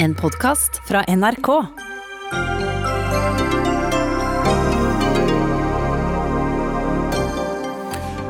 En 0.00 0.14
podkast 0.14 0.80
fra 0.88 1.04
NRK. 1.16 1.48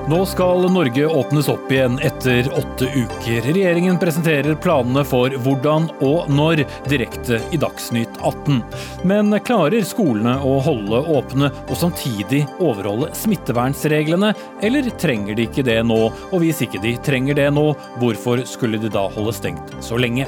Nå 0.09 0.27
skal 0.27 0.73
Norge 0.73 1.07
åpnes 1.07 1.49
opp 1.49 1.73
igjen 1.73 1.99
etter 1.99 2.49
åtte 2.57 2.89
uker. 2.95 3.43
Regjeringen 3.43 3.99
presenterer 4.01 4.57
planene 4.57 5.05
for 5.05 5.37
hvordan 5.45 5.91
og 6.01 6.33
når 6.33 6.65
direkte 6.89 7.43
i 7.53 7.61
Dagsnytt 7.61 8.17
18. 8.23 8.63
Men 9.05 9.37
klarer 9.45 9.85
skolene 9.85 10.39
å 10.41 10.57
holde 10.65 11.05
åpne 11.21 11.53
og 11.69 11.77
samtidig 11.77 12.47
overholde 12.57 13.13
smittevernreglene, 13.13 14.33
eller 14.65 14.89
trenger 14.97 15.37
de 15.37 15.51
ikke 15.51 15.69
det 15.69 15.83
nå? 15.85 16.07
Og 16.33 16.39
hvis 16.41 16.65
ikke 16.65 16.81
de 16.81 16.97
trenger 17.05 17.37
det 17.45 17.51
nå, 17.53 17.75
hvorfor 18.01 18.49
skulle 18.49 18.81
de 18.81 18.89
da 18.89 19.11
holde 19.13 19.37
stengt 19.37 19.77
så 19.85 20.01
lenge? 20.01 20.25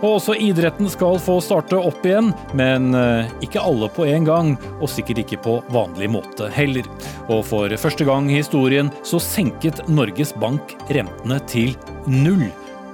Og 0.00 0.16
også 0.16 0.36
idretten 0.40 0.88
skal 0.90 1.20
få 1.20 1.36
starte 1.44 1.76
opp 1.76 2.04
igjen, 2.08 2.32
men 2.56 2.94
eh, 2.96 3.28
ikke 3.44 3.62
alle 3.62 3.90
på 3.92 4.06
en 4.08 4.28
gang, 4.28 4.54
og 4.80 4.88
sikkert 4.88 5.22
ikke 5.24 5.40
på 5.44 5.58
vanlig 5.74 6.08
måte 6.12 6.48
heller. 6.54 6.88
Og 7.28 7.44
for 7.50 7.76
første 7.80 8.08
gang 8.08 8.30
i 8.30 8.40
historien 8.40 8.92
så 9.04 9.20
senket 9.22 9.84
Norges 9.92 10.32
Bank 10.40 10.76
rentene 10.88 11.40
til 11.50 11.76
null. 12.08 12.48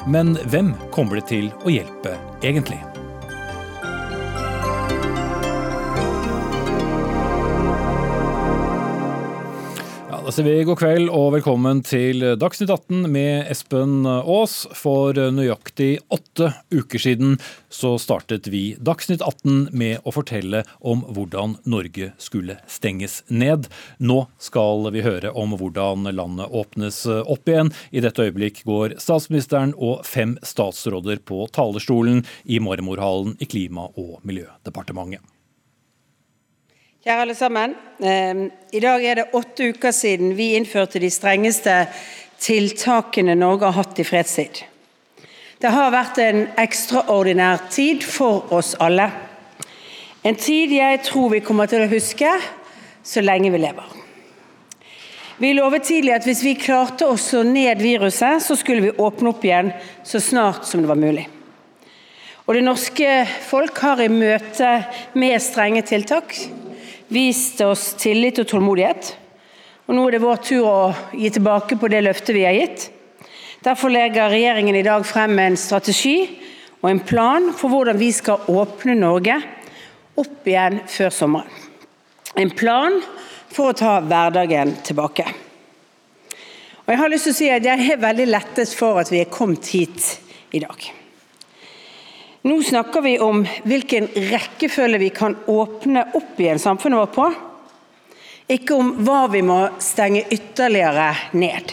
Men 0.07 0.37
hvem 0.51 0.75
kommer 0.95 1.21
det 1.21 1.29
til 1.31 1.51
å 1.65 1.73
hjelpe 1.73 2.15
egentlig? 2.43 2.83
Da 10.27 10.33
sier 10.35 10.43
vi 10.43 10.65
god 10.67 10.81
kveld 10.81 11.11
og 11.15 11.29
velkommen 11.37 11.85
til 11.87 12.25
Dagsnytt 12.41 12.73
18 12.75 13.05
med 13.15 13.47
Espen 13.53 14.01
Aas. 14.11 14.57
For 14.75 15.15
nøyaktig 15.15 16.01
åtte 16.11 16.49
uker 16.75 16.99
siden 16.99 17.37
så 17.71 17.93
startet 18.03 18.49
vi 18.51 18.73
Dagsnytt 18.83 19.23
18 19.23 19.69
med 19.71 20.03
å 20.03 20.11
fortelle 20.17 20.65
om 20.83 21.05
hvordan 21.15 21.55
Norge 21.71 22.09
skulle 22.19 22.59
stenges 22.67 23.21
ned. 23.31 23.71
Nå 24.03 24.19
skal 24.43 24.91
vi 24.97 25.07
høre 25.07 25.31
om 25.31 25.55
hvordan 25.63 26.11
landet 26.11 26.51
åpnes 26.51 27.05
opp 27.07 27.47
igjen. 27.47 27.71
I 27.95 28.03
dette 28.03 28.27
øyeblikk 28.27 28.65
går 28.67 28.99
statsministeren 28.99 29.77
og 29.79 30.03
fem 30.11 30.35
statsråder 30.43 31.23
på 31.23 31.45
talerstolen 31.55 32.27
i 32.43 32.59
Marmorhallen 32.59 33.39
i 33.39 33.47
Klima- 33.47 33.93
og 33.95 34.27
miljødepartementet. 34.27 35.23
Kjære 37.07 37.23
alle 37.23 37.35
sammen. 37.39 37.75
Eh, 38.03 38.39
I 38.75 38.81
dag 38.83 39.05
er 39.07 39.15
det 39.15 39.35
åtte 39.39 39.69
uker 39.71 39.93
siden 39.95 40.33
vi 40.35 40.57
innførte 40.59 40.99
de 40.99 41.07
strengeste 41.07 41.85
tiltakene 42.43 43.37
Norge 43.39 43.69
har 43.69 43.77
hatt 43.77 44.01
i 44.03 44.07
fredstid. 44.09 44.65
Det 45.63 45.71
har 45.71 45.93
vært 45.95 46.19
en 46.19 46.41
ekstraordinær 46.59 47.63
tid 47.71 48.03
for 48.03 48.51
oss 48.51 48.73
alle. 48.83 49.07
En 50.27 50.35
tid 50.35 50.75
jeg 50.75 51.05
tror 51.07 51.31
vi 51.37 51.45
kommer 51.47 51.71
til 51.71 51.87
å 51.87 51.89
huske 51.95 52.35
så 53.07 53.23
lenge 53.23 53.55
vi 53.55 53.63
lever. 53.63 53.87
Vi 55.39 55.55
lovet 55.55 55.87
tidlig 55.87 56.17
at 56.17 56.27
hvis 56.27 56.43
vi 56.43 56.59
klarte 56.59 57.07
å 57.07 57.15
slå 57.15 57.47
ned 57.47 57.87
viruset, 57.87 58.43
så 58.43 58.59
skulle 58.59 58.89
vi 58.89 58.95
åpne 58.99 59.31
opp 59.31 59.47
igjen 59.47 59.71
så 60.03 60.19
snart 60.19 60.67
som 60.67 60.83
det 60.83 60.91
var 60.91 60.99
mulig. 60.99 61.29
Og 62.51 62.59
det 62.59 62.67
norske 62.67 63.19
folk 63.47 63.79
har 63.87 64.03
i 64.03 64.11
møte 64.11 64.81
med 65.15 65.39
strenge 65.39 65.87
tiltak 65.87 66.35
vist 67.13 67.61
oss 67.61 67.93
tillit 68.01 68.39
og 68.43 68.49
tålmodighet. 68.51 69.13
Og 69.87 69.95
nå 69.95 70.07
er 70.07 70.17
det 70.17 70.25
vår 70.25 70.43
tur 70.43 70.67
å 70.67 70.79
gi 71.15 71.31
tilbake 71.31 71.79
på 71.79 71.91
det 71.93 72.03
løftet 72.03 72.35
vi 72.35 72.47
har 72.47 72.57
gitt. 72.57 72.89
Derfor 73.67 73.91
legger 73.91 74.31
regjeringen 74.31 74.77
i 74.79 74.85
dag 74.87 75.07
frem 75.07 75.39
en 75.43 75.59
strategi 75.59 76.19
og 76.83 76.91
en 76.91 77.03
plan 77.07 77.49
for 77.57 77.73
hvordan 77.73 77.99
vi 77.99 78.11
skal 78.15 78.45
åpne 78.51 78.99
Norge 78.99 79.39
opp 80.19 80.47
igjen 80.49 80.81
før 80.91 81.15
sommeren. 81.15 81.65
En 82.37 82.53
plan 82.53 83.01
for 83.53 83.71
å 83.71 83.77
ta 83.77 83.97
hverdagen 84.05 84.75
tilbake. 84.85 85.25
Og 86.85 86.93
Jeg 86.93 87.01
har 87.01 87.11
lyst 87.11 87.27
til 87.27 87.35
å 87.35 87.39
si 87.41 87.49
at 87.51 87.65
jeg 87.67 87.91
er 87.91 88.03
veldig 88.03 88.29
lettet 88.29 88.75
for 88.77 89.01
at 89.01 89.11
vi 89.11 89.23
er 89.23 89.33
kommet 89.33 89.67
hit 89.75 90.13
i 90.55 90.61
dag. 90.63 90.91
Nå 92.47 92.63
snakker 92.63 93.03
vi 93.03 93.17
om 93.19 93.41
hvilken 93.67 94.05
rekkefølge 94.15 94.99
vi 95.03 95.09
kan 95.11 95.33
åpne 95.51 96.05
opp 96.15 96.39
igjen 96.39 96.61
samfunnet 96.63 97.01
vårt 97.01 97.17
på, 97.17 97.25
ikke 98.55 98.77
om 98.77 98.93
hva 99.03 99.25
vi 99.33 99.41
må 99.43 99.57
stenge 99.83 100.23
ytterligere 100.31 101.09
ned. 101.35 101.73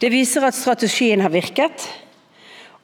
Det 0.00 0.08
viser 0.08 0.46
at 0.48 0.56
strategien 0.56 1.20
har 1.20 1.34
virket, 1.34 1.84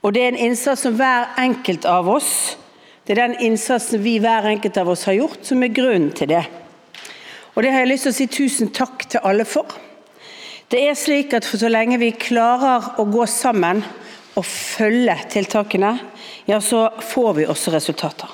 og 0.04 0.12
det 0.12 0.26
er 0.26 0.34
en 0.34 0.42
innsats 0.50 0.84
som 0.84 0.98
hver 0.98 1.32
enkelt 1.40 1.88
av 1.88 2.10
oss 2.18 2.58
Det 3.04 3.12
er 3.12 3.18
den 3.20 3.34
innsatsen 3.44 4.00
vi 4.00 4.14
hver 4.20 4.46
enkelt 4.48 4.76
av 4.80 4.88
oss 4.88 5.02
har 5.04 5.12
gjort, 5.12 5.42
som 5.44 5.60
er 5.62 5.72
grunnen 5.76 6.12
til 6.16 6.30
det. 6.30 6.44
Og 7.52 7.62
det 7.62 7.72
har 7.72 7.82
jeg 7.84 7.90
lyst 7.90 8.08
til 8.08 8.12
å 8.14 8.16
si 8.16 8.26
tusen 8.32 8.70
takk 8.72 9.04
til 9.12 9.20
alle 9.28 9.44
for. 9.44 9.68
Det 10.72 10.80
er 10.88 10.96
slik 10.96 11.36
at 11.36 11.44
for 11.44 11.60
så 11.60 11.68
lenge 11.68 12.00
vi 12.00 12.14
klarer 12.16 12.94
å 12.96 13.04
gå 13.04 13.26
sammen 13.28 13.84
og 14.34 14.46
følge 14.46 15.16
tiltakene, 15.30 15.92
ja, 16.46 16.60
så 16.60 16.88
får 17.00 17.34
vi 17.38 17.46
også 17.46 17.72
resultater. 17.74 18.30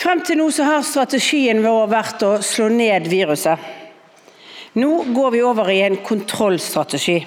Frem 0.00 0.22
til 0.24 0.38
nå 0.40 0.46
så 0.54 0.64
har 0.64 0.86
strategien 0.86 1.60
vår 1.64 1.90
vært 1.92 2.22
å 2.24 2.32
slå 2.44 2.70
ned 2.72 3.08
viruset. 3.10 3.60
Nå 4.80 4.90
går 5.12 5.30
vi 5.34 5.42
over 5.44 5.68
i 5.72 5.80
en 5.84 5.98
kontrollstrategi. 6.06 7.18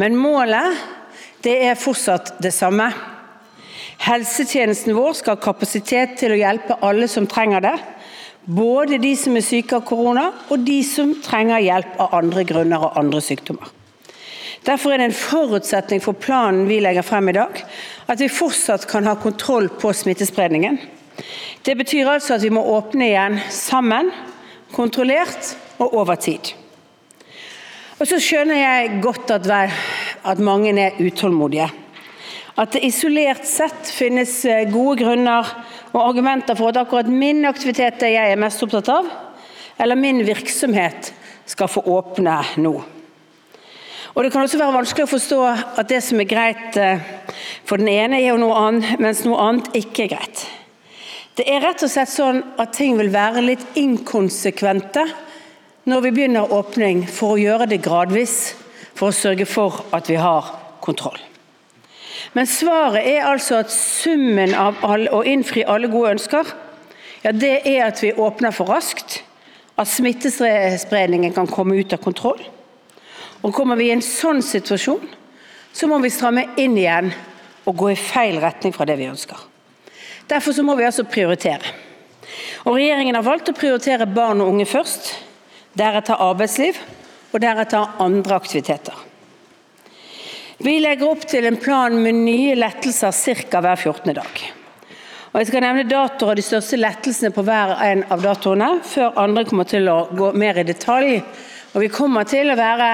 Men 0.00 0.16
målet 0.18 0.80
det 1.44 1.54
er 1.68 1.78
fortsatt 1.78 2.36
det 2.42 2.52
samme. 2.54 2.88
Helsetjenesten 4.02 4.96
vår 4.96 5.18
skal 5.18 5.36
ha 5.36 5.42
kapasitet 5.42 6.16
til 6.18 6.34
å 6.34 6.40
hjelpe 6.40 6.80
alle 6.82 7.06
som 7.10 7.28
trenger 7.30 7.62
det. 7.62 7.76
Både 8.42 8.98
de 8.98 9.12
som 9.18 9.36
er 9.38 9.46
syke 9.46 9.78
av 9.78 9.84
korona, 9.86 10.32
og 10.50 10.64
de 10.66 10.80
som 10.86 11.12
trenger 11.22 11.62
hjelp 11.62 12.00
av 12.02 12.16
andre 12.18 12.42
grunner 12.48 12.88
og 12.88 12.98
andre 12.98 13.22
sykdommer. 13.22 13.70
Derfor 14.66 14.92
er 14.92 15.00
det 15.00 15.10
en 15.10 15.16
forutsetning 15.16 16.02
for 16.02 16.14
planen 16.14 16.68
vi 16.68 16.78
legger 16.82 17.02
frem 17.02 17.28
i 17.32 17.34
dag, 17.34 17.62
at 18.06 18.20
vi 18.20 18.30
fortsatt 18.30 18.86
kan 18.90 19.08
ha 19.10 19.16
kontroll 19.18 19.66
på 19.68 19.90
smittespredningen. 19.92 20.78
Det 21.62 21.74
betyr 21.78 22.08
altså 22.08 22.36
at 22.36 22.44
vi 22.44 22.52
må 22.54 22.62
åpne 22.76 23.08
igjen 23.10 23.40
sammen, 23.50 24.12
kontrollert 24.72 25.56
og 25.82 25.94
over 25.98 26.14
tid. 26.14 26.54
Og 27.98 28.06
Så 28.08 28.18
skjønner 28.22 28.58
jeg 28.58 29.02
godt 29.02 29.30
at, 29.30 29.46
at 30.26 30.38
mange 30.38 30.72
er 30.74 30.98
utålmodige. 30.98 31.68
At 32.58 32.74
det 32.74 32.82
isolert 32.84 33.46
sett 33.48 33.90
finnes 33.94 34.42
gode 34.72 34.98
grunner 35.04 35.46
og 35.92 36.00
argumenter 36.02 36.58
for 36.58 36.70
at 36.70 36.80
akkurat 36.82 37.08
min 37.08 37.44
aktivitet, 37.48 38.00
det 38.00 38.14
jeg 38.14 38.32
er 38.32 38.40
mest 38.40 38.62
opptatt 38.62 38.90
av, 38.92 39.06
eller 39.78 39.98
min 39.98 40.22
virksomhet, 40.26 41.14
skal 41.46 41.70
få 41.70 41.82
åpne 41.94 42.40
nå. 42.62 42.74
Og 44.14 44.24
Det 44.24 44.32
kan 44.32 44.44
også 44.44 44.58
være 44.60 44.76
vanskelig 44.76 45.06
å 45.06 45.12
forstå 45.14 45.40
at 45.80 45.88
det 45.88 46.02
som 46.04 46.20
er 46.20 46.28
greit 46.28 46.76
for 47.64 47.80
den 47.80 47.88
ene, 47.88 48.20
er 48.20 48.34
jo 48.34 48.40
noe 48.42 48.58
annet, 48.60 48.98
mens 49.00 49.22
noe 49.24 49.40
annet 49.40 49.72
ikke 49.78 50.04
er 50.04 50.12
greit. 50.16 50.42
Det 51.32 51.46
er 51.48 51.62
rett 51.64 51.80
og 51.80 51.88
slett 51.88 52.12
sånn 52.12 52.42
at 52.60 52.74
ting 52.76 52.98
vil 52.98 53.08
være 53.12 53.40
litt 53.40 53.62
inkonsekvente 53.80 55.06
når 55.88 56.04
vi 56.04 56.10
begynner 56.18 56.52
åpning, 56.52 57.06
for 57.08 57.34
å 57.34 57.40
gjøre 57.40 57.70
det 57.70 57.80
gradvis, 57.82 58.52
for 58.92 59.08
å 59.08 59.16
sørge 59.16 59.48
for 59.48 59.80
at 59.96 60.10
vi 60.12 60.18
har 60.20 60.52
kontroll. 60.84 61.18
Men 62.36 62.46
svaret 62.46 63.08
er 63.08 63.26
altså 63.26 63.62
at 63.62 63.72
summen 63.72 64.52
av 64.54 64.78
all, 64.86 65.08
å 65.08 65.24
innfri 65.26 65.64
alle 65.64 65.90
gode 65.90 66.18
ønsker, 66.18 66.52
ja, 67.24 67.32
det 67.32 67.62
er 67.64 67.86
at 67.88 68.02
vi 68.04 68.12
åpner 68.12 68.54
for 68.54 68.68
raskt, 68.68 69.22
at 69.80 69.88
smittespredningen 69.88 71.32
kan 71.34 71.48
komme 71.48 71.80
ut 71.80 71.96
av 71.96 72.02
kontroll. 72.04 72.42
Og 73.42 73.54
Kommer 73.54 73.78
vi 73.78 73.90
i 73.90 73.94
en 73.94 74.04
sånn 74.04 74.42
situasjon, 74.42 75.02
så 75.72 75.88
må 75.88 75.98
vi 76.02 76.12
stramme 76.12 76.46
inn 76.60 76.76
igjen 76.78 77.10
og 77.66 77.78
gå 77.78 77.92
i 77.92 77.98
feil 77.98 78.38
retning 78.42 78.74
fra 78.74 78.86
det 78.86 78.98
vi 79.00 79.10
ønsker. 79.10 79.38
Derfor 80.30 80.54
så 80.54 80.64
må 80.64 80.76
vi 80.78 80.86
altså 80.86 81.04
prioritere. 81.08 81.74
Og 82.64 82.76
Regjeringen 82.78 83.18
har 83.18 83.26
valgt 83.26 83.50
å 83.50 83.56
prioritere 83.56 84.06
barn 84.06 84.42
og 84.42 84.52
unge 84.52 84.66
først, 84.70 85.14
deretter 85.78 86.20
arbeidsliv 86.20 86.78
og 87.32 87.40
deretter 87.42 87.98
andre 88.02 88.36
aktiviteter. 88.38 88.94
Vi 90.62 90.76
legger 90.78 91.10
opp 91.10 91.24
til 91.26 91.48
en 91.48 91.58
plan 91.58 91.94
med 91.98 92.20
nye 92.22 92.54
lettelser 92.54 93.10
ca. 93.50 93.60
hver 93.64 93.76
14. 93.76 94.12
dag. 94.14 94.42
Og 95.32 95.40
Jeg 95.40 95.48
skal 95.48 95.64
nevne 95.64 95.88
datoer 95.88 96.34
og 96.34 96.38
de 96.38 96.44
største 96.44 96.76
lettelsene 96.76 97.32
på 97.34 97.42
hver 97.42 97.72
en 97.82 98.04
av 98.12 98.22
datoene, 98.22 98.68
før 98.84 99.16
andre 99.18 99.46
kommer 99.48 99.66
til 99.66 99.88
å 99.88 100.04
gå 100.12 100.28
mer 100.38 100.60
i 100.60 100.66
detalj. 100.68 101.22
Og 101.72 101.80
Vi 101.80 101.88
kommer 101.88 102.26
til 102.28 102.50
å 102.52 102.56
være 102.58 102.88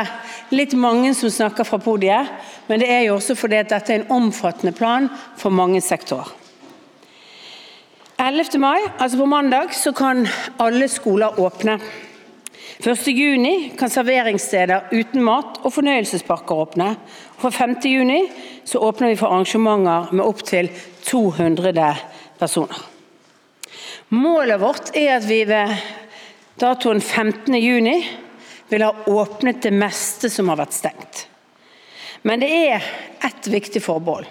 litt 0.55 0.75
mange 0.79 1.11
som 1.19 1.31
snakker 1.31 1.67
fra 1.67 1.81
podiet, 1.83 2.29
men 2.69 2.79
det 2.79 2.91
er 2.95 3.01
jo 3.09 3.17
også 3.17 3.35
fordi 3.35 3.59
at 3.59 3.73
dette 3.73 3.95
er 3.95 4.05
en 4.05 4.13
omfattende 4.21 4.73
plan 4.73 5.09
for 5.37 5.51
mange 5.51 5.81
sektorer. 5.83 6.31
11. 8.19 8.59
mai, 8.59 8.79
altså 8.99 9.19
på 9.19 9.27
mandag, 9.31 9.75
så 9.75 9.93
kan 9.95 10.27
alle 10.59 10.89
skoler 10.91 11.39
åpne. 11.39 11.79
1. 12.79 13.09
juni 13.11 13.73
kan 13.79 13.91
serveringssteder 13.91 14.93
uten 14.93 15.23
mat 15.27 15.59
og 15.65 15.73
fornøyelsesparker 15.75 16.63
åpne. 16.63 16.93
Fra 17.39 17.51
5.6 17.51 18.77
åpner 18.79 19.11
vi 19.11 19.19
for 19.19 19.35
arrangementer 19.35 20.13
med 20.15 20.23
opptil 20.23 20.71
200 21.07 21.95
personer. 22.39 22.87
Målet 24.15 24.63
vårt 24.63 24.95
er 24.97 25.17
at 25.17 25.27
vi 25.27 25.43
ved 25.47 25.75
datoen 26.63 27.03
15.6 27.03 28.28
vil 28.69 28.85
ha 28.85 28.95
åpnet 29.07 29.63
det 29.63 29.73
meste 29.75 30.31
som 30.31 30.49
har 30.53 30.61
vært 30.61 30.77
stengt. 30.77 31.27
Men 32.23 32.43
det 32.43 32.49
er 32.51 32.85
ett 33.25 33.47
viktig 33.47 33.83
forbehold. 33.83 34.27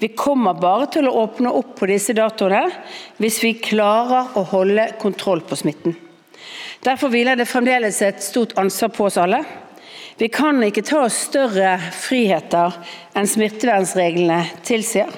Vi 0.00 0.08
kommer 0.16 0.56
bare 0.56 0.86
til 0.94 1.08
å 1.08 1.16
åpne 1.24 1.52
opp 1.52 1.74
på 1.80 1.88
disse 1.90 2.14
datoene 2.16 2.62
hvis 3.20 3.40
vi 3.44 3.56
klarer 3.60 4.36
å 4.38 4.44
holde 4.48 4.86
kontroll 5.00 5.42
på 5.44 5.58
smitten. 5.60 5.96
Derfor 6.80 7.12
hviler 7.12 7.36
det 7.36 7.48
fremdeles 7.48 8.00
et 8.02 8.22
stort 8.24 8.54
ansvar 8.60 8.94
på 8.96 9.08
oss 9.10 9.18
alle. 9.20 9.42
Vi 10.16 10.28
kan 10.32 10.62
ikke 10.64 10.84
ta 10.84 11.02
oss 11.04 11.18
større 11.28 11.74
friheter 11.96 12.76
enn 13.16 13.28
smittevernreglene 13.28 14.40
tilsier. 14.64 15.10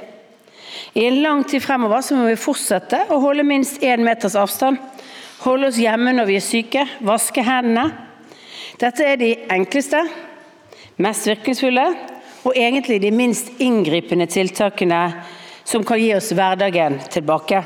I 0.99 1.07
en 1.07 1.23
lang 1.23 1.45
tid 1.47 1.63
fremover 1.63 2.03
må 2.19 2.27
vi 2.27 2.41
fortsette 2.41 3.05
å 3.11 3.21
holde 3.23 3.47
minst 3.47 3.83
én 3.83 4.03
meters 4.05 4.35
avstand, 4.39 4.79
holde 5.47 5.71
oss 5.71 5.79
hjemme 5.81 6.13
når 6.17 6.29
vi 6.29 6.39
er 6.39 6.45
syke, 6.45 6.87
vaske 7.07 7.45
hendene. 7.47 8.11
Dette 8.81 9.05
er 9.05 9.19
de 9.21 9.35
enkleste, 9.53 10.01
mest 11.03 11.27
virkningsfulle 11.29 11.85
og 12.43 12.57
egentlig 12.57 13.01
de 13.03 13.13
minst 13.15 13.53
inngripende 13.63 14.27
tiltakene 14.31 15.03
som 15.65 15.85
kan 15.87 16.01
gi 16.01 16.11
oss 16.17 16.33
hverdagen 16.35 16.99
tilbake. 17.13 17.63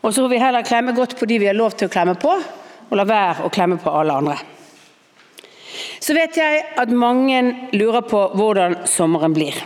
Og 0.00 0.14
så 0.14 0.22
får 0.22 0.30
vi 0.32 0.40
heller 0.40 0.66
klemme 0.66 0.94
godt 0.96 1.16
på 1.18 1.26
de 1.28 1.40
vi 1.42 1.50
har 1.50 1.58
lov 1.58 1.74
til 1.76 1.88
å 1.88 1.92
klemme 1.92 2.14
på, 2.20 2.30
og 2.88 2.96
la 2.96 3.04
være 3.04 3.44
å 3.44 3.52
klemme 3.52 3.76
på 3.82 3.92
alle 3.92 4.14
andre. 4.22 4.38
Så 6.00 6.14
vet 6.16 6.38
jeg 6.38 6.62
at 6.78 6.94
mange 6.94 7.42
lurer 7.74 8.06
på 8.08 8.22
hvordan 8.38 8.80
sommeren 8.88 9.34
blir. 9.36 9.56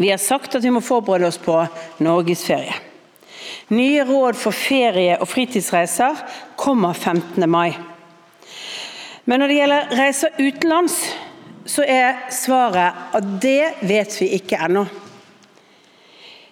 Vi 0.00 0.10
har 0.10 0.20
sagt 0.20 0.56
at 0.56 0.64
vi 0.64 0.72
må 0.74 0.82
forberede 0.84 1.28
oss 1.30 1.38
på 1.40 1.56
norgesferie. 2.04 2.74
Nye 3.70 4.04
råd 4.04 4.36
for 4.38 4.56
ferie- 4.56 5.18
og 5.20 5.28
fritidsreiser 5.30 6.18
kommer 6.58 6.92
15. 6.92 7.46
mai. 7.50 7.76
Men 9.24 9.42
når 9.42 9.50
det 9.50 9.58
gjelder 9.58 9.94
reiser 9.98 10.38
utenlands, 10.38 10.96
så 11.68 11.84
er 11.84 12.26
svaret 12.32 13.16
at 13.16 13.26
det 13.42 13.84
vet 13.86 14.16
vi 14.20 14.30
ikke 14.38 14.58
ennå. 14.64 14.84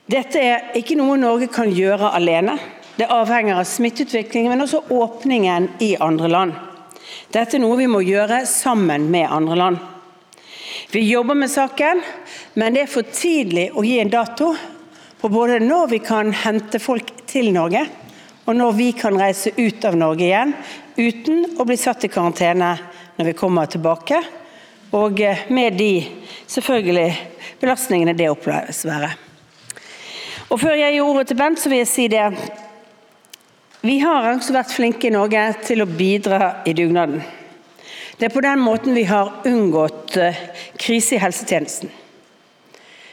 Dette 0.09 0.41
er 0.41 0.79
ikke 0.79 0.97
noe 0.97 1.19
Norge 1.21 1.51
kan 1.53 1.69
gjøre 1.73 2.13
alene. 2.17 2.57
Det 2.99 3.11
avhenger 3.13 3.61
av 3.61 3.69
smitteutviklingen, 3.69 4.53
men 4.53 4.65
også 4.65 4.87
åpningen 4.91 5.69
i 5.85 5.93
andre 6.01 6.31
land. 6.33 6.55
Dette 7.33 7.59
er 7.59 7.63
noe 7.63 7.77
vi 7.79 7.89
må 7.91 8.01
gjøre 8.03 8.41
sammen 8.49 9.11
med 9.13 9.29
andre 9.29 9.59
land. 9.59 9.79
Vi 10.91 11.03
jobber 11.05 11.37
med 11.37 11.53
saken, 11.53 12.01
men 12.57 12.75
det 12.75 12.87
er 12.87 12.91
for 12.91 13.05
tidlig 13.13 13.69
å 13.77 13.85
gi 13.85 13.99
en 14.01 14.13
dato 14.13 14.55
på 15.21 15.29
både 15.29 15.59
når 15.61 15.91
vi 15.93 15.99
kan 16.05 16.33
hente 16.33 16.81
folk 16.81 17.11
til 17.29 17.51
Norge, 17.53 17.85
og 18.49 18.57
når 18.57 18.77
vi 18.79 18.93
kan 18.97 19.17
reise 19.21 19.53
ut 19.59 19.85
av 19.85 19.97
Norge 20.01 20.25
igjen 20.25 20.55
uten 20.97 21.59
å 21.61 21.67
bli 21.69 21.77
satt 21.77 22.07
i 22.07 22.13
karantene 22.13 22.71
når 23.19 23.29
vi 23.29 23.35
kommer 23.37 23.69
tilbake 23.69 24.23
og 24.97 25.21
eh, 25.21 25.45
med 25.53 25.77
de 25.77 25.93
selvfølgelig 26.49 27.11
belastningene 27.61 28.17
det 28.17 28.31
oppleves 28.33 28.87
være. 28.89 29.11
Og 30.49 30.61
Før 30.63 30.79
jeg 30.81 30.95
gir 30.95 31.05
ordet 31.05 31.27
til 31.29 31.37
Bent, 31.37 31.61
så 31.61 31.69
vil 31.69 31.83
jeg 31.83 31.91
si 31.91 32.07
det. 32.09 32.25
Vi 33.85 33.99
har 34.01 34.31
altså 34.31 34.57
vært 34.57 34.73
flinke 34.73 35.11
i 35.11 35.13
Norge 35.13 35.43
til 35.67 35.85
å 35.85 35.91
bidra 35.91 36.63
i 36.65 36.73
dugnaden. 36.73 37.21
Det 38.19 38.31
er 38.31 38.35
på 38.35 38.43
den 38.43 38.65
måten 38.65 38.97
vi 38.97 39.05
har 39.07 39.43
unngått 39.47 40.17
eh, 40.17 40.41
krise 40.81 41.19
i 41.19 41.23
helsetjenesten. 41.23 41.93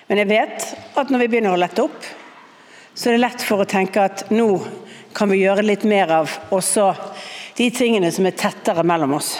Men 0.08 0.22
jeg 0.22 0.32
vet 0.32 0.72
at 0.96 1.12
når 1.12 1.26
vi 1.26 1.32
begynner 1.34 1.58
å 1.58 1.60
lette 1.60 1.84
opp, 1.84 2.08
så 2.96 3.10
er 3.10 3.18
det 3.18 3.26
lett 3.26 3.44
for 3.44 3.60
å 3.60 3.68
tenke 3.68 4.08
at 4.08 4.30
nå 4.32 4.48
kan 5.16 5.32
vi 5.32 5.42
gjøre 5.42 5.64
litt 5.66 5.86
mer 5.88 6.12
av 6.12 6.32
også 6.54 6.92
de 7.56 7.70
tingene 7.72 8.12
som 8.12 8.28
er 8.28 8.36
tettere 8.38 8.84
mellom 8.84 9.16
oss. 9.18 9.38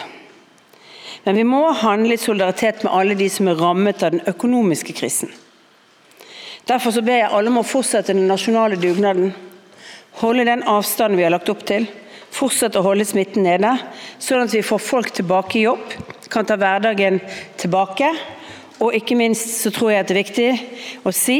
Men 1.26 1.36
vi 1.36 1.44
må 1.44 1.64
handle 1.74 2.14
i 2.14 2.22
solidaritet 2.22 2.84
med 2.86 2.94
alle 2.94 3.16
de 3.18 3.26
som 3.32 3.48
er 3.50 3.58
rammet 3.60 4.02
av 4.06 4.14
den 4.14 4.24
økonomiske 4.30 4.94
krisen. 4.96 5.32
Derfor 6.66 6.94
så 6.94 7.02
ber 7.04 7.20
jeg 7.20 7.30
alle 7.30 7.50
om 7.50 7.60
å 7.60 7.66
fortsette 7.66 8.14
den 8.14 8.28
nasjonale 8.30 8.78
dugnaden. 8.80 9.32
Holde 10.22 10.46
den 10.48 10.64
avstanden 10.70 11.18
vi 11.18 11.26
har 11.26 11.34
lagt 11.34 11.50
opp 11.52 11.64
til. 11.66 11.86
Fortsette 12.34 12.80
å 12.80 12.86
holde 12.86 13.06
smitten 13.06 13.46
nede, 13.46 13.72
sånn 14.18 14.44
at 14.44 14.54
vi 14.54 14.64
får 14.66 14.82
folk 14.82 15.12
tilbake 15.14 15.60
i 15.60 15.64
jobb, 15.64 15.94
kan 16.32 16.46
ta 16.46 16.56
hverdagen 16.60 17.20
tilbake. 17.60 18.10
Og 18.82 18.94
ikke 18.98 19.16
minst 19.18 19.54
så 19.62 19.72
tror 19.74 19.92
jeg 19.92 20.04
at 20.04 20.10
det 20.10 20.16
er 20.16 20.24
viktig 20.24 21.06
å 21.06 21.14
si 21.14 21.38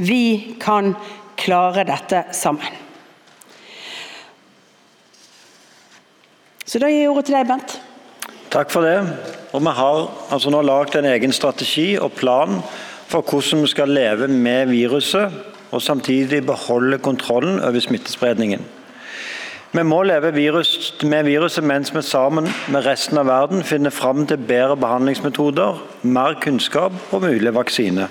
vi 0.00 0.56
kan 0.62 0.94
klare 1.38 1.84
dette 1.86 2.26
sammen. 2.34 2.87
Så 6.68 6.76
da 6.82 6.90
gir 6.92 7.06
jeg 7.06 7.08
ordet 7.08 7.24
til 7.30 7.38
deg, 7.38 7.46
Bent. 7.48 7.78
Takk 8.52 8.68
for 8.68 8.84
det. 8.84 8.98
Og 9.56 9.62
Vi 9.64 9.72
har 9.72 10.00
altså 10.30 10.50
nå 10.52 10.60
lagd 10.60 10.96
en 10.98 11.08
egen 11.08 11.32
strategi 11.32 11.96
og 11.96 12.12
plan 12.12 12.58
for 13.08 13.24
hvordan 13.24 13.62
vi 13.64 13.70
skal 13.72 13.88
leve 13.88 14.28
med 14.28 14.68
viruset 14.68 15.32
og 15.70 15.82
samtidig 15.82 16.44
beholde 16.46 16.98
kontrollen 16.98 17.60
over 17.60 17.80
smittespredningen. 17.80 18.60
Vi 19.72 19.82
må 19.82 20.02
leve 20.02 20.34
virus, 20.34 20.94
med 21.02 21.24
viruset 21.24 21.64
mens 21.64 21.94
vi 21.94 22.02
sammen 22.02 22.48
med 22.68 22.84
resten 22.84 23.18
av 23.20 23.28
verden 23.28 23.64
finner 23.64 23.92
fram 23.92 24.26
til 24.26 24.36
bedre 24.36 24.76
behandlingsmetoder, 24.76 25.80
mer 26.02 26.36
kunnskap 26.40 26.92
og 27.12 27.24
mulig 27.24 27.52
vaksine. 27.54 28.08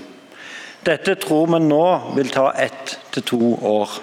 Dette 0.86 1.15
tror 1.15 1.50
vi 1.54 1.62
nå 1.65 1.86
vil 2.15 2.30
ta 2.33 2.51
ett 2.57 2.98
til 3.12 3.24
to 3.24 3.42
år. 3.65 4.00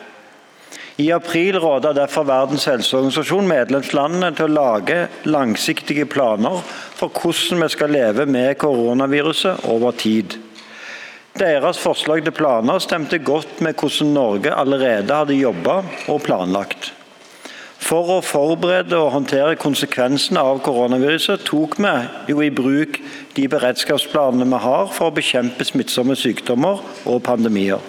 I 0.96 1.12
april 1.12 1.56
råda 1.58 1.90
derfor 1.92 2.22
Verdens 2.28 2.68
helseorganisasjon 2.70 3.48
medlemslandene 3.50 4.28
til 4.38 4.46
å 4.46 4.54
lage 4.54 4.98
langsiktige 5.26 6.06
planer 6.06 6.60
for 6.94 7.10
hvordan 7.10 7.64
vi 7.64 7.68
skal 7.72 7.90
leve 7.90 8.26
med 8.30 8.54
koronaviruset 8.62 9.64
over 9.74 9.96
tid. 9.98 10.36
Deres 11.34 11.80
forslag 11.82 12.22
til 12.22 12.36
planer 12.36 12.78
stemte 12.78 13.18
godt 13.18 13.58
med 13.66 13.74
hvordan 13.74 14.12
Norge 14.14 14.52
allerede 14.54 15.16
hadde 15.18 15.34
jobba 15.40 15.80
og 16.06 16.22
planlagt. 16.22 16.92
For 17.84 18.14
å 18.14 18.20
forberede 18.22 18.94
og 18.94 19.10
håndtere 19.16 19.58
konsekvensene 19.58 20.40
av 20.40 20.62
koronaviruset 20.64 21.42
tok 21.50 21.74
vi 21.82 21.96
jo 22.30 22.38
i 22.38 22.54
bruk 22.54 23.02
de 23.34 23.48
beredskapsplanene 23.50 24.46
vi 24.46 24.62
har 24.62 24.94
for 24.94 25.10
å 25.10 25.18
bekjempe 25.18 25.66
smittsomme 25.66 26.14
sykdommer 26.16 26.86
og 27.02 27.20
pandemier. 27.26 27.82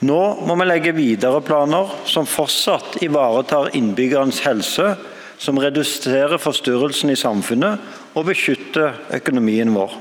Nå 0.00 0.20
må 0.48 0.54
vi 0.56 0.64
legge 0.64 0.92
videre 0.96 1.42
planer 1.44 1.90
som 2.08 2.28
fortsatt 2.28 3.02
ivaretar 3.04 3.74
innbyggernes 3.76 4.38
helse, 4.46 4.94
som 5.40 5.58
reduserer 5.60 6.40
forstyrrelsen 6.40 7.12
i 7.12 7.18
samfunnet 7.20 7.80
og 8.16 8.28
beskytter 8.28 8.96
økonomien 9.16 9.72
vår. 9.76 9.92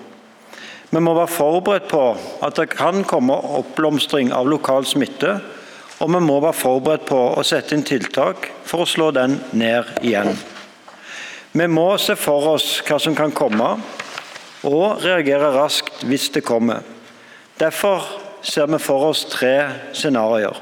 Vi 0.90 1.02
må 1.04 1.14
være 1.18 1.32
forberedt 1.32 1.90
på 1.92 2.04
at 2.46 2.56
det 2.58 2.72
kan 2.72 3.04
komme 3.08 3.36
oppblomstring 3.60 4.32
av 4.36 4.48
lokal 4.50 4.88
smitte, 4.88 5.36
og 6.00 6.14
vi 6.16 6.22
må 6.24 6.40
være 6.40 6.56
forberedt 6.56 7.06
på 7.12 7.20
å 7.36 7.44
sette 7.44 7.76
inn 7.76 7.84
tiltak 7.84 8.48
for 8.68 8.86
å 8.86 8.90
slå 8.90 9.12
den 9.16 9.36
ned 9.52 10.00
igjen. 10.00 10.32
Vi 11.52 11.68
må 11.68 11.92
se 12.00 12.16
for 12.16 12.54
oss 12.56 12.80
hva 12.88 13.02
som 13.04 13.18
kan 13.18 13.36
komme, 13.36 13.76
og 14.64 15.04
reagere 15.04 15.52
raskt 15.56 16.08
hvis 16.08 16.30
det 16.36 16.46
kommer. 16.48 16.88
Derfor 17.60 18.29
ser 18.42 18.68
vi 18.68 18.80
for 18.80 19.10
oss 19.12 19.26
tre 19.30 19.70
scenarioer. 19.94 20.58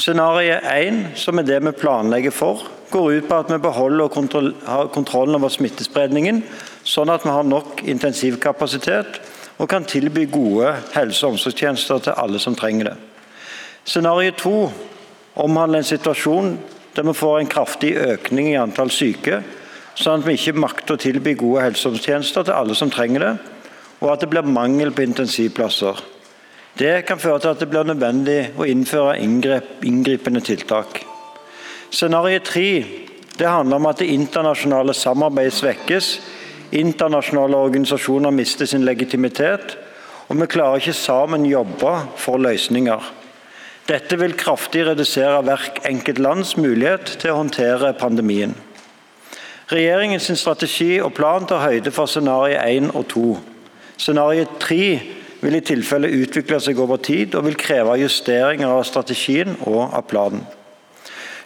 Scenario 0.00 0.56
1, 0.64 1.00
som 1.18 1.38
er 1.38 1.48
det 1.48 1.58
vi 1.64 1.72
planlegger 1.76 2.32
for, 2.32 2.62
går 2.90 3.12
ut 3.12 3.28
på 3.28 3.38
at 3.38 3.50
vi 3.52 3.58
beholder 3.62 4.06
og 4.06 4.46
har 4.66 4.88
kontrollen 4.94 5.36
over 5.36 5.52
smittespredningen, 5.52 6.42
sånn 6.84 7.10
at 7.12 7.26
vi 7.26 7.34
har 7.34 7.46
nok 7.46 7.82
intensivkapasitet 7.84 9.20
og 9.60 9.68
kan 9.68 9.84
tilby 9.84 10.24
gode 10.30 10.72
helse- 10.94 11.26
og 11.26 11.36
omsorgstjenester 11.36 12.06
til 12.06 12.16
alle 12.16 12.40
som 12.40 12.56
trenger 12.56 12.90
det. 12.90 12.96
Scenario 13.84 14.32
2 14.38 14.54
omhandler 15.44 15.82
en 15.82 15.90
situasjon 15.90 16.54
der 16.96 17.06
vi 17.06 17.14
får 17.14 17.38
en 17.38 17.50
kraftig 17.50 17.92
økning 17.96 18.50
i 18.50 18.58
antall 18.58 18.90
syke, 18.90 19.42
sånn 19.94 20.22
at 20.22 20.26
vi 20.26 20.38
ikke 20.38 20.56
makter 20.58 20.96
å 20.96 21.02
tilby 21.02 21.36
gode 21.38 21.66
helse- 21.66 21.86
og 21.86 21.94
omsorgstjenester 21.94 22.48
til 22.48 22.56
alle 22.56 22.74
som 22.78 22.90
trenger 22.90 23.26
det, 23.26 23.34
og 24.00 24.14
at 24.14 24.24
det 24.24 24.30
blir 24.32 24.48
mangel 24.48 24.94
på 24.96 25.04
intensivplasser. 25.04 26.00
Det 26.78 27.04
kan 27.06 27.18
føre 27.18 27.40
til 27.40 27.52
at 27.54 27.60
det 27.60 27.68
blir 27.70 27.86
nødvendig 27.88 28.40
å 28.58 28.66
innføre 28.68 29.18
inngripende 29.20 30.40
tiltak. 30.40 31.02
Scenario 31.90 32.38
3 32.46 32.66
det 33.40 33.48
handler 33.48 33.76
om 33.76 33.86
at 33.88 34.02
det 34.02 34.12
internasjonale 34.12 34.92
samarbeidet 34.94 35.54
svekkes, 35.56 36.08
internasjonale 36.76 37.56
organisasjoner 37.56 38.34
mister 38.36 38.68
sin 38.68 38.84
legitimitet, 38.84 39.78
og 40.28 40.36
vi 40.42 40.46
klarer 40.46 40.82
ikke 40.82 40.92
sammen 40.92 41.46
jobbe 41.48 41.94
for 42.20 42.36
løsninger. 42.36 43.06
Dette 43.88 44.18
vil 44.20 44.36
kraftig 44.38 44.84
redusere 44.86 45.40
hvert 45.42 45.80
enkelt 45.88 46.20
lands 46.20 46.52
mulighet 46.60 47.16
til 47.22 47.32
å 47.32 47.38
håndtere 47.40 47.94
pandemien. 47.98 48.52
Regjeringens 49.72 50.28
strategi 50.36 51.00
og 51.00 51.14
plan 51.16 51.48
tar 51.48 51.64
høyde 51.64 51.90
for 51.94 52.10
scenario 52.10 52.60
1 52.60 52.92
og 52.92 53.08
2. 53.08 53.24
Scenario 53.96 54.44
3 54.60 54.84
vil 55.40 55.56
i 55.56 55.64
tilfelle 55.64 56.10
utvikle 56.20 56.60
seg 56.60 56.80
over 56.82 57.00
tid 57.02 57.34
og 57.38 57.46
vil 57.48 57.58
kreve 57.58 57.96
justeringer 58.02 58.68
av 58.68 58.84
strategien 58.88 59.56
og 59.66 59.82
av 59.88 60.04
planen. 60.10 60.42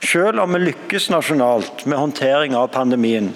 Selv 0.05 0.43
om 0.43 0.53
vi 0.53 0.67
lykkes 0.67 1.09
nasjonalt 1.13 1.87
med 1.89 1.99
håndtering 1.99 2.57
av 2.59 2.73
pandemien, 2.75 3.31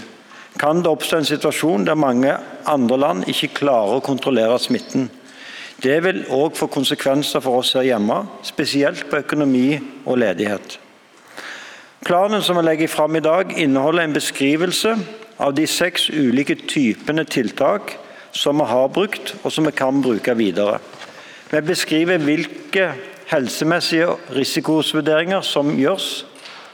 kan 0.58 0.82
det 0.82 0.90
oppstå 0.90 1.20
en 1.20 1.28
situasjon 1.28 1.86
der 1.86 1.96
mange 1.98 2.34
andre 2.68 2.98
land 2.98 3.28
ikke 3.30 3.54
klarer 3.60 3.98
å 3.98 4.04
kontrollere 4.04 4.58
smitten. 4.60 5.06
Det 5.78 6.00
vil 6.02 6.24
òg 6.34 6.56
få 6.58 6.66
konsekvenser 6.74 7.40
for 7.44 7.60
oss 7.60 7.76
her 7.78 7.86
hjemme, 7.86 8.24
spesielt 8.42 9.04
på 9.08 9.20
økonomi 9.22 9.78
og 10.04 10.18
ledighet. 10.18 10.80
Planen 12.02 12.42
som 12.42 12.58
vi 12.58 12.66
legger 12.66 12.90
fram 12.90 13.16
i 13.16 13.22
dag, 13.22 13.54
inneholder 13.54 14.08
en 14.08 14.16
beskrivelse 14.16 14.96
av 15.38 15.54
de 15.54 15.66
seks 15.70 16.08
ulike 16.10 16.56
typene 16.66 17.24
tiltak 17.24 17.94
som 18.32 18.58
vi 18.60 18.66
har 18.68 18.88
brukt, 18.92 19.34
og 19.42 19.52
som 19.52 19.66
vi 19.66 19.74
kan 19.76 20.02
bruke 20.02 20.34
videre. 20.36 20.78
Vi 21.50 21.60
beskriver 21.64 22.20
hvilke 22.20 22.90
helsemessige 23.30 24.14
risikovurderinger 24.36 25.40
som 25.44 25.72
gjøres, 25.76 26.24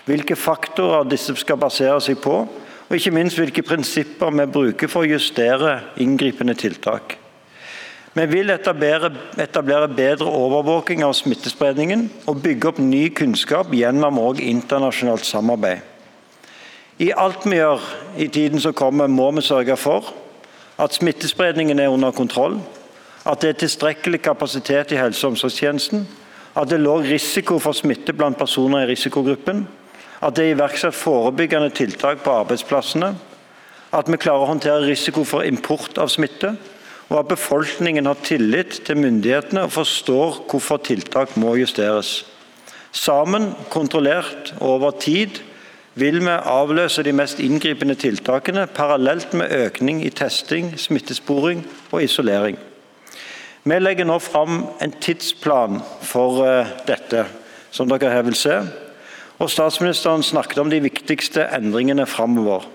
hvilke 0.05 0.37
faktorer 0.37 1.07
disse 1.09 1.35
skal 1.39 1.59
basere 1.61 2.01
seg 2.03 2.19
på, 2.23 2.43
og 2.85 2.97
ikke 2.97 3.15
minst 3.15 3.39
hvilke 3.41 3.65
prinsipper 3.65 4.35
vi 4.35 4.47
bruker 4.51 4.91
for 4.91 5.05
å 5.05 5.13
justere 5.15 5.79
inngripende 6.03 6.57
tiltak. 6.59 7.17
Vi 8.15 8.27
vil 8.31 8.53
etablere, 8.55 9.09
etablere 9.43 9.89
bedre 9.91 10.29
overvåking 10.31 11.03
av 11.03 11.17
smittespredningen 11.19 12.05
og 12.31 12.43
bygge 12.45 12.71
opp 12.71 12.79
ny 12.79 13.09
kunnskap 13.11 13.73
gjennom 13.75 14.21
internasjonalt 14.39 15.27
samarbeid. 15.27 15.81
I 17.03 17.11
alt 17.11 17.43
vi 17.43 17.59
gjør 17.59 17.83
i 18.23 18.29
tiden 18.31 18.63
som 18.63 18.77
kommer, 18.77 19.11
må 19.11 19.33
vi 19.35 19.43
sørge 19.43 19.75
for 19.75 20.13
at 20.79 20.95
smittespredningen 20.95 21.79
er 21.79 21.93
under 21.93 22.11
kontroll, 22.11 22.59
at 23.25 23.41
det 23.41 23.49
er 23.49 23.61
tilstrekkelig 23.63 24.23
kapasitet 24.23 24.93
i 24.93 24.99
helse- 25.01 25.27
og 25.27 25.33
omsorgstjenesten, 25.33 26.09
at 26.57 26.69
det 26.69 26.79
er 26.79 26.85
lav 26.85 27.07
risiko 27.07 27.59
for 27.59 27.73
smitte 27.73 28.13
blant 28.13 28.39
personer 28.39 28.85
i 28.85 28.91
risikogruppen, 28.93 29.65
at 30.23 30.37
det 30.37 30.45
er 30.45 30.55
iverksatt 30.55 30.95
forebyggende 30.95 31.71
tiltak 31.75 32.23
på 32.25 32.35
arbeidsplassene, 32.43 33.15
at 33.95 34.11
vi 34.11 34.19
klarer 34.19 34.47
å 34.47 34.53
håndtere 34.53 34.87
risiko 34.89 35.25
for 35.25 35.47
import 35.47 35.99
av 35.99 36.11
smitte, 36.13 36.55
og 37.11 37.19
at 37.21 37.33
befolkningen 37.35 38.07
har 38.09 38.23
tillit 38.25 38.81
til 38.87 38.99
myndighetene 38.99 39.67
og 39.67 39.75
forstår 39.75 40.45
hvorfor 40.51 40.81
tiltak 40.83 41.37
må 41.37 41.55
justeres. 41.61 42.25
Sammen, 42.95 43.53
kontrollert 43.71 44.55
over 44.63 44.95
tid, 45.03 45.41
vil 45.95 46.21
vi 46.21 46.35
avløse 46.35 47.03
de 47.07 47.13
mest 47.15 47.41
inngripende 47.41 47.95
tiltakene 47.95 48.67
parallelt 48.67 49.35
med 49.35 49.53
økning 49.55 50.03
i 50.05 50.11
testing, 50.11 50.73
smittesporing 50.79 51.65
og 51.93 52.03
isolering. 52.03 52.59
Vi 53.65 53.79
legger 53.81 54.05
nå 54.09 54.19
fram 54.21 54.65
en 54.83 54.95
tidsplan 55.01 55.81
for 56.05 56.45
eh, 56.45 56.73
dette, 56.87 57.25
som 57.71 57.89
dere 57.89 58.13
her 58.13 58.27
vil 58.27 58.37
se. 58.37 58.61
Og 59.39 59.51
Statsministeren 59.51 60.23
snakket 60.23 60.61
om 60.63 60.71
de 60.71 60.83
viktigste 60.85 61.49
endringene 61.57 62.07
framover 62.07 62.69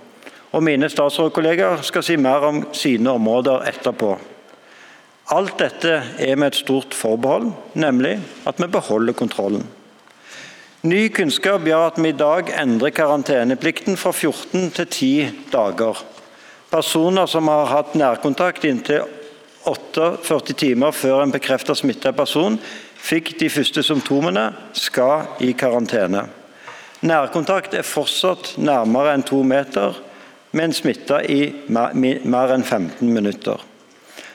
og 0.52 0.64
mine 0.66 0.90
statsrådkollegaer 0.90 1.84
skal 1.86 2.04
si 2.06 2.16
mer 2.18 2.46
om 2.48 2.62
sine 2.74 3.12
områder 3.12 3.68
etterpå. 3.70 4.16
Alt 5.30 5.60
dette 5.62 5.92
er 6.18 6.40
med 6.42 6.50
et 6.54 6.62
stort 6.64 6.96
forbehold, 6.98 7.52
nemlig 7.78 8.16
at 8.50 8.58
vi 8.58 8.68
beholder 8.68 9.14
kontrollen. 9.14 9.68
Ny 10.80 11.10
kunnskap 11.12 11.66
gjør 11.68 11.90
at 11.90 11.98
vi 12.00 12.14
i 12.14 12.16
dag 12.16 12.54
endrer 12.56 12.94
karanteneplikten 12.96 13.98
fra 14.00 14.14
14 14.16 14.70
til 14.78 14.86
10 14.86 15.10
dager. 15.52 15.98
Personer 16.72 17.28
som 17.28 17.50
har 17.52 17.68
hatt 17.68 17.98
nærkontakt 18.00 18.64
inntil 18.64 19.04
48 19.68 20.56
timer 20.56 20.96
før 20.96 21.26
en 21.26 21.34
bekreftet 21.36 21.82
smittet 21.82 22.16
person 22.16 22.56
fikk 22.96 23.34
de 23.42 23.50
første 23.52 23.84
symptomene, 23.84 24.54
skal 24.72 25.28
i 25.44 25.52
karantene. 25.52 26.30
Nærkontakt 27.04 27.76
er 27.76 27.84
fortsatt 27.84 28.54
nærmere 28.56 29.18
enn 29.18 29.28
to 29.28 29.42
meter, 29.44 30.00
men 30.56 30.72
smitta 30.72 31.20
i 31.28 31.52
mer 31.68 32.56
enn 32.56 32.64
15 32.64 33.04
minutter. 33.04 33.60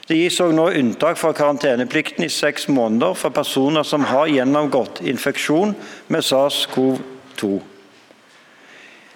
Det 0.05 0.17
gis 0.19 0.37
også 0.37 0.53
nå 0.53 0.67
unntak 0.77 1.17
fra 1.17 1.31
karanteneplikten 1.33 2.27
i 2.27 2.29
seks 2.29 2.67
måneder 2.69 3.15
for 3.17 3.33
personer 3.33 3.85
som 3.87 4.05
har 4.05 4.29
gjennomgått 4.29 5.01
infeksjon 5.01 5.73
med 6.13 6.25
SARS-CoV-2. 6.27 7.49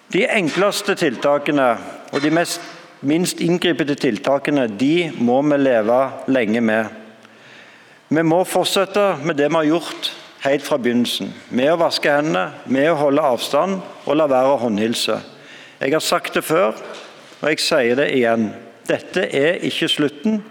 De 0.10 0.24
enkleste 0.26 0.96
tiltakene 0.98 1.68
og 2.10 2.24
de 2.24 2.32
mest, 2.34 2.64
minst 3.06 3.42
inngripende 3.46 3.94
tiltakene 4.02 4.66
de 4.80 5.12
må 5.22 5.38
vi 5.46 5.62
leve 5.62 6.00
lenge 6.34 6.66
med. 6.66 6.90
Vi 8.10 8.26
må 8.26 8.42
fortsette 8.50 9.20
med 9.22 9.38
det 9.38 9.52
vi 9.52 9.60
har 9.60 9.70
gjort 9.70 10.14
helt 10.42 10.66
fra 10.66 10.82
begynnelsen. 10.82 11.30
Med 11.54 11.70
å 11.70 11.80
vaske 11.84 12.10
hendene, 12.10 12.64
med 12.66 12.90
å 12.90 12.98
holde 12.98 13.30
avstand 13.36 13.84
og 14.08 14.16
la 14.18 14.26
være 14.32 14.56
å 14.56 14.62
håndhilse. 14.64 15.22
Jeg 15.78 15.94
har 15.94 16.02
sagt 16.02 16.34
det 16.34 16.48
før, 16.50 16.74
og 17.40 17.52
jeg 17.52 17.62
sier 17.62 18.00
det 18.02 18.10
igjen. 18.18 18.50
Dette 18.90 19.30
er 19.30 19.62
ikke 19.70 19.92
slutten, 19.94 20.42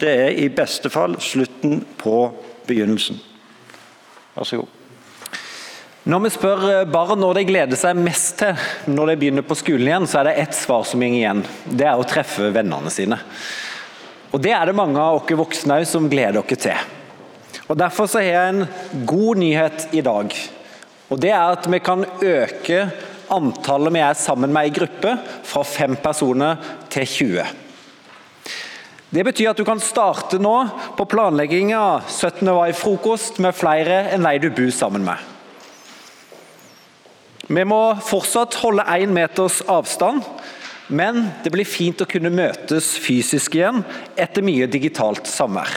det 0.00 0.10
er 0.14 0.34
i 0.38 0.48
beste 0.52 0.90
fall 0.92 1.16
slutten 1.22 1.80
på 1.98 2.16
begynnelsen. 2.68 3.18
Vær 4.36 4.46
så 4.46 4.60
god. 4.60 4.74
Når 6.08 6.22
vi 6.24 6.30
spør 6.32 6.60
barn 6.88 7.20
når 7.20 7.40
de 7.40 7.46
gleder 7.50 7.76
seg 7.76 7.98
mest 8.00 8.38
til 8.40 8.92
når 8.94 9.10
de 9.10 9.16
begynner 9.20 9.44
på 9.44 9.56
skolen 9.58 9.90
igjen, 9.90 10.06
så 10.08 10.22
er 10.22 10.30
det 10.30 10.36
ett 10.44 10.56
svar 10.56 10.86
som 10.88 11.02
går 11.04 11.16
igjen. 11.18 11.42
Det 11.68 11.84
er 11.84 12.00
å 12.00 12.06
treffe 12.08 12.48
vennene 12.54 12.92
sine. 12.92 13.18
Og 14.32 14.40
Det 14.40 14.52
er 14.54 14.68
det 14.68 14.76
mange 14.76 15.00
av 15.00 15.18
oss 15.18 15.36
voksne 15.40 15.82
som 15.88 16.08
gleder 16.08 16.40
dere 16.40 16.62
til. 16.62 17.60
Og 17.68 17.76
Derfor 17.76 18.08
så 18.08 18.22
har 18.22 18.28
jeg 18.28 18.54
en 18.54 19.04
god 19.08 19.42
nyhet 19.42 19.88
i 19.92 20.04
dag. 20.04 20.32
Og 21.08 21.20
Det 21.20 21.30
er 21.32 21.44
at 21.58 21.68
vi 21.68 21.80
kan 21.84 22.04
øke 22.04 22.82
antallet 23.28 23.92
vi 23.92 24.00
er 24.00 24.16
sammen 24.16 24.52
med 24.52 24.68
i 24.68 24.74
gruppe, 24.80 25.16
fra 25.44 25.62
fem 25.64 25.96
personer 26.00 26.56
til 26.88 27.04
20. 27.04 27.67
Det 29.08 29.22
betyr 29.24 29.54
at 29.54 29.56
du 29.56 29.64
kan 29.64 29.80
starte 29.80 30.36
nå 30.36 30.54
på 30.98 31.06
planlegginga 31.08 31.78
av 31.80 32.10
17. 32.12 32.42
mai-frokost 32.44 33.38
med 33.40 33.56
flere 33.56 34.02
enn 34.12 34.26
de 34.26 34.34
du 34.42 34.50
bor 34.52 34.68
sammen 34.74 35.06
med. 35.06 35.16
Vi 37.48 37.64
må 37.64 37.80
fortsatt 38.04 38.58
holde 38.60 38.84
én 38.92 39.14
meters 39.16 39.62
avstand, 39.64 40.20
men 40.92 41.30
det 41.40 41.54
blir 41.54 41.64
fint 41.64 42.04
å 42.04 42.08
kunne 42.08 42.28
møtes 42.28 42.90
fysisk 43.00 43.56
igjen 43.56 43.80
etter 44.12 44.44
mye 44.44 44.68
digitalt 44.68 45.24
samvær. 45.24 45.72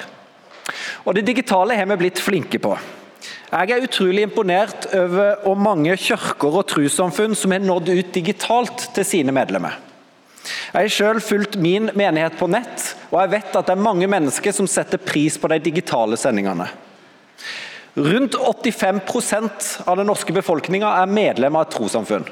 Og 1.07 1.15
Det 1.15 1.23
digitale 1.23 1.77
har 1.79 1.87
vi 1.87 2.01
blitt 2.03 2.19
flinke 2.19 2.59
på. 2.59 2.75
Jeg 3.51 3.71
er 3.71 3.85
utrolig 3.87 4.27
imponert 4.27 4.89
over 4.91 5.37
hvor 5.45 5.55
mange 5.55 5.95
kirker 5.95 6.51
og 6.51 6.67
trossamfunn 6.67 7.35
som 7.35 7.55
har 7.55 7.63
nådd 7.63 7.95
ut 7.95 8.11
digitalt 8.11 8.89
til 8.91 9.07
sine 9.07 9.31
medlemmer. 9.31 9.79
Jeg 10.73 10.81
har 10.81 10.95
selv 10.95 11.23
fulgt 11.23 11.55
min 11.55 11.87
menighet 11.95 12.35
på 12.39 12.51
nett, 12.51 12.91
og 13.11 13.17
jeg 13.19 13.31
vet 13.33 13.55
at 13.59 13.67
det 13.67 13.75
er 13.75 13.83
mange 13.83 14.07
mennesker 14.07 14.55
som 14.55 14.69
setter 14.71 15.01
pris 15.03 15.35
på 15.37 15.49
de 15.51 15.59
digitale 15.63 16.17
sendingene. 16.19 16.69
Rundt 17.99 18.37
85% 18.39 19.81
av 19.83 19.97
den 19.99 20.07
norske 20.07 20.31
befolkninga 20.33 20.93
er 21.01 21.11
medlem 21.11 21.57
av 21.59 21.67
et 21.67 21.73
trossamfunn. 21.75 22.23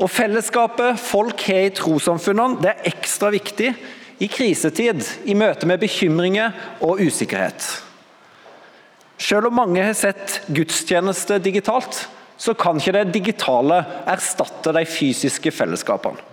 Og 0.00 0.08
Fellesskapet 0.12 1.00
folk 1.00 1.40
har 1.48 1.66
i 1.66 1.72
trossamfunnene, 1.76 2.60
det 2.60 2.72
er 2.72 2.92
ekstra 2.92 3.32
viktig 3.32 3.72
i 4.20 4.28
krisetid, 4.28 5.00
i 5.24 5.36
møte 5.36 5.68
med 5.68 5.80
bekymringer 5.80 6.52
og 6.84 7.00
usikkerhet. 7.00 7.64
Selv 9.20 9.48
om 9.48 9.56
mange 9.56 9.84
har 9.84 9.96
sett 9.96 10.42
gudstjeneste 10.52 11.40
digitalt, 11.44 12.06
så 12.40 12.54
kan 12.56 12.80
ikke 12.80 12.96
det 12.96 13.12
digitale 13.12 13.82
erstatte 14.08 14.72
de 14.72 14.84
fysiske 14.88 15.52
fellesskapene. 15.52 16.28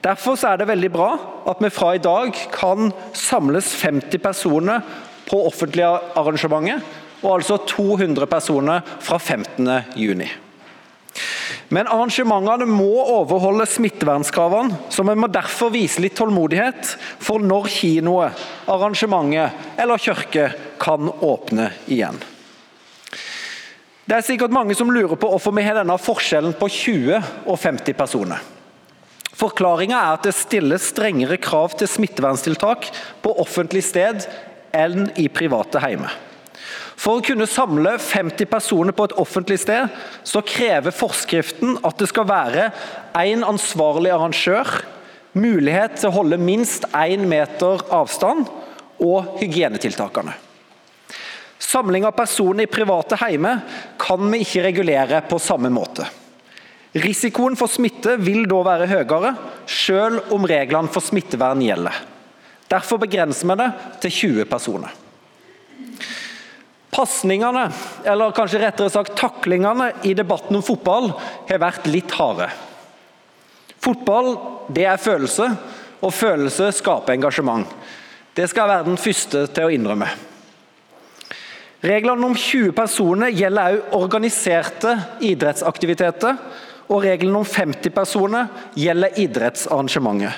Derfor 0.00 0.38
er 0.48 0.56
det 0.56 0.68
veldig 0.70 0.90
bra 0.94 1.10
at 1.50 1.60
vi 1.60 1.72
fra 1.72 1.94
i 1.94 2.02
dag 2.02 2.32
kan 2.54 2.88
samles 3.16 3.74
50 3.82 4.22
personer 4.24 4.84
på 5.28 5.42
offentlige 5.46 5.90
arrangementer, 6.16 6.80
og 7.20 7.34
altså 7.36 7.58
200 7.68 8.26
personer 8.26 8.80
fra 9.04 9.18
15. 9.18 9.68
juni. 10.00 10.28
Men 11.70 11.86
arrangementene 11.86 12.66
må 12.66 12.96
overholde 13.04 13.66
smittevernskravene, 13.68 14.88
så 14.90 15.04
vi 15.06 15.14
må 15.14 15.28
derfor 15.30 15.70
vise 15.70 16.02
litt 16.02 16.16
tålmodighet 16.18 16.96
for 17.22 17.42
når 17.44 17.68
kinoer, 17.70 18.34
arrangementet 18.72 19.78
eller 19.78 20.02
kirke 20.02 20.48
kan 20.82 21.12
åpne 21.12 21.68
igjen. 21.86 22.18
Det 24.08 24.16
er 24.16 24.26
sikkert 24.26 24.50
mange 24.50 24.74
som 24.74 24.90
lurer 24.90 25.14
på 25.14 25.28
hvorfor 25.30 25.54
vi 25.54 25.62
har 25.62 25.76
denne 25.78 25.94
forskjellen 26.00 26.56
på 26.58 26.66
20 26.72 27.20
og 27.44 27.60
50 27.60 27.94
personer. 27.94 28.40
Forklaringa 29.40 29.96
er 29.96 30.16
at 30.18 30.26
det 30.26 30.36
stilles 30.36 30.90
strengere 30.92 31.38
krav 31.40 31.72
til 31.80 31.88
smitteverntiltak 31.88 32.90
på 33.24 33.36
offentlig 33.40 33.86
sted 33.86 34.26
enn 34.76 35.08
i 35.18 35.30
private 35.32 35.80
hjemme. 35.80 36.10
For 37.00 37.16
å 37.16 37.24
kunne 37.24 37.46
samle 37.48 37.94
50 37.96 38.48
personer 38.50 38.92
på 38.92 39.06
et 39.08 39.16
offentlig 39.22 39.56
sted, 39.62 39.88
så 40.28 40.42
krever 40.44 40.92
forskriften 40.92 41.78
at 41.86 41.96
det 41.96 42.10
skal 42.10 42.28
være 42.28 42.68
én 43.16 43.46
ansvarlig 43.46 44.12
arrangør, 44.12 44.68
mulighet 45.32 45.96
til 45.96 46.10
å 46.10 46.16
holde 46.18 46.40
minst 46.42 46.84
én 46.92 47.24
meter 47.30 47.80
avstand 47.94 48.44
og 49.00 49.40
hygienetiltakene. 49.40 50.36
Samling 51.60 52.04
av 52.04 52.16
personer 52.18 52.66
i 52.66 52.72
private 52.72 53.16
hjemme 53.22 53.54
kan 54.00 54.28
vi 54.32 54.42
ikke 54.44 54.66
regulere 54.68 55.24
på 55.30 55.38
samme 55.40 55.70
måte. 55.72 56.04
Risikoen 56.90 57.54
for 57.54 57.70
smitte 57.70 58.16
vil 58.18 58.48
da 58.50 58.64
være 58.66 58.88
høyere, 58.90 59.34
selv 59.70 60.32
om 60.34 60.46
reglene 60.48 60.90
for 60.90 61.04
smittevern 61.06 61.62
gjelder. 61.62 62.00
Derfor 62.70 62.98
begrenser 63.02 63.46
vi 63.50 63.56
det 63.60 63.68
til 64.02 64.16
20 64.16 64.48
personer. 64.50 64.96
Pasningene, 66.90 67.68
eller 68.02 68.34
kanskje 68.34 68.58
rettere 68.64 68.90
sagt 68.90 69.14
taklingene 69.18 69.92
i 70.06 70.16
debatten 70.18 70.58
om 70.58 70.64
fotball, 70.66 71.12
har 71.46 71.62
vært 71.62 71.86
litt 71.86 72.10
harde. 72.18 72.48
Fotball 73.80 74.34
det 74.74 74.88
er 74.90 74.98
følelse, 75.00 75.46
og 76.00 76.16
følelse 76.16 76.72
skaper 76.74 77.14
engasjement. 77.14 77.70
Det 78.34 78.48
skal 78.50 78.64
jeg 78.64 78.72
være 78.72 78.88
den 78.88 78.98
første 79.00 79.44
til 79.54 79.68
å 79.68 79.72
innrømme. 79.74 80.08
Reglene 81.80 82.26
om 82.26 82.34
20 82.36 82.74
personer 82.76 83.30
gjelder 83.32 83.78
også 83.78 84.00
organiserte 84.00 84.96
idrettsaktiviteter, 85.24 86.36
og 86.90 87.04
reglene 87.04 87.40
om 87.40 87.46
50 87.46 87.94
personer 87.94 88.48
gjelder 88.74 89.18
idrettsarrangementer. 89.22 90.34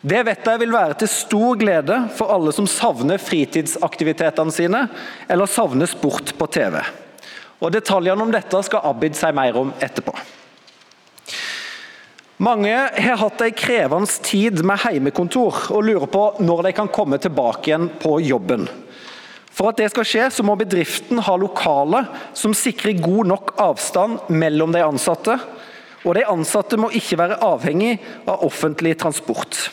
Det 0.00 0.22
vet 0.24 0.46
jeg 0.48 0.60
vil 0.62 0.72
være 0.72 0.96
til 1.02 1.10
stor 1.12 1.58
glede 1.60 1.96
for 2.16 2.32
alle 2.32 2.52
som 2.56 2.66
savner 2.68 3.20
fritidsaktivitetene 3.20 4.54
sine, 4.54 4.86
eller 5.28 5.50
savner 5.50 5.90
sport 5.90 6.32
på 6.38 6.48
TV. 6.48 6.78
Og 7.60 7.72
Detaljene 7.74 8.24
om 8.24 8.32
dette 8.32 8.62
skal 8.64 8.86
Abid 8.88 9.18
si 9.18 9.30
mer 9.36 9.58
om 9.60 9.72
etterpå. 9.78 10.14
Mange 12.40 12.72
har 12.72 13.18
hatt 13.20 13.42
en 13.44 13.52
krevende 13.52 14.22
tid 14.24 14.62
med 14.64 14.80
heimekontor 14.80 15.66
og 15.76 15.84
lurer 15.84 16.08
på 16.08 16.22
når 16.40 16.62
de 16.64 16.72
kan 16.78 16.88
komme 16.88 17.18
tilbake 17.20 17.68
igjen 17.68 17.90
på 18.00 18.14
jobben. 18.24 18.64
For 19.50 19.70
at 19.70 19.80
det 19.80 19.90
skal 19.90 20.06
skje, 20.06 20.28
så 20.30 20.44
må 20.46 20.54
bedriften 20.58 21.20
ha 21.26 21.34
lokaler 21.38 22.06
som 22.38 22.54
sikrer 22.56 23.00
god 23.02 23.32
nok 23.32 23.52
avstand 23.60 24.30
mellom 24.32 24.72
de 24.74 24.84
ansatte, 24.86 25.36
og 26.00 26.16
de 26.16 26.24
ansatte 26.30 26.78
må 26.80 26.88
ikke 26.96 27.18
være 27.20 27.40
avhengig 27.44 27.98
av 28.24 28.46
offentlig 28.46 28.94
transport. 29.00 29.68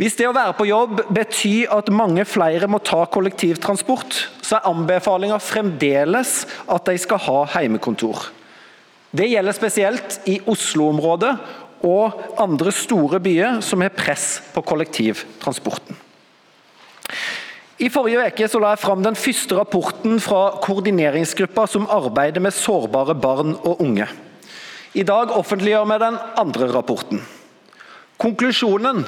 Hvis 0.00 0.16
det 0.16 0.24
å 0.24 0.34
være 0.34 0.54
på 0.56 0.64
jobb 0.70 1.02
betyr 1.12 1.72
at 1.74 1.90
mange 1.92 2.24
flere 2.24 2.68
må 2.70 2.80
ta 2.80 3.02
kollektivtransport, 3.12 4.16
så 4.40 4.56
er 4.56 4.70
anbefalinga 4.70 5.36
fremdeles 5.42 6.46
at 6.64 6.88
de 6.88 6.96
skal 6.98 7.20
ha 7.26 7.42
heimekontor. 7.58 8.30
Det 9.12 9.28
gjelder 9.28 9.54
spesielt 9.54 10.16
i 10.32 10.38
Oslo-området 10.48 11.34
og 11.84 12.40
andre 12.40 12.72
store 12.72 13.20
byer 13.20 13.60
som 13.64 13.84
har 13.84 13.92
press 13.92 14.38
på 14.54 14.64
kollektivtransporten. 14.64 15.98
I 17.82 17.88
forrige 17.90 18.22
uke 18.22 18.46
la 18.62 18.76
jeg 18.76 18.78
fram 18.84 19.00
den 19.02 19.16
første 19.18 19.56
rapporten 19.58 20.20
fra 20.22 20.52
koordineringsgruppa 20.62 21.64
som 21.66 21.88
arbeider 21.90 22.44
med 22.44 22.54
sårbare 22.54 23.16
barn 23.18 23.56
og 23.56 23.80
unge. 23.82 24.06
I 24.94 25.02
dag 25.08 25.32
offentliggjør 25.34 25.88
vi 25.90 25.96
den 25.98 26.18
andre 26.38 26.68
rapporten. 26.70 27.24
Konklusjonen 28.22 29.02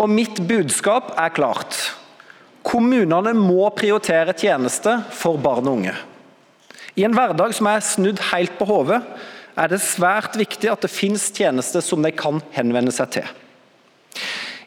og 0.00 0.08
mitt 0.08 0.40
budskap 0.48 1.12
er 1.20 1.34
klart. 1.36 1.76
Kommunene 2.64 3.34
må 3.36 3.68
prioritere 3.76 4.32
tjenester 4.32 5.04
for 5.12 5.36
barn 5.36 5.68
og 5.68 5.82
unge. 5.82 5.94
I 6.96 7.04
en 7.04 7.12
hverdag 7.12 7.52
som 7.52 7.68
er 7.68 7.84
snudd 7.84 8.22
helt 8.30 8.56
på 8.56 8.70
hodet, 8.70 9.02
er 9.54 9.68
det 9.68 9.84
svært 9.84 10.38
viktig 10.38 10.72
at 10.72 10.80
det 10.86 10.94
finnes 10.94 11.28
tjenester 11.34 11.84
som 11.84 12.00
de 12.00 12.14
kan 12.14 12.40
henvende 12.56 12.94
seg 12.94 13.18
til. 13.18 13.34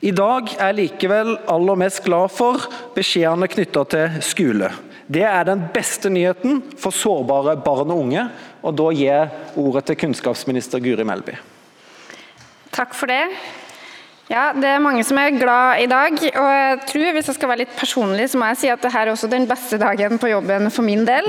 I 0.02 0.12
dag 0.14 0.52
er 0.60 0.70
jeg 0.70 0.78
likevel 0.78 1.32
aller 1.50 1.80
mest 1.82 2.04
glad 2.06 2.30
for 2.30 2.68
beskjedene 2.94 3.50
knytta 3.50 3.86
til 3.90 4.20
skole. 4.22 4.70
Det 5.08 5.24
er 5.26 5.48
den 5.48 5.64
beste 5.74 6.12
nyheten 6.12 6.60
for 6.78 6.94
sårbare 6.94 7.56
barn 7.64 7.94
og 7.94 8.04
unge. 8.04 8.28
og 8.62 8.76
Da 8.76 8.90
gir 8.92 9.08
jeg 9.08 9.30
ordet 9.56 9.86
til 9.88 10.00
kunnskapsminister 10.04 10.84
Guri 10.84 11.06
Melby. 11.08 11.38
Takk 12.76 12.94
for 12.94 13.08
det. 13.08 13.24
Ja, 14.30 14.52
Det 14.54 14.68
er 14.68 14.84
mange 14.84 15.04
som 15.08 15.18
er 15.18 15.40
glad 15.40 15.82
i 15.82 15.88
dag. 15.88 16.12
og 16.12 16.50
jeg 16.52 16.80
tror 16.86 17.14
Hvis 17.14 17.28
jeg 17.28 17.36
skal 17.36 17.50
være 17.50 17.64
litt 17.64 17.78
personlig, 17.78 18.30
så 18.30 18.38
må 18.38 18.46
jeg 18.48 18.58
si 18.58 18.68
at 18.68 18.82
dette 18.82 18.98
er 18.98 19.08
også 19.12 19.30
den 19.30 19.48
beste 19.48 19.78
dagen 19.80 20.20
på 20.20 20.28
jobben 20.30 20.70
for 20.70 20.84
min 20.84 21.06
del. 21.06 21.26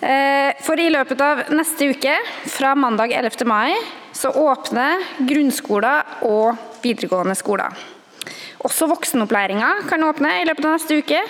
Eh, 0.00 0.52
for 0.62 0.74
i 0.74 0.88
løpet 0.88 1.20
av 1.20 1.50
neste 1.50 1.90
uke, 1.90 2.14
fra 2.46 2.74
mandag 2.74 3.12
11. 3.12 3.44
mai, 3.44 3.74
så 4.20 4.28
åpner 4.36 5.00
grunnskoler 5.24 6.20
og 6.28 6.58
videregående 6.84 7.36
skoler. 7.38 7.72
Også 8.60 8.88
voksenopplæringa 8.90 9.70
kan 9.88 10.04
åpne 10.04 10.34
i 10.42 10.44
løpet 10.48 10.66
av 10.68 10.76
neste 10.76 11.00
uke. 11.00 11.22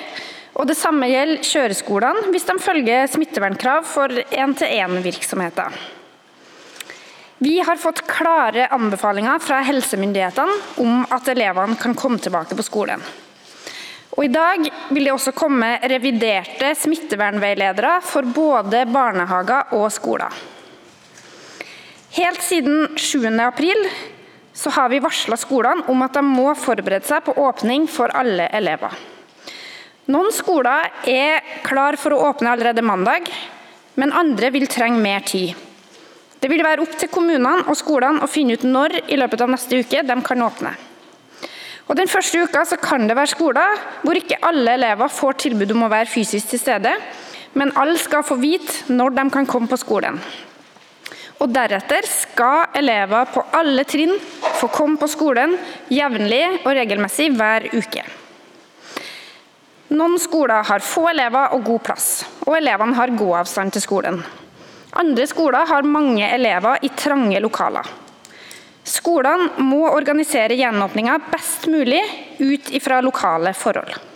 Og 0.58 0.66
Det 0.66 0.74
samme 0.74 1.06
gjelder 1.06 1.46
kjøreskolene, 1.46 2.26
hvis 2.34 2.48
de 2.48 2.58
følger 2.58 3.06
smittevernkrav 3.12 3.86
for 3.86 4.10
én-til-én-virksomheter. 4.10 5.78
Vi 7.40 7.54
har 7.64 7.78
fått 7.80 8.02
klare 8.10 8.66
anbefalinger 8.74 9.38
fra 9.40 9.62
helsemyndighetene 9.64 10.58
om 10.82 11.06
at 11.08 11.30
elevene 11.32 11.78
kan 11.80 11.94
komme 11.96 12.18
tilbake 12.20 12.58
på 12.58 12.66
skolen. 12.66 13.00
Og 14.18 14.26
I 14.26 14.32
dag 14.34 14.66
vil 14.90 15.06
det 15.06 15.14
også 15.14 15.32
komme 15.32 15.76
reviderte 15.88 16.74
smittevernveiledere 16.76 18.00
for 18.04 18.26
både 18.34 18.82
barnehager 18.90 19.72
og 19.78 19.86
skoler. 19.94 20.34
Helt 22.10 22.42
siden 22.42 22.88
7. 22.96 23.22
april 23.38 23.84
har 24.74 24.88
vi 24.90 24.98
varsla 24.98 25.36
skolene 25.38 25.84
om 25.92 26.00
at 26.02 26.16
de 26.18 26.24
må 26.26 26.48
forberede 26.58 27.06
seg 27.06 27.22
på 27.22 27.36
åpning 27.38 27.84
for 27.86 28.10
alle 28.18 28.48
elever. 28.50 28.96
Noen 30.10 30.34
skoler 30.34 30.88
er 31.06 31.38
klar 31.62 31.94
for 32.02 32.16
å 32.16 32.24
åpne 32.32 32.50
allerede 32.50 32.82
mandag, 32.82 33.30
men 33.94 34.10
andre 34.10 34.50
vil 34.50 34.66
trenge 34.66 34.98
mer 34.98 35.22
tid. 35.22 35.54
Det 36.42 36.50
vil 36.50 36.66
være 36.66 36.82
opp 36.82 36.98
til 36.98 37.12
kommunene 37.14 37.68
og 37.70 37.78
skolene 37.78 38.26
å 38.26 38.32
finne 38.32 38.58
ut 38.58 38.66
når 38.66 39.04
i 39.06 39.20
løpet 39.22 39.46
av 39.46 39.54
neste 39.54 39.78
uke 39.78 40.02
de 40.02 40.18
kan 40.26 40.46
åpne. 40.50 40.74
Og 41.86 41.94
Den 41.94 42.10
første 42.10 42.42
uka 42.42 42.66
kan 42.82 43.06
det 43.06 43.14
være 43.14 43.36
skoler 43.36 43.80
hvor 44.02 44.18
ikke 44.18 44.42
alle 44.42 44.74
elever 44.74 45.14
får 45.14 45.42
tilbud 45.46 45.78
om 45.78 45.86
å 45.86 45.94
være 45.94 46.10
fysisk 46.10 46.56
til 46.56 46.66
stede, 46.66 46.98
men 47.54 47.76
alle 47.78 47.98
skal 48.02 48.26
få 48.26 48.34
vite 48.42 48.90
når 48.90 49.14
de 49.14 49.30
kan 49.30 49.46
komme 49.46 49.70
på 49.70 49.78
skolen. 49.78 50.18
Og 51.40 51.48
Deretter 51.48 52.04
skal 52.04 52.74
elever 52.76 53.28
på 53.32 53.42
alle 53.56 53.86
trinn 53.88 54.12
få 54.60 54.68
komme 54.72 55.00
på 55.00 55.08
skolen 55.08 55.54
jevnlig 55.88 56.42
og 56.60 56.74
regelmessig 56.76 57.30
hver 57.36 57.70
uke. 57.72 58.04
Noen 59.96 60.20
skoler 60.22 60.66
har 60.68 60.84
få 60.84 61.08
elever 61.10 61.56
og 61.56 61.64
god 61.66 61.80
plass, 61.88 62.10
og 62.44 62.54
elevene 62.58 62.94
har 62.94 63.16
god 63.16 63.40
avstand 63.40 63.74
til 63.74 63.82
skolen. 63.82 64.20
Andre 65.00 65.26
skoler 65.26 65.66
har 65.66 65.88
mange 65.88 66.28
elever 66.28 66.84
i 66.86 66.92
trange 66.94 67.40
lokaler. 67.40 67.88
Skolene 68.86 69.64
må 69.64 69.84
organisere 69.88 70.56
gjenåpninga 70.58 71.16
best 71.30 71.66
mulig 71.70 72.02
ut 72.38 72.70
ifra 72.74 73.00
lokale 73.04 73.54
forhold. 73.56 74.09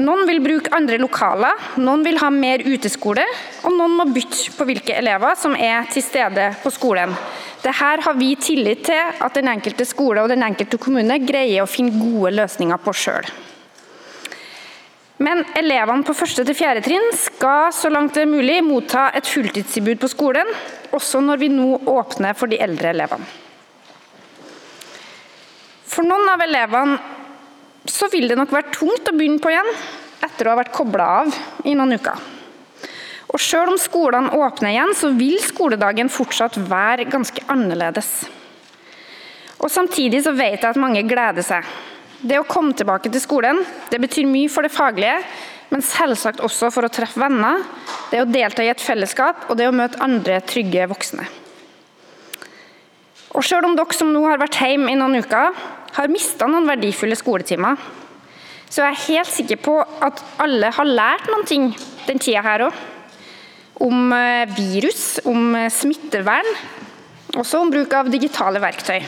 Noen 0.00 0.22
vil 0.24 0.38
bruke 0.40 0.70
andre 0.72 0.96
lokaler, 0.96 1.58
noen 1.76 2.00
vil 2.06 2.16
ha 2.22 2.30
mer 2.32 2.62
uteskole, 2.64 3.24
og 3.68 3.74
noen 3.74 3.98
må 3.98 4.06
bytte 4.14 4.54
på 4.56 4.64
hvilke 4.64 4.94
elever 4.96 5.36
som 5.36 5.52
er 5.52 5.90
til 5.92 6.04
stede 6.04 6.46
på 6.62 6.72
skolen. 6.72 7.12
Dette 7.60 7.74
har 7.76 8.16
vi 8.16 8.30
tillit 8.40 8.86
til 8.88 9.20
at 9.20 9.36
den 9.36 9.50
enkelte 9.52 9.84
skole 9.84 10.22
og 10.22 10.32
den 10.32 10.46
enkelte 10.46 10.80
kommune 10.80 11.18
greier 11.20 11.66
å 11.66 11.68
finne 11.68 12.00
gode 12.00 12.32
løsninger 12.38 12.80
på 12.80 12.96
sjøl. 12.96 13.28
Men 15.20 15.44
elevene 15.60 16.06
på 16.08 16.16
første 16.16 16.46
til 16.48 16.56
fjerde 16.56 16.80
trinn 16.86 17.10
skal 17.20 17.68
så 17.76 17.92
langt 17.92 18.16
det 18.16 18.24
er 18.24 18.32
mulig 18.32 18.62
motta 18.64 19.10
et 19.12 19.28
fulltidstilbud 19.28 20.00
på 20.00 20.08
skolen, 20.08 20.48
også 20.96 21.20
når 21.20 21.44
vi 21.44 21.52
nå 21.52 21.68
åpner 21.92 22.32
for 22.32 22.48
de 22.48 22.56
eldre 22.56 22.94
elevene. 22.94 23.28
For 25.90 26.08
noen 26.08 26.24
av 26.32 26.40
elevene 26.40 27.19
så 27.90 28.08
vil 28.12 28.28
det 28.30 28.38
nok 28.38 28.52
være 28.54 28.74
tungt 28.74 29.08
å 29.10 29.16
begynne 29.16 29.42
på 29.42 29.52
igjen 29.52 29.70
etter 30.24 30.46
å 30.46 30.54
ha 30.54 30.60
vært 30.60 30.74
kobla 30.76 31.06
av 31.22 31.40
i 31.66 31.74
noen 31.76 31.96
uker. 31.96 32.26
Og 33.30 33.38
Selv 33.38 33.70
om 33.72 33.78
skolene 33.78 34.34
åpner 34.34 34.72
igjen, 34.72 34.92
så 34.98 35.12
vil 35.14 35.38
skoledagen 35.42 36.10
fortsatt 36.10 36.58
være 36.70 37.06
ganske 37.10 37.44
annerledes. 37.52 38.10
Og 39.60 39.70
Samtidig 39.70 40.24
så 40.24 40.34
vet 40.34 40.58
jeg 40.58 40.70
at 40.70 40.80
mange 40.80 41.04
gleder 41.06 41.46
seg 41.46 41.68
det 42.20 42.36
å 42.36 42.44
komme 42.44 42.74
tilbake 42.76 43.08
til 43.08 43.22
skolen 43.22 43.62
det 43.88 44.00
betyr 44.02 44.28
mye 44.28 44.50
for 44.52 44.66
det 44.66 44.74
faglige, 44.74 45.22
men 45.70 45.84
selvsagt 45.84 46.42
også 46.44 46.68
for 46.74 46.84
å 46.84 46.92
treffe 46.92 47.20
venner, 47.22 47.62
det 48.10 48.20
å 48.20 48.28
delta 48.28 48.64
i 48.64 48.68
et 48.72 48.82
fellesskap 48.82 49.46
og 49.48 49.56
det 49.56 49.70
å 49.70 49.74
møte 49.74 50.00
andre 50.04 50.40
trygge 50.44 50.88
voksne. 50.90 51.24
Og 53.30 53.46
Selv 53.46 53.68
om 53.68 53.76
dere 53.78 53.94
som 53.96 54.10
nå 54.12 54.24
har 54.26 54.40
vært 54.42 54.58
hjemme 54.58 54.90
i 54.90 54.98
noen 54.98 55.22
uker, 55.22 55.54
har 55.96 56.12
mista 56.12 56.48
noen 56.48 56.68
verdifulle 56.68 57.18
skoletimer, 57.18 57.80
så 58.70 58.84
jeg 58.84 58.94
er 58.94 59.06
helt 59.08 59.32
sikker 59.34 59.58
på 59.64 59.74
at 59.82 60.22
alle 60.42 60.70
har 60.76 60.86
lært 60.86 61.26
noen 61.30 61.46
ting 61.48 61.70
den 62.06 62.20
tida 62.22 62.42
her 62.46 62.68
òg. 62.68 62.76
Om 63.80 64.12
virus, 64.54 65.18
om 65.26 65.56
smittevern, 65.72 66.46
også 67.40 67.62
om 67.64 67.72
bruk 67.72 67.94
av 67.96 68.10
digitale 68.12 68.60
verktøy. 68.62 69.00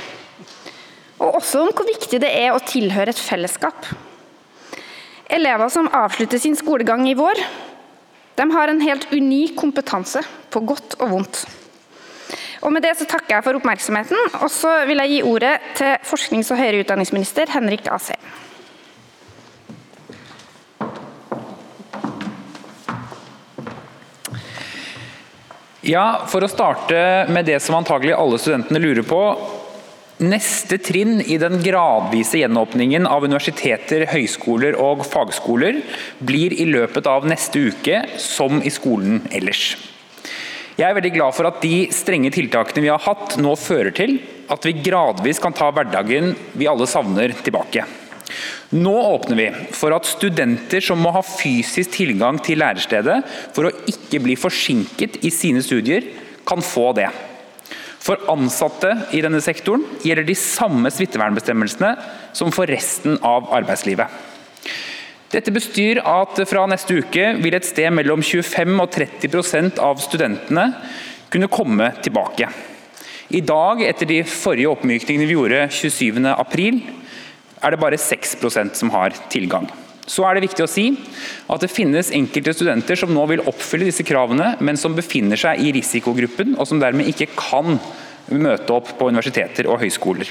Og 1.23 1.39
også 1.39 1.63
om 1.63 1.71
hvor 1.77 1.87
viktig 1.87 2.19
det 2.23 2.33
er 2.35 2.55
å 2.55 2.63
tilhøre 2.67 3.13
et 3.15 3.23
fellesskap. 3.23 3.87
Elever 5.33 5.71
som 5.73 5.91
avslutter 5.95 6.41
sin 6.43 6.57
skolegang 6.59 7.07
i 7.09 7.17
vår, 7.19 7.39
de 8.37 8.47
har 8.51 8.73
en 8.73 8.83
helt 8.83 9.07
unik 9.13 9.55
kompetanse 9.61 10.25
på 10.51 10.65
godt 10.67 10.97
og 10.99 11.13
vondt. 11.15 11.45
Og 12.63 12.73
Med 12.73 12.83
det 12.85 12.95
så 12.99 13.09
takker 13.09 13.37
jeg 13.37 13.45
for 13.47 13.59
oppmerksomheten, 13.59 14.39
og 14.41 14.51
så 14.51 14.87
vil 14.89 15.03
jeg 15.03 15.17
gi 15.17 15.23
ordet 15.27 15.57
til 15.79 15.97
forsknings- 16.07 16.53
og 16.55 16.61
høyere 16.63 16.85
utdanningsminister 16.85 17.51
Henrik 17.53 17.91
Asheim. 17.91 18.21
Ja, 25.83 26.23
For 26.31 26.45
å 26.47 26.51
starte 26.51 27.27
med 27.35 27.49
det 27.51 27.59
som 27.63 27.75
antagelig 27.75 28.15
alle 28.15 28.39
studentene 28.39 28.79
lurer 28.79 29.03
på. 29.03 29.23
Neste 30.23 30.79
trinn 30.79 31.17
i 31.27 31.39
den 31.43 31.59
gradvise 31.65 32.39
gjenåpningen 32.39 33.09
av 33.11 33.25
universiteter, 33.27 34.05
høyskoler 34.13 34.79
og 34.79 35.03
fagskoler 35.09 35.81
blir 36.23 36.55
i 36.55 36.69
løpet 36.71 37.09
av 37.11 37.27
neste 37.27 37.67
uke 37.73 38.05
som 38.23 38.63
i 38.63 38.71
skolen 38.71 39.25
ellers. 39.35 39.92
Jeg 40.73 40.89
er 40.89 40.97
veldig 40.97 41.13
glad 41.13 41.35
for 41.37 41.49
at 41.49 41.61
de 41.61 41.89
strenge 41.93 42.31
tiltakene 42.33 42.87
vi 42.87 42.93
har 42.93 43.03
hatt 43.05 43.37
nå 43.41 43.53
fører 43.61 43.93
til 43.97 44.17
at 44.53 44.65
vi 44.65 44.79
gradvis 44.85 45.41
kan 45.43 45.53
ta 45.57 45.69
hverdagen 45.73 46.33
vi 46.57 46.69
alle 46.71 46.89
savner 46.89 47.35
tilbake. 47.45 47.85
Nå 48.73 48.93
åpner 49.05 49.37
vi 49.37 49.49
for 49.77 49.93
at 49.93 50.09
studenter 50.09 50.81
som 50.85 51.01
må 51.03 51.13
ha 51.13 51.21
fysisk 51.27 51.93
tilgang 51.99 52.39
til 52.41 52.63
lærestedet 52.63 53.19
for 53.53 53.69
å 53.69 53.75
ikke 53.91 54.23
bli 54.25 54.39
forsinket 54.41 55.21
i 55.27 55.33
sine 55.35 55.61
studier, 55.65 56.09
kan 56.49 56.65
få 56.65 56.89
det. 56.97 57.11
For 58.03 58.25
ansatte 58.33 58.95
i 59.15 59.21
denne 59.23 59.43
sektoren 59.45 59.85
gjelder 60.03 60.27
de 60.27 60.39
samme 60.39 60.91
smittevernbestemmelsene 60.91 61.93
som 62.35 62.51
for 62.55 62.71
resten 62.71 63.21
av 63.21 63.53
arbeidslivet. 63.55 64.09
Dette 65.33 65.53
bestyr 65.55 66.03
at 66.05 66.37
fra 66.45 66.67
neste 66.69 66.99
uke 67.01 67.31
vil 67.41 67.55
et 67.57 67.65
sted 67.65 67.89
mellom 67.95 68.21
25 68.21 68.75
og 68.83 68.91
30% 68.93 69.79
av 69.81 70.03
studentene 70.05 70.67
kunne 71.33 71.49
komme 71.49 71.89
tilbake. 72.05 72.51
I 73.33 73.41
dag, 73.41 73.81
etter 73.87 74.11
de 74.11 74.19
forrige 74.29 74.69
oppmykningene 74.75 75.25
vi 75.25 75.39
gjorde 75.39 75.63
27.4, 75.73 76.83
er 77.63 77.73
det 77.73 77.81
bare 77.81 78.01
6% 78.01 78.77
som 78.77 78.93
har 78.93 79.17
tilgang. 79.33 79.71
Så 80.05 80.27
er 80.27 80.37
det 80.37 80.45
viktig 80.45 80.67
å 80.67 80.69
si 80.69 80.85
at 81.49 81.63
det 81.63 81.73
finnes 81.73 82.13
enkelte 82.13 82.53
studenter 82.53 82.99
som 82.99 83.13
nå 83.15 83.25
vil 83.31 83.45
oppfylle 83.49 83.89
disse 83.89 84.05
kravene, 84.05 84.57
men 84.61 84.77
som 84.77 84.93
befinner 84.99 85.41
seg 85.41 85.63
i 85.65 85.73
risikogruppen, 85.79 86.59
og 86.59 86.69
som 86.69 86.83
dermed 86.83 87.09
ikke 87.09 87.31
kan 87.39 87.79
møte 88.31 88.73
opp 88.75 88.93
på 88.99 89.09
universiteter 89.11 89.67
og 89.71 89.81
høyskoler. 89.83 90.31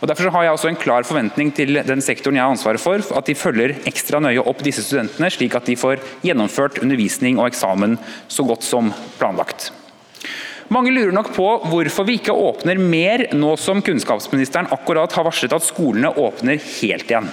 Og 0.00 0.08
Derfor 0.10 0.30
har 0.34 0.44
jeg 0.44 0.56
også 0.56 0.70
en 0.70 0.80
klar 0.80 1.06
forventning 1.08 1.52
til 1.56 1.80
den 1.86 2.04
sektoren 2.04 2.36
jeg 2.36 2.44
har 2.44 2.54
ansvaret 2.54 2.82
for, 2.82 3.00
at 3.16 3.26
de 3.26 3.38
følger 3.38 3.76
ekstra 3.88 4.20
nøye 4.22 4.44
opp 4.44 4.64
disse 4.66 4.84
studentene, 4.86 5.30
slik 5.32 5.56
at 5.56 5.68
de 5.70 5.78
får 5.80 6.02
gjennomført 6.26 6.82
undervisning 6.84 7.40
og 7.40 7.50
eksamen 7.50 7.98
så 8.28 8.46
godt 8.46 8.66
som 8.66 8.92
planlagt. 9.18 9.70
Mange 10.70 10.92
lurer 10.94 11.10
nok 11.10 11.32
på 11.34 11.46
hvorfor 11.66 12.06
vi 12.06 12.20
ikke 12.20 12.36
åpner 12.36 12.78
mer 12.78 13.24
nå 13.34 13.56
som 13.58 13.80
kunnskapsministeren 13.82 14.70
akkurat 14.70 15.16
har 15.16 15.26
varslet 15.26 15.56
at 15.56 15.66
skolene 15.66 16.12
åpner 16.14 16.60
helt 16.62 17.10
igjen. 17.10 17.26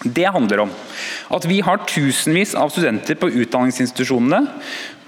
Det 0.00 0.24
handler 0.32 0.62
om 0.64 0.70
at 1.36 1.44
vi 1.44 1.58
har 1.60 1.82
tusenvis 1.84 2.54
av 2.56 2.72
studenter 2.72 3.18
på 3.20 3.28
utdanningsinstitusjonene 3.42 4.40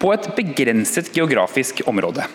på 0.03 0.13
et 0.13 0.29
begrenset 0.37 1.09
geografisk 1.17 1.81
område. 1.89 2.27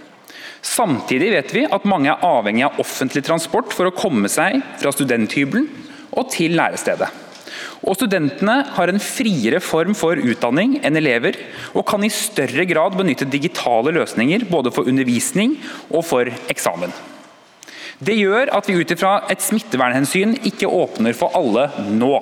Samtidig 0.66 1.32
vet 1.34 1.54
vi 1.56 1.66
at 1.68 1.88
mange 1.90 2.12
er 2.12 2.26
avhengig 2.26 2.66
av 2.68 2.82
offentlig 2.82 3.24
transport 3.28 3.74
for 3.76 3.90
å 3.90 3.96
komme 3.96 4.30
seg 4.32 4.60
fra 4.82 4.94
studenthybelen 4.94 5.70
og 6.18 6.30
til 6.34 6.58
lærestedet. 6.58 7.10
Og 7.86 7.96
Studentene 7.98 8.56
har 8.76 8.90
en 8.90 9.02
friere 9.02 9.60
form 9.64 9.94
for 9.98 10.18
utdanning 10.18 10.80
enn 10.86 10.98
elever, 11.00 11.38
og 11.78 11.86
kan 11.88 12.04
i 12.04 12.12
større 12.14 12.66
grad 12.70 12.98
benytte 12.98 13.30
digitale 13.30 13.94
løsninger 13.96 14.48
både 14.50 14.74
for 14.74 14.90
undervisning 14.90 15.56
og 15.92 16.04
for 16.08 16.32
eksamen. 16.52 16.94
Det 17.98 18.14
gjør 18.18 18.52
at 18.54 18.68
vi 18.70 18.78
ut 18.78 18.92
ifra 18.94 19.14
et 19.32 19.42
smittevernhensyn 19.42 20.36
ikke 20.46 20.70
åpner 20.70 21.18
for 21.18 21.34
alle 21.38 21.70
nå. 21.98 22.14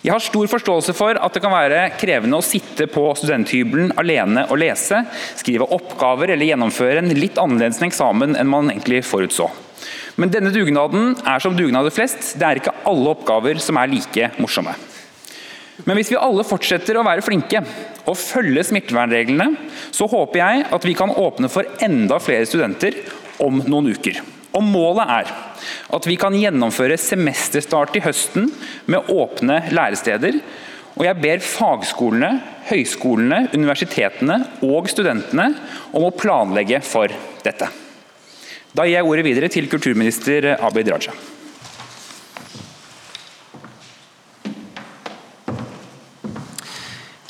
Jeg 0.00 0.14
har 0.14 0.22
stor 0.24 0.48
forståelse 0.48 0.94
for 0.96 1.18
at 1.20 1.34
det 1.36 1.42
kan 1.44 1.52
være 1.52 1.80
krevende 2.00 2.38
å 2.40 2.44
sitte 2.44 2.86
på 2.88 3.02
studenthybelen 3.20 3.90
alene 4.00 4.46
og 4.48 4.56
lese, 4.62 5.02
skrive 5.36 5.68
oppgaver 5.76 6.32
eller 6.32 6.48
gjennomføre 6.48 7.02
en 7.02 7.12
litt 7.18 7.36
annerledes 7.40 7.82
eksamen 7.84 8.32
enn 8.40 8.48
man 8.48 8.72
egentlig 8.72 9.02
forutså. 9.04 9.50
Men 10.16 10.32
denne 10.32 10.54
dugnaden 10.54 11.12
er 11.28 11.44
som 11.44 11.56
dugnader 11.56 11.92
flest, 11.92 12.32
det 12.40 12.48
er 12.48 12.62
ikke 12.62 12.74
alle 12.88 13.12
oppgaver 13.12 13.60
som 13.60 13.76
er 13.76 13.92
like 13.92 14.32
morsomme. 14.40 14.72
Men 15.84 15.96
hvis 15.96 16.10
vi 16.12 16.20
alle 16.20 16.48
fortsetter 16.48 16.96
å 16.96 17.04
være 17.04 17.24
flinke 17.24 17.60
og 18.08 18.16
følge 18.16 18.64
smittevernreglene, 18.70 19.52
så 19.92 20.08
håper 20.08 20.40
jeg 20.40 20.66
at 20.76 20.88
vi 20.88 20.96
kan 20.96 21.12
åpne 21.12 21.52
for 21.52 21.68
enda 21.84 22.20
flere 22.24 22.48
studenter 22.48 22.96
om 23.40 23.60
noen 23.68 23.92
uker. 23.92 24.20
Og 24.56 24.64
Målet 24.66 25.12
er 25.14 25.30
at 25.94 26.08
vi 26.08 26.16
kan 26.18 26.34
gjennomføre 26.34 26.98
semesterstart 26.98 27.98
i 27.98 28.02
høsten 28.02 28.48
med 28.90 29.10
åpne 29.12 29.60
læresteder. 29.70 30.40
Og 30.98 31.06
jeg 31.06 31.20
ber 31.22 31.44
fagskolene, 31.44 32.32
høyskolene, 32.68 33.44
universitetene 33.54 34.40
og 34.66 34.90
studentene 34.90 35.52
om 35.94 36.08
å 36.08 36.14
planlegge 36.14 36.82
for 36.84 37.12
dette. 37.44 37.70
Da 38.74 38.86
gir 38.86 38.98
jeg 38.98 39.06
ordet 39.06 39.26
videre 39.26 39.50
til 39.50 39.70
kulturminister 39.70 40.52
Abid 40.58 40.90
Raja. 40.92 41.14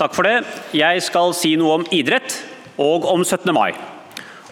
Takk 0.01 0.15
for 0.17 0.25
det. 0.25 0.39
Jeg 0.73 1.03
skal 1.05 1.35
si 1.37 1.53
noe 1.61 1.81
om 1.81 1.89
idrett 1.93 2.39
og 2.81 3.05
om 3.09 3.21
17. 3.21 3.53
mai. 3.53 3.75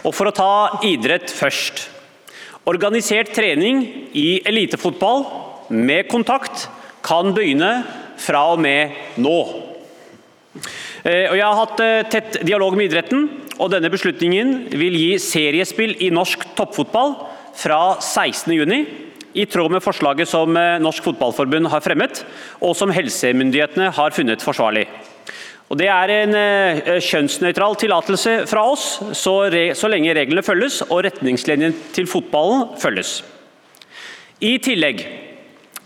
Og 0.04 0.12
For 0.12 0.28
å 0.28 0.34
ta 0.36 0.80
idrett 0.84 1.32
først. 1.32 1.88
Organisert 2.68 3.30
trening 3.32 3.80
i 4.12 4.42
elitefotball 4.44 5.22
med 5.72 6.08
kontakt 6.10 6.66
kan 7.04 7.32
begynne 7.32 7.70
fra 8.20 8.42
og 8.52 8.60
med 8.60 8.92
nå. 9.22 9.38
Eh, 11.06 11.30
jeg 11.32 11.44
har 11.44 11.56
hatt 11.56 11.80
eh, 11.80 12.04
tett 12.12 12.40
dialog 12.44 12.76
med 12.76 12.90
idretten 12.90 13.24
og 13.58 13.72
denne 13.72 13.88
beslutningen 13.92 14.68
vil 14.76 14.96
gi 15.00 15.10
seriespill 15.22 15.96
i 16.04 16.10
norsk 16.12 16.44
toppfotball 16.58 17.16
fra 17.58 17.80
16.6, 18.04 19.06
i 19.38 19.44
tråd 19.48 19.72
med 19.72 19.84
forslaget 19.84 20.28
som 20.30 20.56
eh, 20.56 20.76
Norsk 20.82 21.04
Fotballforbund 21.08 21.68
har 21.72 21.82
fremmet, 21.84 22.22
og 22.64 22.76
som 22.76 22.92
helsemyndighetene 22.94 23.90
har 23.96 24.14
funnet 24.16 24.44
forsvarlig. 24.44 24.86
Og 25.68 25.76
det 25.76 25.88
er 25.92 26.12
en 26.14 26.34
uh, 26.34 26.92
kjønnsnøytral 27.04 27.76
tillatelse 27.80 28.34
fra 28.48 28.64
oss, 28.72 28.86
så, 29.12 29.34
re, 29.52 29.64
så 29.76 29.90
lenge 29.92 30.14
reglene 30.16 30.44
følges 30.44 30.80
og 30.88 31.02
retningslinjene 31.04 31.92
til 31.96 32.08
fotballen 32.08 32.78
følges. 32.80 33.18
I 34.40 34.56
tillegg 34.64 35.02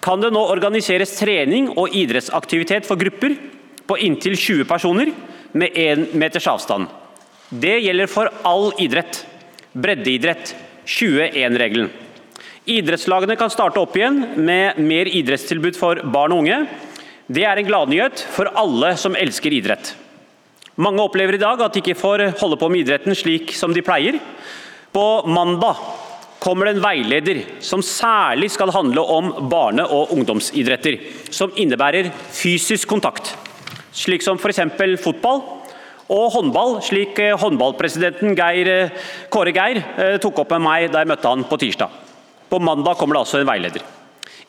kan 0.02 0.22
det 0.22 0.32
nå 0.34 0.42
organiseres 0.52 1.14
trening 1.18 1.70
og 1.78 1.94
idrettsaktivitet 1.98 2.86
for 2.86 3.00
grupper 3.00 3.34
på 3.86 3.98
inntil 4.06 4.36
20 4.38 4.68
personer 4.70 5.12
med 5.58 5.74
én 5.78 6.08
meters 6.18 6.48
avstand. 6.50 6.86
Det 7.52 7.80
gjelder 7.84 8.10
for 8.10 8.30
all 8.48 8.70
idrett. 8.82 9.24
Breddeidrett. 9.72 10.54
21-regelen. 10.86 11.90
Idrettslagene 12.72 13.36
kan 13.38 13.50
starte 13.50 13.80
opp 13.82 13.96
igjen 13.98 14.20
med 14.38 14.78
mer 14.82 15.10
idrettstilbud 15.10 15.78
for 15.78 16.00
barn 16.14 16.34
og 16.34 16.42
unge. 16.44 16.58
Det 17.32 17.44
er 17.48 17.56
en 17.56 17.68
gladnyhet 17.68 18.24
for 18.34 18.50
alle 18.58 18.92
som 19.00 19.14
elsker 19.16 19.54
idrett. 19.56 19.94
Mange 20.82 21.04
opplever 21.04 21.38
i 21.38 21.40
dag 21.40 21.60
at 21.64 21.72
de 21.72 21.80
ikke 21.80 21.96
får 21.96 22.26
holde 22.40 22.58
på 22.60 22.68
med 22.68 22.82
idretten 22.82 23.16
slik 23.16 23.54
som 23.56 23.72
de 23.72 23.84
pleier. 23.84 24.18
På 24.92 25.22
mandag 25.24 25.78
kommer 26.42 26.66
det 26.66 26.74
en 26.74 26.84
veileder 26.84 27.40
som 27.64 27.84
særlig 27.86 28.50
skal 28.52 28.72
handle 28.74 29.04
om 29.14 29.30
barne- 29.48 29.86
og 29.86 30.12
ungdomsidretter, 30.12 30.98
som 31.30 31.54
innebærer 31.56 32.10
fysisk 32.34 32.90
kontakt, 32.90 33.32
slik 33.94 34.24
som 34.26 34.36
f.eks. 34.36 34.60
fotball, 35.00 35.40
og 36.12 36.32
håndball, 36.34 36.80
slik 36.84 37.16
eh, 37.22 37.38
håndballpresidenten 37.38 38.34
Geir, 38.36 38.68
eh, 38.68 39.10
Kåre 39.32 39.54
Geir 39.54 39.78
eh, 39.80 40.18
tok 40.20 40.42
opp 40.42 40.50
med 40.52 40.66
meg 40.66 40.90
da 40.92 41.00
jeg 41.00 41.08
møtte 41.08 41.30
han 41.30 41.46
på 41.48 41.56
tirsdag. 41.62 41.94
På 42.50 42.60
mandag 42.60 42.98
kommer 43.00 43.16
det 43.16 43.22
altså 43.22 43.40
en 43.40 43.48
veileder. 43.48 43.86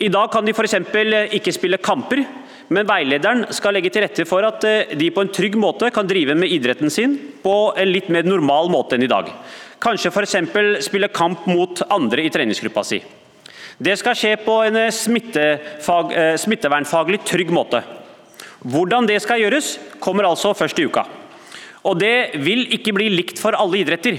I 0.03 0.09
dag 0.11 0.31
kan 0.33 0.43
de 0.43 0.51
f.eks. 0.51 0.75
ikke 1.37 1.53
spille 1.55 1.79
kamper, 1.79 2.25
men 2.71 2.87
veilederen 2.87 3.43
skal 3.53 3.73
legge 3.75 3.89
til 3.93 4.01
rette 4.05 4.25
for 4.29 4.45
at 4.47 4.63
de 4.95 5.09
på 5.11 5.21
en 5.23 5.31
trygg 5.33 5.55
måte 5.59 5.91
kan 5.93 6.07
drive 6.07 6.35
med 6.37 6.51
idretten 6.53 6.89
sin 6.93 7.17
på 7.43 7.73
en 7.77 7.91
litt 7.91 8.09
mer 8.13 8.23
normal 8.27 8.69
måte 8.71 8.95
enn 8.95 9.03
i 9.03 9.11
dag. 9.11 9.25
Kanskje 9.83 10.11
f.eks. 10.13 10.35
spille 10.85 11.09
kamp 11.11 11.45
mot 11.49 11.81
andre 11.91 12.23
i 12.23 12.29
treningsgruppa 12.31 12.83
si. 12.87 13.01
Det 13.83 13.97
skal 13.99 14.15
skje 14.15 14.37
på 14.45 14.63
en 14.63 14.77
smittevernfaglig 14.93 17.19
trygg 17.27 17.51
måte. 17.51 17.83
Hvordan 18.63 19.07
det 19.09 19.21
skal 19.23 19.41
gjøres, 19.41 19.79
kommer 19.99 20.23
altså 20.29 20.53
først 20.55 20.79
i 20.79 20.85
uka. 20.87 21.03
Og 21.83 21.99
det 21.99 22.31
vil 22.45 22.67
ikke 22.77 22.93
bli 22.95 23.09
likt 23.11 23.39
for 23.41 23.51
alle 23.59 23.77
idretter. 23.81 24.15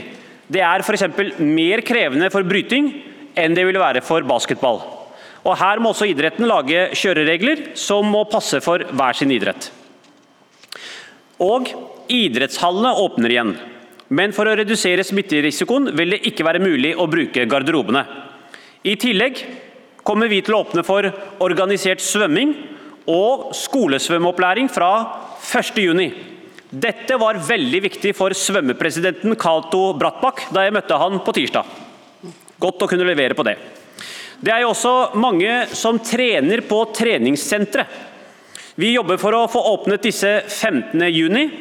Det 0.53 0.61
er 0.61 0.81
f.eks. 0.85 1.05
mer 1.41 1.81
krevende 1.87 2.29
for 2.35 2.43
bryting 2.45 2.93
enn 3.41 3.55
det 3.57 3.65
vil 3.65 3.81
være 3.81 4.05
for 4.05 4.21
basketball. 4.29 5.04
Og 5.45 5.57
Her 5.61 5.81
må 5.83 5.93
også 5.93 6.09
idretten 6.09 6.49
lage 6.49 6.89
kjøreregler 6.97 7.75
som 7.77 8.09
må 8.09 8.25
passe 8.31 8.63
for 8.65 8.85
hver 8.97 9.17
sin 9.17 9.33
idrett. 9.35 9.69
Og 11.45 11.69
idrettshallene 12.13 12.95
åpner 13.03 13.35
igjen. 13.35 13.55
Men 14.15 14.33
for 14.37 14.49
å 14.49 14.55
redusere 14.57 15.05
smitterisikoen 15.05 15.91
vil 15.97 16.15
det 16.15 16.23
ikke 16.31 16.47
være 16.47 16.63
mulig 16.63 16.95
å 16.97 17.09
bruke 17.11 17.47
garderobene. 17.51 18.05
I 18.85 18.97
tillegg 19.01 19.41
kommer 20.05 20.29
vi 20.29 20.43
til 20.45 20.57
å 20.57 20.63
åpne 20.65 20.85
for 20.85 21.09
organisert 21.45 22.05
svømming 22.05 22.53
og 23.11 23.51
skolesvømmeopplæring 23.57 24.69
fra 24.73 24.91
1.6. 25.45 26.13
Dette 26.75 27.17
var 27.21 27.39
veldig 27.39 27.81
viktig 27.85 28.15
for 28.17 28.35
svømmepresidenten 28.35 29.37
Cato 29.41 29.87
Brattbakk 29.99 30.49
da 30.55 30.65
jeg 30.65 30.75
møtte 30.75 30.99
han 31.01 31.21
på 31.25 31.35
tirsdag. 31.37 31.69
Godt 32.61 32.85
å 32.85 32.89
kunne 32.91 33.07
levere 33.07 33.37
på 33.37 33.45
det. 33.47 33.59
Det 34.45 34.53
er 34.53 34.61
jo 34.61 34.75
også 34.75 35.17
mange 35.17 35.53
som 35.73 35.97
trener 36.05 36.61
på 36.69 36.83
treningssentre. 36.93 37.87
Vi 38.77 38.91
jobber 38.93 39.17
for 39.23 39.37
å 39.39 39.47
få 39.49 39.63
åpnet 39.71 40.05
disse 40.05 40.33
15.6, 40.43 41.55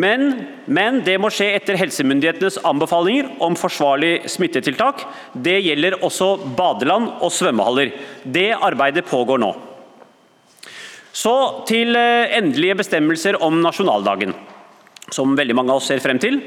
men, 0.00 0.24
men 0.66 1.00
det 1.06 1.16
må 1.22 1.30
skje 1.34 1.50
etter 1.54 1.78
helsemyndighetenes 1.78 2.60
anbefalinger 2.66 3.28
om 3.42 3.54
forsvarlig 3.58 4.30
smittetiltak. 4.30 5.04
Det 5.34 5.58
gjelder 5.60 6.00
også 6.06 6.32
badeland 6.58 7.12
og 7.20 7.30
svømmehaller. 7.34 7.92
Det 8.24 8.48
arbeidet 8.54 9.06
pågår 9.10 9.42
nå. 9.42 9.52
Så 11.12 11.34
til 11.68 11.94
eh, 11.98 12.36
endelige 12.38 12.78
bestemmelser 12.82 13.38
om 13.42 13.58
nasjonaldagen, 13.62 14.34
som 15.10 15.34
veldig 15.38 15.58
mange 15.58 15.74
av 15.74 15.82
oss 15.82 15.90
ser 15.90 16.02
frem 16.02 16.18
til. 16.22 16.38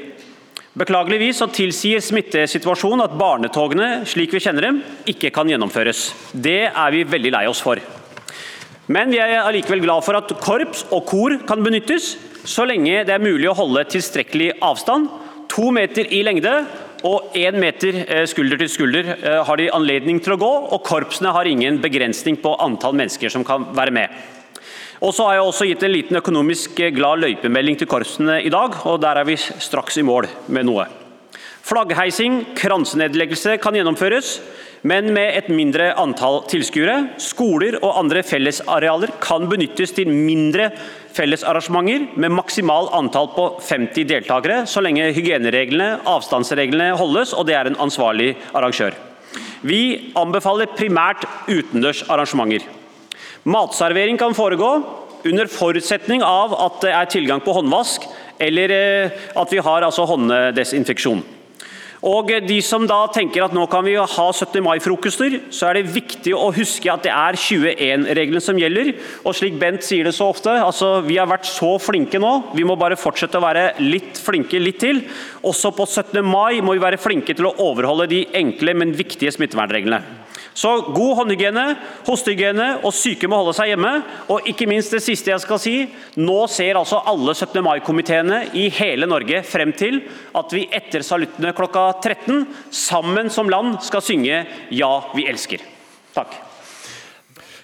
Beklageligvis 0.73 1.37
så 1.37 1.45
tilsier 1.53 2.01
smittesituasjonen 2.01 3.03
at 3.03 3.13
barnetogene 3.13 4.07
slik 4.09 4.31
vi 4.33 4.39
kjenner 4.41 4.65
dem, 4.65 4.79
ikke 5.05 5.29
kan 5.33 5.49
gjennomføres. 5.49 6.07
Det 6.33 6.63
er 6.65 6.95
vi 6.95 7.03
veldig 7.05 7.31
lei 7.35 7.43
oss 7.45 7.61
for. 7.61 7.77
Men 8.89 9.13
vi 9.13 9.19
er 9.21 9.43
allikevel 9.43 9.83
glad 9.83 10.01
for 10.01 10.17
at 10.17 10.33
korps 10.41 10.81
og 10.89 11.05
kor 11.11 11.37
kan 11.45 11.61
benyttes, 11.61 12.15
så 12.43 12.65
lenge 12.65 13.03
det 13.05 13.13
er 13.13 13.21
mulig 13.21 13.51
å 13.51 13.55
holde 13.55 13.85
tilstrekkelig 13.93 14.55
avstand. 14.65 15.11
To 15.53 15.69
meter 15.75 16.09
i 16.09 16.23
lengde 16.25 16.55
og 17.05 17.37
én 17.37 17.59
meter 17.61 18.01
eh, 18.07 18.25
skulder 18.31 18.57
til 18.63 18.71
skulder 18.73 19.13
eh, 19.13 19.39
har 19.45 19.59
de 19.61 19.69
anledning 19.77 20.23
til 20.25 20.33
å 20.33 20.41
gå, 20.41 20.51
og 20.73 20.87
korpsene 20.87 21.35
har 21.35 21.47
ingen 21.47 21.77
begrensning 21.83 22.41
på 22.41 22.57
antall 22.65 22.97
mennesker 22.97 23.29
som 23.29 23.45
kan 23.45 23.69
være 23.77 23.93
med. 23.93 24.23
Og 25.03 25.11
så 25.11 25.25
har 25.27 25.35
jeg 25.35 25.47
også 25.49 25.65
gitt 25.67 25.81
en 25.83 25.91
liten 25.91 26.15
økonomisk 26.15 26.77
eh, 26.79 26.93
glad 26.95 27.19
løypemelding 27.25 27.75
til 27.79 27.89
korpsene 27.91 28.39
i 28.39 28.51
dag, 28.53 28.77
og 28.87 29.01
der 29.03 29.19
er 29.19 29.27
vi 29.27 29.35
straks 29.35 29.99
i 29.99 30.05
mål 30.07 30.29
med 30.47 30.69
noe. 30.69 30.85
Flaggheising, 31.63 32.41
kransenedleggelse 32.59 33.57
kan 33.63 33.75
gjennomføres, 33.75 34.37
men 34.87 35.09
med 35.15 35.35
et 35.35 35.47
mindre 35.51 35.89
antall 35.99 36.41
tilskuere. 36.51 37.15
Skoler 37.23 37.77
og 37.81 37.97
andre 38.01 38.23
fellesarealer 38.27 39.13
kan 39.23 39.47
benyttes 39.51 39.95
til 39.95 40.11
mindre 40.11 40.69
fellesarrangementer 41.15 42.19
med 42.19 42.35
maksimal 42.35 42.87
antall 42.95 43.31
på 43.35 43.47
50 43.63 44.07
deltakere, 44.11 44.61
så 44.67 44.83
lenge 44.83 45.09
hygienereglene, 45.15 46.01
avstandsreglene 46.15 46.93
holdes 46.99 47.35
og 47.35 47.47
det 47.47 47.57
er 47.59 47.71
en 47.71 47.79
ansvarlig 47.87 48.33
arrangør. 48.55 48.95
Vi 49.63 50.13
anbefaler 50.19 50.71
primært 50.75 51.23
utendørs 51.47 52.03
arrangementer. 52.11 52.82
Matservering 53.43 54.17
kan 54.17 54.35
foregå 54.35 54.71
under 55.27 55.47
forutsetning 55.51 56.23
av 56.23 56.55
at 56.55 56.81
det 56.83 56.91
er 56.95 57.11
tilgang 57.11 57.43
på 57.43 57.55
håndvask, 57.55 58.05
eller 58.43 58.73
eh, 58.75 59.23
at 59.39 59.53
vi 59.53 59.63
har 59.63 59.85
altså 59.85 60.07
hånddesinfeksjon. 60.07 61.23
Og 62.03 62.27
De 62.43 62.57
som 62.59 62.83
da 62.83 63.05
tenker 63.15 63.45
at 63.45 63.53
nå 63.55 63.63
kan 63.71 63.85
vi 63.87 63.93
ha 63.95 64.05
17. 64.07 64.57
mai-frokoster, 64.65 65.37
så 65.55 65.69
er 65.69 65.77
det 65.77 65.93
viktig 65.93 66.33
å 66.35 66.49
huske 66.51 66.91
at 66.91 67.05
det 67.05 67.13
er 67.15 67.37
21-regelen 67.39 68.43
som 68.43 68.59
gjelder. 68.59 68.91
Og 69.23 69.37
slik 69.37 69.55
Bent 69.59 69.85
sier 69.87 70.03
det 70.03 70.11
så 70.17 70.27
ofte, 70.33 70.51
altså 70.51 70.97
vi 71.05 71.15
har 71.15 71.31
vært 71.31 71.47
så 71.47 71.77
flinke 71.79 72.19
nå, 72.19 72.33
vi 72.57 72.67
må 72.67 72.75
bare 72.79 72.99
fortsette 72.99 73.39
å 73.39 73.45
være 73.45 73.69
litt 73.79 74.19
flinke 74.19 74.59
litt 74.59 74.81
til. 74.83 74.99
Også 75.47 75.71
på 75.77 75.87
17. 75.87 76.19
mai 76.27 76.59
må 76.59 76.75
vi 76.75 76.83
være 76.83 76.99
flinke 76.99 77.37
til 77.39 77.47
å 77.47 77.55
overholde 77.69 78.11
de 78.11 78.25
enkle, 78.35 78.75
men 78.83 78.91
viktige 78.99 79.31
smittevernreglene. 79.31 80.22
Så 80.53 80.71
god 80.93 81.17
håndhygiene, 81.21 81.65
hostehygiene 82.07 82.67
og 82.85 82.93
syke 82.95 83.29
må 83.29 83.41
holde 83.41 83.55
seg 83.57 83.73
hjemme. 83.73 83.93
Og 84.33 84.47
ikke 84.49 84.67
minst 84.69 84.93
det 84.93 85.01
siste 85.05 85.33
jeg 85.33 85.43
skal 85.43 85.61
si. 85.61 85.75
Nå 86.21 86.39
ser 86.51 86.79
altså 86.79 87.01
alle 87.09 87.33
17. 87.35 87.59
mai-komiteene 87.65 88.43
i 88.59 88.69
hele 88.73 89.09
Norge 89.09 89.43
frem 89.47 89.73
til 89.77 90.03
at 90.37 90.53
vi 90.55 90.67
etter 90.71 91.05
saluttene 91.05 91.55
klokka 91.57 91.89
13 91.99 92.45
sammen 92.69 93.33
som 93.33 93.51
land 93.51 93.79
skal 93.85 94.05
synge 94.05 94.43
Ja, 94.73 94.95
vi 95.17 95.27
elsker. 95.29 95.63
Takk. 96.13 96.52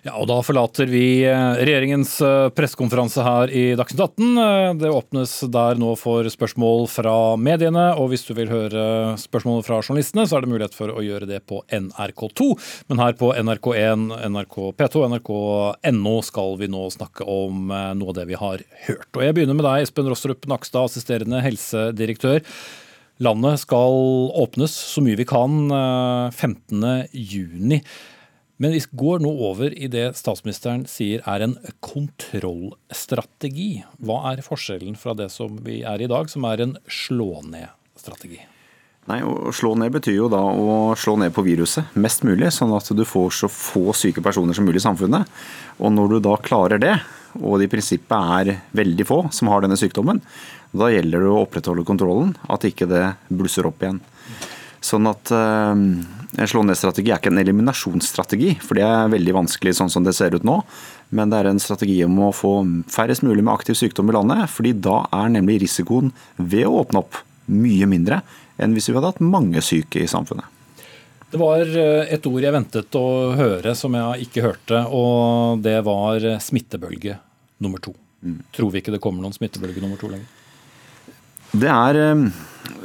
Ja, 0.05 0.13
og 0.15 0.29
Da 0.29 0.37
forlater 0.45 0.87
vi 0.87 1.25
eh, 1.27 1.57
regjeringens 1.59 2.13
eh, 2.23 2.47
pressekonferanse 2.55 3.23
her 3.25 3.51
i 3.51 3.63
Dagsnytt 3.75 3.99
18. 4.05 4.27
Eh, 4.43 4.67
det 4.79 4.91
åpnes 4.95 5.33
der 5.51 5.79
nå 5.81 5.91
for 5.99 6.27
spørsmål 6.31 6.85
fra 6.91 7.15
mediene, 7.35 7.89
og 7.99 8.13
hvis 8.13 8.23
du 8.29 8.31
vil 8.37 8.51
høre 8.51 9.17
spørsmål 9.19 9.59
fra 9.67 9.81
journalistene, 9.83 10.23
så 10.23 10.37
er 10.37 10.45
det 10.45 10.51
mulighet 10.53 10.77
for 10.77 10.93
å 10.93 11.03
gjøre 11.03 11.27
det 11.27 11.41
på 11.49 11.59
NRK2. 11.67 12.47
Men 12.91 13.03
her 13.03 13.17
på 13.19 13.33
NRK1, 13.35 14.05
NRK 14.31 14.57
P2 14.79 15.01
og 15.03 15.09
nrk.no 15.17 16.15
skal 16.23 16.55
vi 16.61 16.69
nå 16.71 16.85
snakke 16.95 17.27
om 17.27 17.67
noe 17.67 18.13
av 18.13 18.17
det 18.21 18.25
vi 18.29 18.37
har 18.39 18.63
hørt. 18.85 19.09
Og 19.17 19.25
Jeg 19.25 19.35
begynner 19.35 19.57
med 19.57 19.67
deg, 19.67 19.83
Espen 19.83 20.07
Rostrup 20.07 20.47
Nakstad, 20.47 20.87
assisterende 20.87 21.41
helsedirektør. 21.43 22.39
Landet 23.19 23.65
skal 23.65 23.99
åpnes 24.39 24.71
så 24.71 25.03
mye 25.03 25.19
vi 25.19 25.27
kan 25.27 25.51
15.6. 26.31 27.83
Men 28.59 28.73
vi 28.75 28.81
går 28.91 29.21
nå 29.23 29.29
over 29.47 29.71
i 29.71 29.87
det 29.87 30.09
statsministeren 30.19 30.81
sier 30.91 31.21
er 31.23 31.45
en 31.45 31.55
kontrollstrategi. 31.79 33.69
Hva 34.03 34.33
er 34.33 34.43
forskjellen 34.43 34.97
fra 34.99 35.15
det 35.15 35.29
som 35.31 35.61
vi 35.63 35.79
er 35.87 36.03
i 36.03 36.09
dag, 36.11 36.27
som 36.27 36.43
er 36.49 36.65
en 36.65 36.73
slå-ned-strategi? 36.83 38.41
Nei, 39.07 39.21
Å 39.23 39.53
slå 39.55 39.71
ned 39.79 39.95
betyr 39.95 40.17
jo 40.17 40.27
da 40.29 40.41
å 40.43 40.91
slå 40.99 41.15
ned 41.21 41.31
på 41.33 41.45
viruset 41.47 41.95
mest 41.95 42.27
mulig, 42.27 42.51
sånn 42.51 42.75
at 42.75 42.91
du 42.91 43.05
får 43.07 43.31
så 43.39 43.47
få 43.49 43.95
syke 43.95 44.21
personer 44.21 44.53
som 44.53 44.67
mulig 44.67 44.83
i 44.83 44.85
samfunnet. 44.89 45.39
Og 45.79 45.95
når 45.95 46.11
du 46.11 46.19
da 46.27 46.35
klarer 46.43 46.83
det, 46.83 46.97
og 47.39 47.61
det 47.61 47.69
i 47.69 47.71
prinsippet 47.71 48.35
er 48.35 48.59
veldig 48.75 49.07
få 49.07 49.21
som 49.33 49.49
har 49.53 49.63
denne 49.63 49.79
sykdommen, 49.79 50.19
da 50.75 50.91
gjelder 50.91 51.23
det 51.23 51.31
å 51.31 51.41
opprettholde 51.45 51.87
kontrollen, 51.87 52.35
at 52.51 52.67
ikke 52.67 52.91
det 52.91 53.05
blusser 53.31 53.71
opp 53.71 53.79
igjen. 53.81 54.03
Sånn 54.83 55.07
at 55.09 55.31
uh, 55.31 55.73
en 56.37 56.49
slå-ned-strategi 56.49 57.09
er 57.09 57.17
ikke 57.17 57.31
en 57.31 57.41
eliminasjonsstrategi, 57.41 58.51
for 58.61 58.77
det 58.77 58.85
er 58.85 59.09
veldig 59.09 59.33
vanskelig 59.39 59.73
sånn 59.79 59.89
som 59.89 60.05
det 60.05 60.13
ser 60.17 60.35
ut 60.37 60.45
nå. 60.45 60.59
Men 61.15 61.31
det 61.31 61.39
er 61.39 61.49
en 61.49 61.61
strategi 61.61 61.97
om 62.05 62.19
å 62.27 62.33
få 62.35 62.53
færrest 62.91 63.25
mulig 63.25 63.41
med 63.41 63.55
aktiv 63.55 63.77
sykdom 63.79 64.11
i 64.11 64.15
landet. 64.17 64.49
fordi 64.49 64.73
da 64.73 65.07
er 65.11 65.33
nemlig 65.33 65.61
risikoen 65.63 66.11
ved 66.37 66.67
å 66.67 66.83
åpne 66.83 67.01
opp 67.01 67.23
mye 67.49 67.87
mindre 67.89 68.21
enn 68.61 68.75
hvis 68.75 68.89
vi 68.89 68.95
hadde 68.97 69.09
hatt 69.13 69.23
mange 69.25 69.61
syke 69.65 70.03
i 70.03 70.07
samfunnet. 70.07 70.45
Det 71.31 71.37
var 71.37 71.61
eh, 71.61 72.13
et 72.13 72.25
ord 72.25 72.43
jeg 72.43 72.53
ventet 72.53 72.95
å 72.97 73.07
høre 73.37 73.73
som 73.77 73.93
jeg 73.93 74.27
ikke 74.27 74.45
hørte, 74.45 74.83
og 74.89 75.61
det 75.65 75.79
var 75.85 76.25
smittebølge 76.41 77.17
nummer 77.61 77.81
to. 77.81 77.93
Mm. 78.21 78.41
Tror 78.53 78.71
vi 78.73 78.81
ikke 78.81 78.93
det 78.93 79.01
kommer 79.01 79.23
noen 79.23 79.33
smittebølge 79.33 79.81
nummer 79.81 79.97
to 79.97 80.09
lenger? 80.11 80.27
Det 81.53 81.69
er 81.69 82.01
eh, 82.01 82.25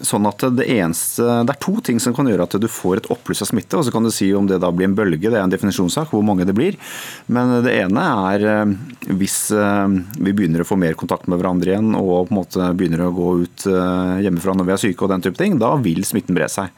sånn 0.05 0.27
at 0.29 0.45
det 0.57 0.67
eneste 0.77 1.25
Det 1.47 1.55
er 1.55 1.61
to 1.63 1.75
ting 1.85 2.01
som 2.03 2.15
kan 2.17 2.29
gjøre 2.29 2.47
at 2.47 2.57
du 2.61 2.67
får 2.71 3.03
et 3.03 3.09
oppbluss 3.13 3.43
av 3.45 3.51
smitte. 3.51 3.77
og 3.79 3.87
Så 3.87 3.93
kan 3.95 4.05
du 4.05 4.11
si 4.15 4.33
om 4.35 4.47
det 4.49 4.61
da 4.63 4.71
blir 4.75 4.89
en 4.89 4.97
bølge, 4.97 5.31
det 5.31 5.39
er 5.39 5.45
en 5.45 5.53
definisjonssak, 5.53 6.13
hvor 6.13 6.25
mange 6.27 6.47
det 6.49 6.57
blir. 6.57 6.79
Men 7.27 7.63
det 7.65 7.75
ene 7.85 8.05
er 8.35 8.47
eh, 8.51 8.75
hvis 9.15 9.39
eh, 9.55 9.97
vi 10.19 10.33
begynner 10.35 10.65
å 10.65 10.69
få 10.69 10.79
mer 10.81 10.99
kontakt 10.99 11.29
med 11.29 11.41
hverandre 11.41 11.75
igjen 11.75 11.95
og 11.99 12.29
på 12.29 12.35
en 12.35 12.41
måte 12.41 12.71
begynner 12.77 13.07
å 13.07 13.15
gå 13.15 13.31
ut 13.45 13.65
hjemmefra 13.65 14.55
når 14.57 14.67
vi 14.69 14.73
er 14.75 14.81
syke 14.81 15.05
og 15.05 15.11
den 15.13 15.25
type 15.25 15.39
ting, 15.39 15.57
da 15.61 15.75
vil 15.81 16.05
smitten 16.07 16.37
bre 16.37 16.49
seg. 16.51 16.73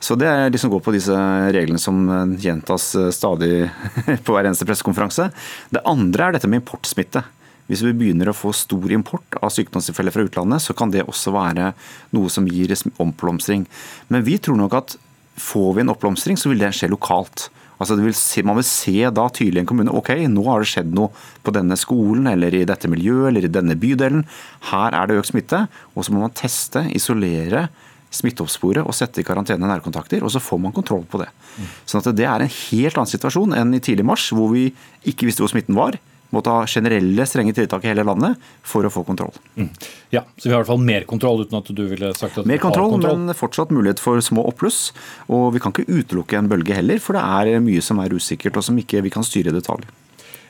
Så 0.00 0.14
det 0.18 0.28
er 0.30 0.52
liksom 0.52 0.70
går 0.70 0.82
på 0.84 0.94
disse 0.94 1.14
reglene 1.54 1.80
som 1.82 2.06
gjentas 2.38 2.92
stadig 3.14 3.66
på 4.24 4.34
hver 4.34 4.46
eneste 4.46 4.68
pressekonferanse. 4.68 5.30
Det 5.74 5.82
andre 5.88 6.28
er 6.28 6.36
dette 6.36 6.50
med 6.50 6.62
importsmitte. 6.62 7.24
Hvis 7.68 7.84
vi 7.84 7.92
begynner 7.96 8.30
å 8.30 8.36
få 8.36 8.54
stor 8.56 8.92
import 8.94 9.36
av 9.42 9.52
sykdomstilfeller 9.52 10.14
fra 10.14 10.24
utlandet, 10.24 10.64
så 10.64 10.74
kan 10.76 10.92
det 10.92 11.04
også 11.04 11.34
være 11.34 11.74
noe 12.16 12.32
som 12.32 12.48
gir 12.48 12.72
omplomstring. 12.96 13.66
Men 14.08 14.24
vi 14.24 14.38
tror 14.40 14.56
nok 14.60 14.76
at 14.78 14.96
får 15.38 15.74
vi 15.76 15.84
en 15.84 15.92
oppblomstring, 15.92 16.40
så 16.40 16.50
vil 16.50 16.64
det 16.64 16.72
skje 16.76 16.90
lokalt. 16.90 17.50
Altså 17.78 17.94
vil 18.00 18.14
se, 18.16 18.42
man 18.42 18.58
vil 18.58 18.66
se 18.66 18.96
da 19.14 19.28
tydelig 19.30 19.60
i 19.60 19.62
en 19.62 19.68
kommune 19.70 19.92
ok, 19.94 20.10
nå 20.26 20.42
har 20.48 20.64
det 20.64 20.70
skjedd 20.72 20.88
noe 20.96 21.12
på 21.46 21.54
denne 21.54 21.76
skolen 21.78 22.26
eller 22.26 22.56
i 22.56 22.64
dette 22.66 22.90
miljøet 22.90 23.30
eller 23.30 23.46
i 23.46 23.52
denne 23.52 23.76
bydelen. 23.78 24.24
Her 24.72 24.96
er 24.98 25.06
det 25.06 25.20
økt 25.20 25.30
smitte. 25.30 25.66
Og 25.94 26.06
så 26.06 26.14
må 26.14 26.24
man 26.24 26.34
teste, 26.34 26.82
isolere 26.90 27.68
smitteoppsporet 28.14 28.86
og 28.88 28.96
sette 28.96 29.20
i 29.20 29.26
karantene 29.26 29.68
nærkontakter, 29.68 30.24
og 30.24 30.32
så 30.32 30.40
får 30.40 30.60
man 30.64 30.72
kontroll 30.74 31.04
på 31.10 31.20
det. 31.20 31.28
Sånn 31.84 32.00
at 32.00 32.16
Det 32.16 32.24
er 32.24 32.40
en 32.40 32.54
helt 32.72 32.96
annen 32.96 33.10
situasjon 33.10 33.52
enn 33.52 33.74
i 33.76 33.82
tidlig 33.84 34.06
mars, 34.08 34.30
hvor 34.32 34.48
vi 34.54 34.70
ikke 35.04 35.28
visste 35.28 35.44
hvor 35.44 35.52
smitten 35.52 35.76
var. 35.76 35.98
Må 36.34 36.42
ta 36.44 36.60
generelle 36.68 37.26
strenge 37.28 37.54
tiltak 37.56 37.84
i 37.84 37.92
hele 37.92 38.04
landet 38.06 38.48
for 38.66 38.84
å 38.84 38.92
få 38.92 39.04
kontroll. 39.06 39.34
Mm. 39.56 39.70
Ja, 40.14 40.24
Så 40.36 40.48
vi 40.48 40.54
har 40.54 40.60
i 40.60 40.62
hvert 40.62 40.72
fall 40.72 40.84
mer 40.84 41.06
kontroll, 41.08 41.44
uten 41.44 41.60
at 41.60 41.70
du 41.72 41.84
ville 41.88 42.12
sagt 42.16 42.40
at 42.40 42.48
mer 42.48 42.60
kontroll, 42.62 42.92
kontroll, 42.96 43.22
men 43.22 43.36
fortsatt 43.36 43.72
mulighet 43.74 44.02
for 44.02 44.20
små 44.24 44.44
oppbluss. 44.50 44.90
Og 45.32 45.54
vi 45.56 45.62
kan 45.62 45.74
ikke 45.74 45.88
utelukke 45.88 46.40
en 46.40 46.50
bølge 46.50 46.76
heller, 46.76 47.00
for 47.02 47.16
det 47.16 47.24
er 47.24 47.64
mye 47.64 47.84
som 47.84 48.02
er 48.02 48.12
usikkert 48.14 48.60
og 48.60 48.68
som 48.68 48.78
ikke 48.80 49.02
vi 49.06 49.14
kan 49.14 49.26
styre 49.26 49.52
i 49.52 49.56
detalj. 49.56 49.88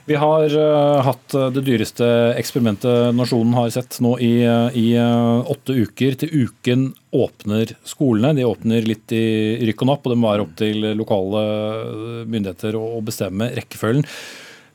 Vi 0.08 0.16
har 0.16 0.54
uh, 0.56 1.02
hatt 1.04 1.34
det 1.52 1.62
dyreste 1.66 2.06
eksperimentet 2.40 3.12
nasjonen 3.12 3.52
har 3.58 3.68
sett 3.74 3.98
nå 4.00 4.14
i, 4.24 4.40
i 4.40 4.86
uh, 4.96 5.44
åtte 5.52 5.76
uker. 5.76 6.16
Til 6.22 6.46
uken 6.46 6.86
åpner 7.12 7.74
skolene. 7.84 8.32
De 8.38 8.46
åpner 8.48 8.88
litt 8.88 9.12
i 9.12 9.60
rykk 9.68 9.84
og 9.84 9.90
napp, 9.92 10.08
og 10.08 10.14
det 10.14 10.18
må 10.18 10.32
være 10.32 10.46
opp 10.46 10.56
til 10.56 10.90
lokale 10.96 11.44
myndigheter 12.24 12.80
å 12.80 13.02
bestemme 13.04 13.52
rekkefølgen. 13.60 14.08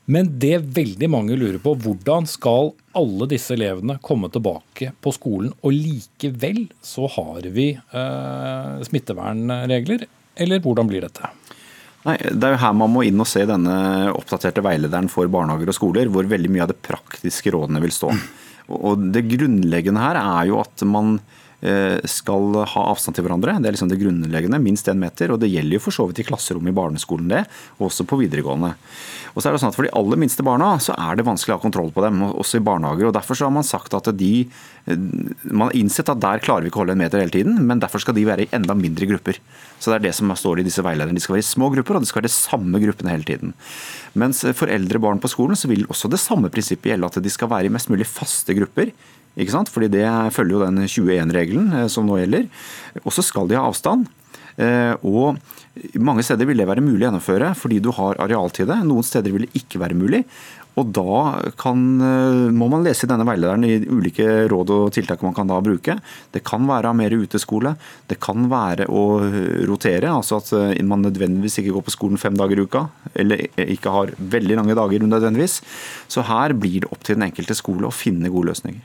Men 0.05 0.33
det 0.39 0.57
veldig 0.75 1.07
mange 1.07 1.35
lurer 1.39 1.61
på, 1.63 1.75
hvordan 1.79 2.25
skal 2.27 2.73
alle 2.97 3.27
disse 3.31 3.53
elevene 3.55 3.95
komme 4.03 4.27
tilbake 4.33 4.91
på 4.99 5.13
skolen? 5.15 5.53
Og 5.63 5.71
likevel 5.71 6.65
så 6.83 7.07
har 7.15 7.47
vi 7.55 7.69
eh, 7.71 8.83
smittevernregler, 8.89 10.03
eller 10.43 10.63
hvordan 10.63 10.89
blir 10.91 11.05
dette? 11.05 11.31
Nei, 12.03 12.17
Det 12.19 12.49
er 12.49 12.57
jo 12.57 12.63
her 12.65 12.73
man 12.75 12.91
må 12.91 13.05
inn 13.07 13.23
og 13.23 13.29
se 13.31 13.45
denne 13.47 13.75
oppdaterte 14.11 14.63
veilederen 14.65 15.07
for 15.11 15.29
barnehager 15.31 15.71
og 15.71 15.77
skoler, 15.77 16.11
hvor 16.11 16.27
veldig 16.27 16.51
mye 16.51 16.65
av 16.65 16.73
det 16.73 16.81
praktiske 16.83 17.53
rådene 17.55 17.79
vil 17.85 17.95
stå. 17.95 18.11
Og 18.75 19.07
Det 19.15 19.23
grunnleggende 19.31 20.03
her 20.03 20.19
er 20.19 20.51
jo 20.51 20.59
at 20.59 20.83
man 20.83 21.15
skal 22.09 22.57
ha 22.67 22.81
avstand 22.91 23.15
til 23.15 23.23
hverandre. 23.23 23.53
Det 23.63 23.69
er 23.69 23.75
liksom 23.77 23.91
det 23.91 24.01
grunnleggende. 24.01 24.59
Minst 24.59 24.89
én 24.91 24.99
meter. 24.99 25.31
Og 25.31 25.39
det 25.39 25.51
gjelder 25.51 25.77
jo 25.77 25.83
for 25.85 25.95
så 25.95 26.07
vidt 26.09 26.19
i 26.19 26.27
klasserommet 26.27 26.73
i 26.73 26.75
barneskolen, 26.75 27.29
det. 27.31 27.45
Og 27.79 27.87
også 27.87 28.03
på 28.09 28.19
videregående. 28.19 28.73
Og 29.33 29.41
så 29.41 29.49
er 29.49 29.55
det 29.55 29.63
sånn 29.63 29.71
at 29.73 29.77
For 29.77 29.87
de 29.87 29.93
aller 29.97 30.19
minste 30.21 30.45
barna 30.45 30.75
så 30.83 30.95
er 30.99 31.17
det 31.17 31.25
vanskelig 31.25 31.55
å 31.55 31.57
ha 31.57 31.63
kontroll 31.63 31.89
på 31.93 32.03
dem, 32.05 32.21
også 32.29 32.59
i 32.59 32.65
barnehager. 32.65 33.09
og 33.09 33.15
Derfor 33.17 33.37
så 33.37 33.47
har 33.47 33.55
man 33.55 33.65
sagt 33.65 33.95
at 33.97 34.09
de 34.17 34.31
eh, 34.43 35.07
Man 35.49 35.67
har 35.67 35.77
innsett 35.77 36.11
at 36.11 36.21
der 36.21 36.43
klarer 36.43 36.65
vi 36.65 36.71
ikke 36.71 36.81
å 36.81 36.83
holde 36.83 36.97
en 36.97 37.01
meter 37.01 37.23
hele 37.23 37.33
tiden, 37.33 37.57
men 37.67 37.81
derfor 37.81 38.03
skal 38.03 38.17
de 38.17 38.27
være 38.29 38.45
i 38.45 38.51
enda 38.55 38.77
mindre 38.77 39.09
grupper. 39.09 39.39
Så 39.79 39.91
Det 39.91 39.97
er 39.97 40.05
det 40.07 40.13
som 40.19 40.29
står 40.37 40.61
i 40.61 40.67
disse 40.67 40.85
veilederne. 40.85 41.17
De 41.17 41.23
skal 41.23 41.37
være 41.37 41.45
i 41.45 41.49
små 41.49 41.71
grupper, 41.73 41.97
og 41.97 42.05
det 42.05 42.11
skal 42.11 42.21
være 42.21 42.29
de 42.29 42.37
samme 42.37 42.83
gruppene 42.83 43.15
hele 43.15 43.27
tiden. 43.27 43.57
Mens 44.13 44.43
for 44.53 44.69
eldre 44.69 45.01
barn 45.01 45.21
på 45.21 45.31
skolen 45.31 45.57
så 45.57 45.69
vil 45.71 45.87
også 45.89 46.11
det 46.13 46.21
samme 46.21 46.53
prinsippet 46.53 46.93
gjelde, 46.93 47.09
at 47.09 47.23
de 47.23 47.33
skal 47.33 47.49
være 47.51 47.69
i 47.69 47.73
mest 47.73 47.89
mulig 47.91 48.07
faste 48.09 48.53
grupper. 48.57 48.93
Ikke 49.39 49.55
sant? 49.55 49.71
Fordi 49.73 49.89
det 49.91 50.05
følger 50.35 50.57
jo 50.57 50.63
den 50.65 50.85
21-regelen 50.85 51.71
eh, 51.81 51.89
som 51.91 52.07
nå 52.07 52.19
gjelder. 52.21 52.49
Og 53.03 53.13
så 53.15 53.25
skal 53.25 53.49
de 53.49 53.57
ha 53.59 53.65
avstand. 53.69 54.09
Eh, 54.61 54.93
og 55.01 55.39
mange 55.97 56.21
steder 56.21 56.45
vil 56.45 56.59
det 56.61 56.69
være 56.69 56.83
mulig 56.85 57.01
å 57.01 57.07
gjennomføre 57.07 57.55
fordi 57.57 57.79
du 57.81 57.89
har 57.97 58.19
areal 58.21 58.53
til 58.53 58.69
det. 58.69 58.83
Noen 58.85 59.05
steder 59.05 59.33
vil 59.33 59.47
det 59.47 59.63
ikke 59.63 59.81
være 59.81 59.97
mulig. 59.97 60.21
Og 60.77 60.89
da 60.89 61.41
kan, 61.57 61.77
eh, 62.01 62.49
må 62.53 62.67
man 62.69 62.85
lese 62.85 63.09
denne 63.09 63.25
veilederen 63.25 63.65
i 63.65 63.81
ulike 63.89 64.45
råd 64.49 64.73
og 64.73 64.93
tiltak 64.93 65.21
man 65.25 65.33
kan 65.33 65.49
da 65.49 65.59
bruke. 65.61 65.97
Det 66.33 66.43
kan 66.45 66.65
være 66.69 66.93
mer 66.97 67.13
uteskole. 67.13 67.75
Det 68.09 68.19
kan 68.21 68.45
være 68.49 68.85
å 68.89 69.03
rotere, 69.69 70.13
altså 70.13 70.41
at 70.41 70.81
man 70.85 71.05
nødvendigvis 71.05 71.57
ikke 71.61 71.73
går 71.73 71.85
på 71.89 71.95
skolen 71.97 72.21
fem 72.21 72.37
dager 72.37 72.57
i 72.57 72.65
uka. 72.65 72.85
Eller 73.15 73.49
ikke 73.57 73.93
har 73.93 74.13
veldig 74.17 74.61
lange 74.61 74.77
dager 74.77 75.05
nødvendigvis. 75.05 75.61
Så 76.09 76.25
her 76.25 76.53
blir 76.53 76.85
det 76.85 76.93
opp 76.93 77.01
til 77.05 77.17
den 77.17 77.29
enkelte 77.29 77.57
skole 77.57 77.89
å 77.89 77.93
finne 77.93 78.33
gode 78.33 78.53
løsninger. 78.53 78.81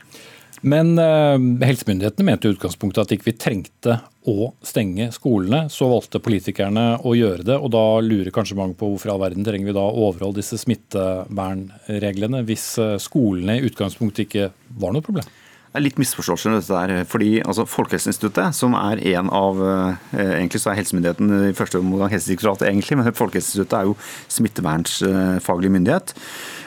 Men 0.66 0.96
uh, 0.98 1.38
helsemyndighetene 1.66 2.26
mente 2.26 2.48
i 2.48 2.54
utgangspunktet 2.54 3.04
at 3.04 3.12
ikke 3.14 3.30
vi 3.30 3.36
trengte 3.38 3.98
å 4.28 4.52
stenge 4.66 5.10
skolene. 5.14 5.66
Så 5.72 5.88
valgte 5.90 6.22
politikerne 6.22 6.98
å 7.06 7.14
gjøre 7.16 7.46
det, 7.46 7.58
og 7.58 7.72
da 7.74 7.84
lurer 8.04 8.32
kanskje 8.34 8.58
mange 8.58 8.76
på 8.78 8.90
hvorfor 8.90 9.10
i 9.10 9.14
all 9.14 9.22
verden 9.22 9.46
trenger 9.46 9.70
vi 9.70 9.76
da 9.76 9.84
å 9.86 10.08
overholde 10.08 10.42
disse 10.42 10.58
smittevernreglene 10.60 12.42
hvis 12.48 12.70
eh, 12.82 12.96
skolene 13.00 13.58
i 13.58 13.68
utgangspunktet 13.68 14.26
ikke 14.26 14.48
var 14.80 14.92
noe 14.94 15.04
problem? 15.04 15.28
Det 15.68 15.76
er 15.76 15.84
litt 15.84 16.00
misforståelse 16.00 16.52
dette 16.56 16.74
der. 16.74 17.04
fordi 17.08 17.42
altså, 17.44 17.66
Folkehelseinstituttet, 17.68 18.56
som 18.56 18.74
er 18.76 19.00
en 19.14 19.28
av 19.36 19.60
eh, 19.62 20.20
Egentlig 20.40 20.62
så 20.62 20.72
er 20.72 20.80
helsemyndigheten 20.80 21.32
i 21.50 21.56
første 21.56 21.80
omgang 21.80 22.12
Helsedirektoratet, 22.12 22.68
egentlig, 22.70 22.98
men 22.98 23.16
Folkehelseinstituttet 23.16 23.78
er 23.78 23.88
jo 23.88 23.96
smittevernsfaglig 24.38 25.72
myndighet. 25.76 26.14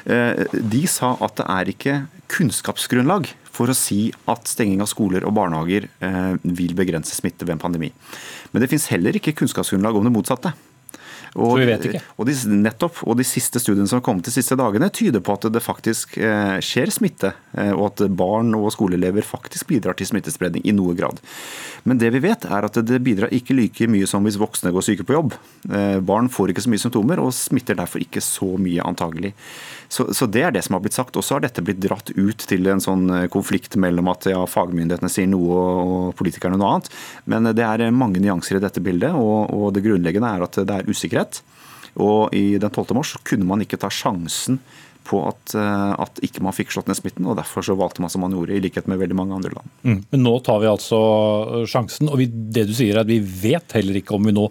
De 0.02 0.82
sa 0.90 1.12
at 1.22 1.36
det 1.38 1.46
er 1.46 1.74
ikke 1.76 1.96
kunnskapsgrunnlag 2.32 3.30
for 3.62 3.72
å 3.72 3.78
si 3.78 4.02
at 4.32 4.50
stenging 4.50 4.82
av 4.84 4.90
skoler 4.90 5.26
og 5.28 5.36
barnehager 5.38 5.88
eh, 6.02 6.34
vil 6.42 6.76
begrense 6.78 7.16
smitte 7.18 7.46
ved 7.46 7.58
en 7.58 7.64
pandemi. 7.64 7.92
Men 8.52 8.64
det 8.64 8.72
finnes 8.72 8.90
heller 8.94 9.18
ikke 9.18 9.36
kunnskapsgrunnlag 9.38 9.98
om 9.98 10.08
det 10.08 10.16
motsatte. 10.16 10.54
Og, 11.32 11.54
Så 11.54 11.60
vi 11.62 11.68
vet 11.70 11.86
ikke. 11.88 12.02
Og 12.20 12.28
de, 12.28 12.34
nettopp, 12.60 12.98
og 13.08 13.16
de 13.20 13.26
siste 13.28 13.60
studiene 13.62 13.88
som 13.88 14.02
har 14.02 14.04
kommet 14.04 14.28
de 14.28 14.34
siste 14.34 14.58
dagene, 14.60 14.90
tyder 14.92 15.24
på 15.24 15.38
at 15.38 15.48
det 15.54 15.64
faktisk 15.64 16.18
eh, 16.20 16.58
skjer 16.66 16.92
smitte, 16.92 17.32
eh, 17.56 17.72
og 17.72 17.86
at 17.94 18.04
barn 18.20 18.52
og 18.58 18.68
skoleelever 18.76 19.24
faktisk 19.24 19.70
bidrar 19.72 19.96
til 19.96 20.10
smittespredning 20.10 20.66
i 20.68 20.76
noe 20.76 20.96
grad. 20.98 21.22
Men 21.88 22.02
det 22.02 22.12
vi 22.18 22.24
vet 22.26 22.44
er 22.50 22.68
at 22.68 22.80
det 22.84 23.00
bidrar 23.06 23.32
ikke 23.34 23.56
like 23.56 23.88
mye 23.92 24.10
som 24.10 24.28
hvis 24.28 24.40
voksne 24.42 24.74
går 24.76 24.86
syke 24.86 25.08
på 25.08 25.16
jobb. 25.16 25.38
Eh, 25.72 26.02
barn 26.04 26.28
får 26.32 26.52
ikke 26.52 26.66
så 26.66 26.74
mye 26.74 26.84
symptomer, 26.84 27.24
og 27.24 27.32
smitter 27.38 27.80
derfor 27.80 28.04
ikke 28.04 28.24
så 28.26 28.52
mye 28.60 28.84
antagelig. 28.92 29.32
Så, 29.92 30.06
så, 30.16 30.26
Det 30.32 30.46
er 30.48 30.54
det 30.56 30.64
som 30.64 30.78
har 30.78 30.84
blitt 30.86 30.96
sagt. 30.96 31.18
Og 31.20 31.26
så 31.26 31.36
har 31.36 31.44
dette 31.44 31.64
blitt 31.66 31.82
dratt 31.84 32.14
ut 32.16 32.46
til 32.48 32.70
en 32.72 32.84
sånn 32.84 33.10
konflikt 33.34 33.76
mellom 33.76 34.08
at 34.14 34.30
ja, 34.32 34.40
fagmyndighetene 34.48 35.12
sier 35.12 35.28
noe 35.28 35.58
og 35.62 36.14
politikerne 36.20 36.60
noe 36.60 36.78
annet. 36.78 36.92
Men 37.28 37.52
det 37.58 37.66
er 37.68 37.84
mange 37.92 38.24
nyanser 38.24 38.60
i 38.60 38.64
dette 38.64 38.84
bildet, 38.84 39.12
og, 39.12 39.52
og 39.52 39.74
det 39.76 39.84
grunnleggende 39.84 40.32
er 40.32 40.46
at 40.48 40.62
det 40.64 40.78
er 40.78 40.88
usikkerhet. 40.88 41.42
Og 42.00 42.32
i 42.36 42.56
den 42.62 42.72
12. 42.72 42.96
mars 42.96 43.18
kunne 43.28 43.48
man 43.48 43.64
ikke 43.66 43.80
ta 43.82 43.92
sjansen 43.92 44.62
på 45.04 45.20
at, 45.28 45.56
eh, 45.58 45.94
at 46.00 46.22
ikke 46.24 46.44
man 46.46 46.56
fikk 46.56 46.74
slått 46.74 46.90
ned 46.90 47.00
smitten, 47.00 47.26
og 47.28 47.40
derfor 47.40 47.66
så 47.66 47.76
valgte 47.78 48.04
man 48.04 48.12
som 48.14 48.24
man 48.24 48.36
gjorde, 48.36 48.56
i 48.56 48.62
likhet 48.64 48.88
med 48.88 49.02
veldig 49.02 49.18
mange 49.18 49.36
andre 49.40 49.54
land. 49.56 49.74
Mm. 49.84 50.00
Men 50.14 50.24
nå 50.28 50.36
tar 50.46 50.62
vi 50.62 50.70
altså 50.70 51.02
eh, 51.02 51.66
sjansen, 51.70 52.12
og 52.12 52.22
vi, 52.22 52.30
det 52.30 52.68
du 52.70 52.76
sier 52.78 52.96
er 52.96 53.04
at 53.04 53.12
vi 53.12 53.20
vet 53.20 53.76
heller 53.78 53.98
ikke 54.00 54.16
om 54.18 54.30
vi 54.30 54.36
nå 54.36 54.48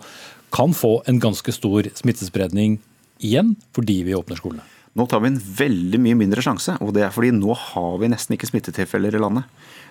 kan 0.50 0.74
få 0.74 0.98
en 1.08 1.20
ganske 1.22 1.54
stor 1.54 1.86
smittespredning 1.94 2.80
igjen 3.22 3.54
fordi 3.76 4.00
vi 4.08 4.16
åpner 4.18 4.40
skolene. 4.40 4.66
Nå 4.98 5.06
tar 5.06 5.20
vi 5.22 5.30
en 5.30 5.38
veldig 5.38 6.00
mye 6.02 6.18
mindre 6.18 6.42
sjanse, 6.42 6.74
og 6.82 6.96
det 6.96 7.04
er 7.06 7.12
fordi 7.14 7.30
nå 7.36 7.54
har 7.54 8.00
vi 8.02 8.08
nesten 8.10 8.34
ikke 8.34 8.48
smittetilfeller 8.50 9.14
i 9.14 9.20
landet. 9.22 9.46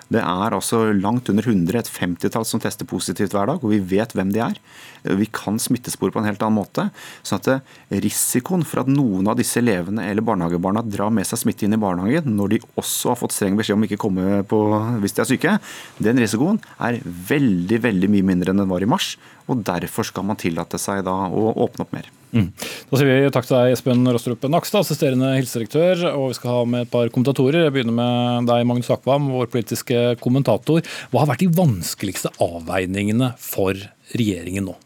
Det 0.10 0.20
er 0.20 0.56
altså 0.56 0.88
langt 0.98 1.30
under 1.30 1.46
100, 1.46 1.78
et 1.78 1.90
femtitall 1.90 2.46
som 2.48 2.60
tester 2.60 2.88
positivt 2.90 3.36
hver 3.36 3.46
dag, 3.46 3.62
og 3.62 3.72
vi 3.72 3.78
vet 3.92 4.16
hvem 4.18 4.34
de 4.34 4.42
er. 4.42 4.58
Vi 5.06 5.28
kan 5.32 5.62
smittespore 5.62 6.12
på 6.12 6.20
en 6.20 6.28
helt 6.28 6.42
annen 6.42 6.58
måte. 6.58 6.88
sånn 7.22 7.40
at 7.40 7.50
eh, 7.54 8.02
risikoen 8.02 8.66
for 8.66 8.82
at 8.82 8.90
noen 8.90 9.30
av 9.30 9.38
disse 9.38 9.62
elevene 9.62 10.10
eller 10.10 10.26
barnehagebarna 10.26 10.82
drar 10.84 11.14
med 11.14 11.30
seg 11.30 11.44
smitte 11.44 11.68
inn 11.68 11.78
i 11.78 11.82
barnehagen, 11.82 12.34
når 12.36 12.56
de 12.56 12.62
også 12.82 13.14
har 13.14 13.22
fått 13.22 13.38
streng 13.38 13.60
beskjed 13.60 13.78
om 13.78 13.86
ikke 13.86 14.02
å 14.02 14.06
komme 14.10 14.44
på 14.50 14.64
hvis 15.04 15.16
de 15.16 15.24
er 15.24 15.30
syke, 15.30 15.58
den 16.02 16.20
risikoen 16.26 16.58
er 16.82 17.00
veldig, 17.06 17.84
veldig 17.86 18.12
mye 18.18 18.32
mindre 18.34 18.52
enn 18.52 18.66
den 18.66 18.74
var 18.74 18.84
i 18.84 18.90
mars. 18.90 19.14
Og 19.46 19.62
derfor 19.64 20.10
skal 20.10 20.26
man 20.26 20.42
tillate 20.42 20.82
seg 20.82 21.06
da 21.06 21.20
å 21.30 21.52
åpne 21.54 21.86
opp 21.86 21.94
mer. 21.94 22.10
Mm. 22.30 22.50
Da 22.90 23.00
sier 23.00 23.10
vi 23.10 23.32
takk 23.34 23.48
til 23.48 23.58
deg, 23.58 23.74
Espen 23.74 24.06
Rostrup 24.10 24.44
Nakstad, 24.52 24.86
assisterende 24.86 25.32
helsedirektør. 25.38 26.04
Og 26.14 26.28
vi 26.32 26.40
skal 26.40 26.54
ha 26.54 26.60
med 26.70 26.86
et 26.86 26.92
par 26.94 27.10
kommentatorer. 27.14 27.66
Jeg 27.66 27.76
begynner 27.76 27.96
med 27.96 28.52
deg, 28.52 28.68
Magnus 28.70 28.92
Akvam, 28.94 29.32
vår 29.34 29.50
politiske 29.54 30.04
kommentator. 30.24 30.86
Hva 31.10 31.24
har 31.24 31.34
vært 31.34 31.46
de 31.46 31.54
vanskeligste 31.58 32.34
avveiningene 32.44 33.34
for 33.42 33.78
regjeringen 34.14 34.72
nå? 34.72 34.78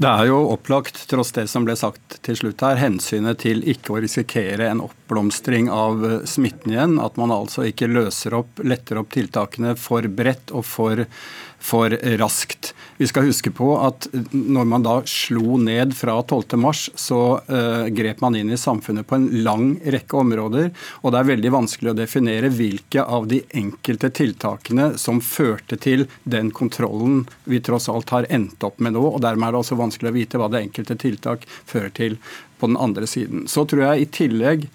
Det 0.00 0.08
er 0.08 0.30
jo 0.30 0.36
opplagt, 0.54 0.96
tross 1.10 1.28
det 1.36 1.42
som 1.52 1.66
ble 1.66 1.74
sagt 1.76 2.14
til 2.24 2.38
slutt 2.38 2.62
her, 2.64 2.78
hensynet 2.80 3.42
til 3.42 3.60
ikke 3.68 3.92
å 3.92 3.98
risikere 4.00 4.70
en 4.70 4.80
oppblomstring 4.80 5.68
av 5.68 6.24
smitten 6.24 6.72
igjen. 6.72 6.94
At 7.04 7.20
man 7.20 7.34
altså 7.34 7.66
ikke 7.68 7.90
løser 7.90 8.38
opp, 8.38 8.62
letter 8.64 9.02
opp 9.02 9.10
tiltakene 9.12 9.74
for 9.76 10.08
bredt 10.08 10.54
og 10.56 10.64
for 10.64 11.04
for 11.60 11.92
raskt. 12.18 12.74
Vi 12.96 13.06
skal 13.06 13.28
huske 13.28 13.50
på 13.50 13.70
at 13.80 14.08
når 14.32 14.66
man 14.68 14.84
da 14.84 14.98
slo 15.08 15.56
ned 15.60 15.94
fra 15.96 16.18
12.3, 16.20 16.72
så 16.98 17.20
uh, 17.46 17.86
grep 17.96 18.20
man 18.24 18.36
inn 18.36 18.52
i 18.52 18.58
samfunnet 18.60 19.08
på 19.08 19.16
en 19.16 19.28
lang 19.44 19.70
rekke 19.84 20.18
områder. 20.20 20.70
Og 21.00 21.12
det 21.12 21.20
er 21.20 21.30
veldig 21.30 21.52
vanskelig 21.54 21.92
å 21.92 21.96
definere 22.00 22.52
hvilke 22.52 23.04
av 23.04 23.28
de 23.30 23.42
enkelte 23.56 24.12
tiltakene 24.16 24.90
som 25.00 25.22
førte 25.24 25.78
til 25.80 26.06
den 26.24 26.52
kontrollen 26.56 27.26
vi 27.44 27.62
tross 27.64 27.88
alt 27.92 28.12
har 28.16 28.28
endt 28.28 28.64
opp 28.66 28.80
med 28.80 28.96
nå. 28.96 29.06
og 29.14 29.20
Dermed 29.24 29.48
er 29.48 29.56
det 29.56 29.64
også 29.64 29.80
vanskelig 29.80 30.12
å 30.12 30.18
vite 30.20 30.40
hva 30.40 30.50
det 30.52 30.64
enkelte 30.66 30.96
tiltak 31.00 31.48
fører 31.48 31.92
til 31.96 32.20
på 32.60 32.68
den 32.68 32.76
andre 32.76 33.06
siden. 33.08 33.46
Så 33.48 33.64
tror 33.64 33.86
jeg 33.86 34.02
i 34.02 34.10
tillegg 34.12 34.68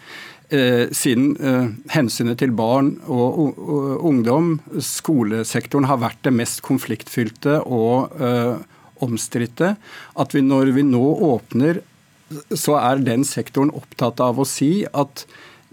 siden 0.50 1.32
eh, 1.42 1.72
hensynet 1.96 2.40
til 2.42 2.54
barn 2.56 2.96
og, 3.08 3.58
ungdom, 4.06 4.60
skolesektoren, 4.78 5.88
har 5.90 6.02
vært 6.04 6.22
det 6.28 6.36
mest 6.36 6.62
konfliktfylte 6.66 7.62
og 7.66 8.14
eh, 8.22 8.56
omstridte. 9.06 9.76
At 10.16 10.36
vi 10.36 10.44
når 10.46 10.74
vi 10.76 10.86
nå 10.86 11.04
åpner, 11.32 11.82
så 12.54 12.78
er 12.82 13.04
den 13.06 13.26
sektoren 13.28 13.74
opptatt 13.76 14.22
av 14.24 14.40
å 14.42 14.48
si 14.50 14.86
at 14.94 15.26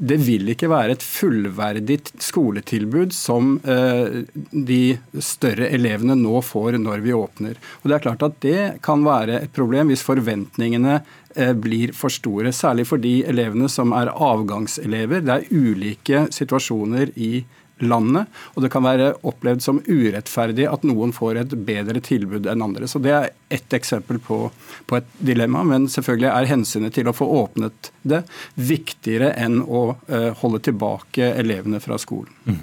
det 0.02 0.18
vil 0.26 0.50
ikke 0.50 0.70
være 0.70 0.96
et 0.96 1.04
fullverdig 1.06 1.98
skoletilbud 2.22 3.12
som 3.14 3.54
eh, 3.62 4.22
de 4.50 4.80
større 5.22 5.68
elevene 5.70 6.16
nå 6.18 6.40
får 6.42 6.78
når 6.82 7.04
vi 7.04 7.14
åpner. 7.14 7.60
Og 7.82 7.88
Det 7.88 7.96
er 7.96 8.04
klart 8.08 8.24
at 8.26 8.40
det 8.42 8.62
kan 8.82 9.04
være 9.06 9.38
et 9.44 9.54
problem 9.54 9.92
hvis 9.92 10.02
forventningene 10.02 10.98
eh, 11.36 11.52
blir 11.54 11.94
for 11.94 12.10
store. 12.10 12.50
Særlig 12.50 12.88
for 12.90 13.02
de 13.02 13.20
elevene 13.30 13.70
som 13.70 13.94
er 13.94 14.10
avgangselever. 14.10 15.22
Det 15.22 15.36
er 15.36 15.50
ulike 15.54 16.26
situasjoner 16.34 17.14
i 17.14 17.44
landet, 17.82 18.30
og 18.54 18.64
det 18.64 18.70
kan 18.72 18.84
være 18.84 19.12
opplevd 19.26 19.62
som 19.64 19.80
urettferdig 19.86 20.66
at 20.70 20.84
noen 20.88 21.12
får 21.14 21.42
et 21.42 21.54
bedre 21.66 22.02
tilbud 22.04 22.48
enn 22.50 22.64
andre. 22.64 22.88
Så 22.88 23.02
Det 23.02 23.12
er 23.14 23.30
ett 23.52 23.72
eksempel 23.76 24.18
på, 24.22 24.50
på, 24.86 24.96
et 24.96 25.08
dilemma, 25.18 25.64
men 25.68 25.88
selvfølgelig 25.90 26.30
er 26.30 26.50
hensynet 26.50 26.94
til 26.96 27.10
å 27.10 27.16
få 27.16 27.28
åpnet 27.42 27.92
det 28.08 28.22
viktigere 28.54 29.32
enn 29.38 29.60
å 29.62 29.82
uh, 30.08 30.30
holde 30.40 30.62
tilbake 30.68 31.32
elevene 31.42 31.80
fra 31.82 31.98
skolen. 32.00 32.32
Mm. 32.46 32.62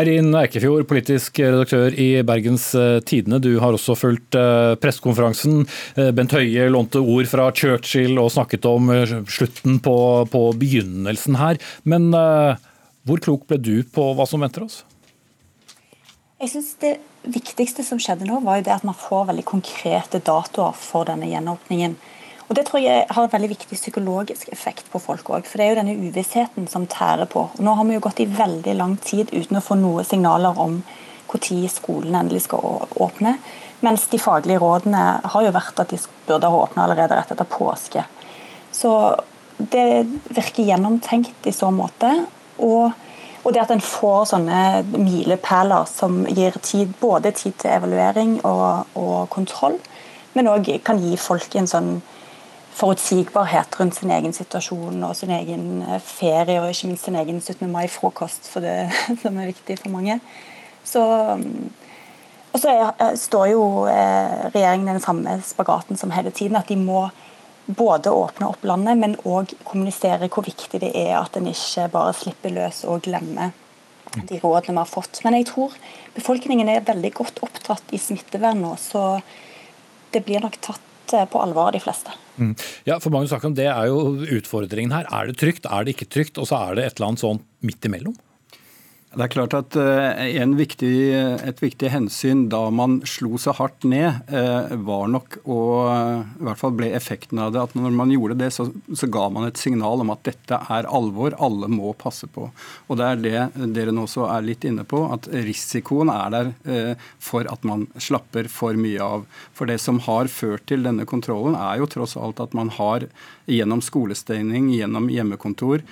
Eirin 0.00 0.32
Eikefjord, 0.34 0.86
politisk 0.90 1.38
redaktør 1.38 1.94
i 2.00 2.08
Bergens 2.26 2.66
eh, 2.74 2.98
Tidende. 3.06 3.38
Du 3.38 3.52
har 3.62 3.76
også 3.76 3.94
fulgt 3.94 4.34
uh, 4.34 4.74
pressekonferansen. 4.82 5.62
Uh, 5.94 6.10
Bent 6.16 6.34
Høie 6.34 6.66
lånte 6.72 6.98
ord 6.98 7.28
fra 7.30 7.50
Churchill 7.54 8.18
og 8.18 8.32
snakket 8.34 8.66
om 8.66 8.90
slutten 9.30 9.78
på, 9.84 9.96
på 10.32 10.44
begynnelsen 10.58 11.38
her. 11.38 11.60
Men 11.86 12.10
hvor 13.04 13.20
klok 13.20 13.46
ble 13.48 13.58
du 13.60 13.74
på 13.84 14.10
hva 14.16 14.26
som 14.28 14.44
venter 14.44 14.64
oss? 14.64 14.82
Jeg 16.40 16.50
synes 16.50 16.74
Det 16.80 16.96
viktigste 17.24 17.84
som 17.84 18.00
skjedde 18.00 18.26
nå, 18.28 18.40
var 18.44 18.58
jo 18.58 18.66
det 18.66 18.74
at 18.74 18.84
man 18.84 18.96
får 18.96 19.30
veldig 19.30 19.44
konkrete 19.48 20.20
datoer 20.20 20.74
for 20.76 21.08
denne 21.08 21.28
gjenåpningen. 21.30 21.96
Og 22.48 22.56
Det 22.56 22.66
tror 22.68 22.82
jeg 22.84 23.06
har 23.08 23.24
en 23.24 23.32
veldig 23.32 23.48
viktig 23.54 23.78
psykologisk 23.78 24.50
effekt 24.52 24.90
på 24.92 25.00
folk 25.00 25.30
òg. 25.32 25.46
For 25.48 25.56
det 25.56 25.66
er 25.66 25.72
jo 25.72 25.78
denne 25.80 25.96
uvissheten 25.96 26.68
som 26.68 26.84
tærer 26.86 27.24
på. 27.24 27.46
Og 27.56 27.62
nå 27.64 27.72
har 27.74 27.88
vi 27.88 27.96
jo 27.96 28.04
gått 28.04 28.20
i 28.20 28.28
veldig 28.28 28.74
lang 28.76 28.98
tid 29.00 29.32
uten 29.32 29.56
å 29.56 29.64
få 29.64 29.78
noen 29.80 30.04
signaler 30.04 30.60
om 30.60 30.82
når 31.34 31.68
skolen 31.72 32.14
endelig 32.14 32.44
skal 32.44 32.86
åpne. 32.94 33.38
Mens 33.82 34.06
de 34.06 34.20
faglige 34.22 34.60
rådene 34.62 35.20
har 35.24 35.42
jo 35.42 35.50
vært 35.50 35.80
at 35.82 35.90
de 35.90 35.98
burde 36.28 36.46
ha 36.46 36.60
åpna 36.62 36.84
allerede 36.84 37.16
rett 37.16 37.32
etter 37.34 37.48
påske. 37.48 38.04
Så 38.70 38.92
det 39.58 40.06
virker 40.28 40.62
gjennomtenkt 40.62 41.46
i 41.46 41.52
så 41.52 41.72
måte. 41.74 42.12
Og, 42.58 42.92
og, 43.42 43.52
det 43.52 43.62
at 43.64 43.72
en 43.74 43.84
får 43.84 44.30
sånne 44.32 44.60
milepæler 44.94 45.88
som 45.90 46.22
gir 46.30 46.56
tid, 46.62 46.94
både 47.00 47.34
tid 47.34 47.56
til 47.60 47.74
evaluering 47.74 48.38
og, 48.44 48.86
og 48.94 49.30
kontroll, 49.34 49.78
men 50.34 50.50
òg 50.50 50.70
kan 50.84 50.98
gi 51.02 51.16
folk 51.20 51.54
en 51.56 51.70
sånn 51.70 51.94
forutsigbarhet 52.74 53.76
rundt 53.78 53.94
sin 53.94 54.10
egen 54.10 54.32
situasjon 54.34 55.02
og 55.06 55.14
sin 55.16 55.30
egen 55.30 55.82
eh, 55.86 56.00
ferie, 56.02 56.58
og 56.60 56.72
ikke 56.72 56.90
minst 56.90 57.06
sin 57.06 57.18
egen 57.18 57.40
17. 57.40 57.70
mai-frokost, 57.70 58.48
for 58.50 58.64
det 58.64 58.90
som 59.22 59.38
er 59.38 59.52
viktig 59.52 59.78
for 59.78 59.94
mange. 59.94 60.18
Så, 60.84 61.02
og 62.52 62.60
så 62.60 62.74
eh, 62.74 63.14
står 63.20 63.46
jo 63.52 63.62
eh, 63.90 64.48
regjeringen 64.50 64.90
den 64.94 65.04
samme 65.04 65.38
spagaten 65.46 66.00
som 66.00 66.14
hele 66.14 66.34
tiden, 66.34 66.58
at 66.58 66.68
de 66.68 66.76
må 66.80 67.06
både 67.66 68.12
åpne 68.12 68.48
opp 68.52 68.64
landet, 68.68 68.98
men 69.00 69.16
òg 69.24 69.54
kommunisere 69.64 70.28
hvor 70.28 70.44
viktig 70.46 70.80
det 70.82 70.92
er 70.94 71.16
at 71.18 71.36
en 71.38 71.48
ikke 71.48 71.88
bare 71.92 72.16
slipper 72.16 72.52
løs 72.52 72.82
og 72.88 73.04
glemmer 73.06 73.54
de 74.14 74.38
rådene 74.38 74.74
vi 74.74 74.82
har 74.82 74.90
fått. 74.90 75.22
Men 75.24 75.38
jeg 75.38 75.48
tror 75.50 75.74
befolkningen 76.14 76.70
er 76.70 76.84
veldig 76.86 77.12
godt 77.16 77.40
oppdratt 77.46 77.94
i 77.94 78.00
smittevern 78.00 78.60
nå, 78.62 78.74
så 78.80 79.18
det 80.14 80.22
blir 80.26 80.44
nok 80.44 80.60
tatt 80.62 81.16
eh, 81.16 81.26
på 81.30 81.40
alvor 81.42 81.72
de 81.74 81.80
fleste. 81.82 82.12
Mm. 82.36 82.54
Ja, 82.86 82.98
for 83.02 83.14
mange 83.14 83.30
snakker 83.30 83.52
om 83.52 83.54
Det 83.54 83.68
er 83.70 83.88
jo 83.90 84.26
utfordringen 84.38 84.94
her. 84.94 85.08
Er 85.10 85.30
det 85.30 85.38
trygt, 85.38 85.66
er 85.66 85.84
det 85.84 85.94
ikke 85.94 86.10
trygt? 86.10 86.38
Og 86.42 86.48
så 86.50 86.58
er 86.60 86.78
det 86.78 86.86
et 86.86 86.96
eller 86.98 87.12
annet 87.12 87.22
sånn 87.22 87.42
midt 87.66 87.86
imellom? 87.86 88.16
Det 89.14 89.22
er 89.22 89.30
klart 89.30 89.54
at 89.54 89.76
eh, 89.78 90.54
viktig, 90.58 90.94
Et 91.46 91.60
viktig 91.62 91.90
hensyn 91.92 92.46
da 92.50 92.66
man 92.74 92.98
slo 93.06 93.38
så 93.38 93.54
hardt 93.54 93.86
ned, 93.86 94.24
eh, 94.34 94.74
var 94.86 95.06
nok 95.12 95.38
og 95.44 95.74
i 96.40 96.46
hvert 96.46 96.60
fall 96.60 96.74
ble 96.76 96.90
effekten 96.96 97.38
av 97.42 97.52
det 97.54 97.62
at 97.62 97.74
når 97.78 97.94
man 97.94 98.12
gjorde 98.12 98.38
det, 98.40 98.50
så, 98.54 98.66
så, 98.92 99.08
ga 99.14 99.28
man 99.32 99.46
et 99.46 99.60
signal 99.60 100.02
om 100.02 100.10
at 100.14 100.24
dette 100.26 100.58
er 100.58 100.88
alvor, 100.90 101.36
alle 101.42 101.68
må 101.70 101.92
passe 101.98 102.26
på. 102.30 102.48
Og 102.88 102.98
Det 102.98 103.06
er 103.06 103.22
det 103.22 103.70
dere 103.76 103.94
nå 103.94 104.06
også 104.08 104.26
er 104.30 104.46
litt 104.46 104.64
inne 104.66 104.84
på, 104.88 105.04
at 105.14 105.28
risikoen 105.32 106.10
er 106.12 106.34
der 106.34 106.52
eh, 106.66 107.06
for 107.22 107.48
at 107.50 107.64
man 107.66 107.86
slapper 108.00 108.48
for 108.52 108.76
mye 108.78 109.02
av. 109.02 109.28
For 109.56 109.70
det 109.70 109.78
som 109.82 110.00
har 110.06 110.30
ført 110.32 110.66
til 110.70 110.84
denne 110.86 111.06
kontrollen, 111.08 111.56
er 111.58 111.80
jo 111.80 111.90
tross 111.90 112.16
alt 112.20 112.42
at 112.42 112.56
man 112.56 112.72
har 112.78 113.06
gjennom 113.46 113.82
skolestengning, 113.84 114.70
gjennom 114.74 115.08
hjemmekontor, 115.12 115.82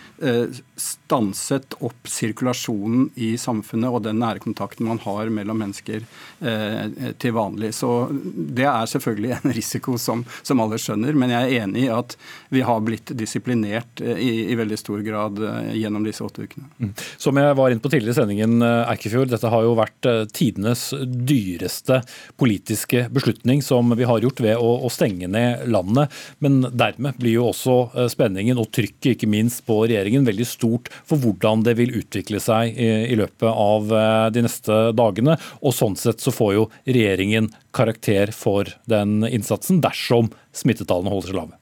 stanset 0.83 1.75
opp 1.85 2.09
sirkulasjonen 2.09 3.11
i 3.15 3.35
samfunnet 3.39 3.93
og 3.93 4.03
den 4.07 4.19
nære 4.23 4.43
kontakten 4.43 4.89
man 4.89 5.01
har 5.05 5.31
mellom 5.33 5.61
mennesker 5.63 6.05
eh, 6.41 7.13
til 7.21 7.35
vanlig. 7.37 7.73
Så 7.77 8.09
Det 8.11 8.67
er 8.67 8.89
selvfølgelig 8.91 9.35
en 9.37 9.55
risiko 9.61 9.99
som, 10.01 10.25
som, 10.43 10.63
alle 10.63 10.79
skjønner, 10.81 11.17
men 11.19 11.35
jeg 11.35 11.49
er 11.49 11.67
enig 11.67 11.85
i 11.87 11.93
at 11.93 12.17
vi 12.53 12.65
har 12.67 12.83
blitt 12.85 13.13
disiplinert 13.19 14.03
eh, 14.03 14.19
i, 14.19 14.33
i 14.53 14.59
veldig 14.59 14.79
stor 14.81 15.05
grad 15.05 15.43
eh, 15.43 15.75
gjennom 15.83 16.07
disse 16.07 16.25
åtte 16.25 16.47
ukene. 16.47 16.71
Mm. 16.79 16.95
Som 17.21 17.41
jeg 17.41 17.59
var 17.61 17.75
inne 17.75 17.85
på 17.85 17.93
tidligere 17.93 18.17
i 18.17 18.21
sendingen, 18.23 18.57
eh, 18.67 18.93
Eikefjord, 18.95 19.31
dette 19.33 19.53
har 19.53 19.67
jo 19.67 19.77
vært 19.79 20.11
tidenes 20.35 20.89
dyreste 21.07 22.01
politiske 22.41 23.07
beslutning 23.13 23.63
som 23.65 23.93
vi 23.99 24.09
har 24.09 24.25
gjort 24.25 24.43
ved 24.43 24.59
å, 24.59 24.73
å 24.87 24.93
stenge 24.93 25.29
ned 25.31 25.69
landet. 25.71 26.13
Men 26.43 26.63
dermed 26.71 27.21
blir 27.21 27.39
jo 27.39 27.42
også 27.47 28.07
spenningen 28.13 28.61
og 28.61 28.71
trykket 28.75 29.15
ikke 29.15 29.31
minst 29.31 29.65
på 29.67 29.81
regjeringen 29.85 30.27
veldig 30.27 30.47
stort 30.49 30.91
for 31.09 31.21
hvordan 31.23 31.65
det 31.67 31.77
vil 31.81 31.95
utvikle 32.01 32.41
seg 32.43 32.77
i, 32.77 32.91
i 33.13 33.19
løpet 33.19 33.49
av 33.49 33.93
eh, 33.97 34.29
de 34.35 34.45
neste 34.47 34.79
dagene. 34.99 35.39
Og 35.63 35.75
sånn 35.77 35.99
sett 35.99 36.23
så 36.23 36.35
får 36.35 36.55
jo 36.57 36.69
regjeringen 36.87 37.51
karakter 37.75 38.33
for 38.37 38.71
den 38.91 39.23
innsatsen 39.29 39.83
dersom 39.85 40.31
smittetallene 40.57 41.13
holder 41.13 41.33
seg 41.33 41.41
lave. 41.41 41.59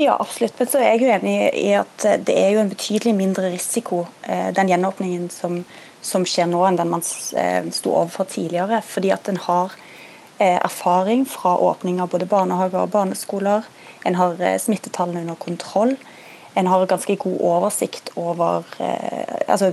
Ja, 0.00 0.16
absolutt. 0.18 0.58
Men 0.58 0.70
så 0.70 0.80
er 0.80 0.94
jeg 0.94 1.02
jo 1.04 1.14
enig 1.14 1.36
i 1.60 1.70
at 1.76 2.04
det 2.26 2.34
er 2.34 2.54
jo 2.54 2.62
en 2.62 2.72
betydelig 2.72 3.14
mindre 3.16 3.52
risiko, 3.52 4.06
eh, 4.22 4.50
den 4.56 4.72
gjenåpningen 4.72 5.28
som, 5.30 5.60
som 6.02 6.26
skjer 6.26 6.48
nå, 6.50 6.62
enn 6.66 6.80
den 6.80 6.90
man 6.90 7.04
eh, 7.38 7.68
sto 7.74 7.94
overfor 7.94 8.30
tidligere. 8.32 8.80
Fordi 8.86 9.12
at 9.14 9.28
en 9.30 9.40
har 9.46 9.76
erfaring 10.42 11.24
fra 11.28 11.54
åpning 11.58 12.00
av 12.02 12.10
både 12.12 12.28
barnehager 12.30 12.84
og 12.84 12.92
barneskoler. 12.94 13.68
En 14.08 14.18
har 14.18 14.40
smittetallene 14.58 15.22
under 15.24 15.38
kontroll. 15.40 15.96
En 16.58 16.68
har 16.68 16.86
ganske 16.90 17.16
god 17.16 17.38
oversikt 17.40 18.10
over 18.20 18.66
altså, 19.46 19.72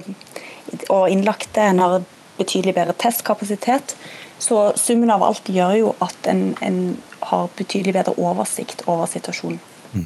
og 0.88 1.10
innlagte. 1.10 1.66
En 1.66 1.82
har 1.84 1.98
betydelig 2.40 2.76
bedre 2.78 2.96
testkapasitet. 2.98 3.96
Så 4.40 4.70
summen 4.80 5.12
av 5.12 5.24
alt 5.26 5.50
gjør 5.52 5.76
jo 5.80 5.90
at 6.04 6.30
en, 6.32 6.54
en 6.64 6.80
har 7.28 7.50
betydelig 7.60 7.98
bedre 7.98 8.16
oversikt 8.22 8.86
over 8.88 9.10
situasjonen. 9.12 9.60
Mm. 9.90 10.06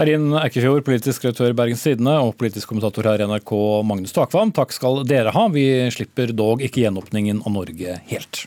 Erin 0.00 0.30
Eikefjord, 0.40 0.86
politisk 0.86 1.26
redaktør 1.26 1.52
i 1.52 1.56
Bergens 1.56 1.84
Tidende 1.84 2.14
og 2.24 2.32
politisk 2.40 2.70
kommentator 2.70 3.10
her 3.10 3.20
i 3.20 3.26
NRK, 3.28 3.52
Magnus 3.86 4.16
Takvam. 4.16 4.54
Takk 4.56 4.72
skal 4.74 5.02
dere 5.08 5.34
ha. 5.36 5.48
Vi 5.52 5.66
slipper 5.94 6.32
dog 6.36 6.64
ikke 6.64 6.86
gjenåpningen 6.86 7.44
av 7.44 7.54
Norge 7.54 8.00
helt. 8.08 8.46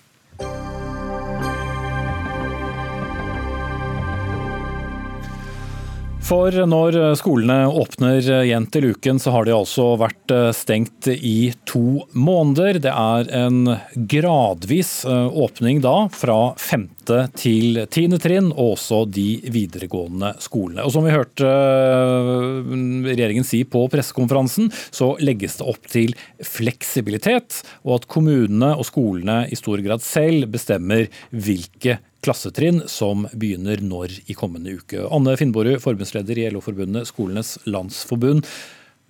For 6.22 6.54
når 6.54 6.96
skolene 7.18 7.66
åpner 7.68 8.22
igjen 8.22 8.68
til 8.72 8.92
uken, 8.94 9.18
så 9.20 9.34
har 9.34 9.48
de 9.48 9.56
altså 9.56 9.88
vært 10.00 10.32
eh, 10.32 10.50
stengt 10.56 11.10
i 11.12 11.52
to 11.68 12.06
måneder. 12.14 12.78
Det 12.84 12.92
er 12.94 13.32
en 13.42 13.74
gradvis 14.14 14.92
eh, 15.10 15.40
åpning 15.44 15.82
da, 15.84 15.96
fra 16.14 16.54
femte 16.62 17.26
til 17.36 17.82
tiende 17.92 18.20
trinn, 18.22 18.52
og 18.54 18.78
også 18.78 19.02
de 19.12 19.42
videregående 19.52 20.36
skolene. 20.44 20.86
Og 20.86 20.94
som 20.94 21.08
vi 21.08 21.16
hørte 21.16 21.50
eh, 21.50 22.72
regjeringen 23.10 23.48
si 23.48 23.64
på 23.66 23.84
pressekonferansen, 23.92 24.70
så 24.94 25.16
legges 25.20 25.58
det 25.60 25.68
opp 25.74 25.90
til 25.92 26.16
fleksibilitet, 26.46 27.64
og 27.82 27.98
at 27.98 28.08
kommunene 28.14 28.76
og 28.78 28.88
skolene 28.88 29.44
i 29.50 29.60
stor 29.60 29.82
grad 29.84 30.06
selv 30.06 30.54
bestemmer 30.54 31.10
hvilke 31.34 31.98
klassetrinn 32.26 32.84
som 32.92 33.26
begynner 33.34 33.82
når 33.84 34.20
i 34.30 34.36
kommende 34.38 34.78
uke. 34.78 35.08
Anne 35.10 35.34
Finnborg, 35.40 35.80
forbundsleder 35.84 36.38
i 36.38 36.46
LO-forbundet 36.54 37.10
Skolenes 37.10 37.58
landsforbund. 37.70 38.46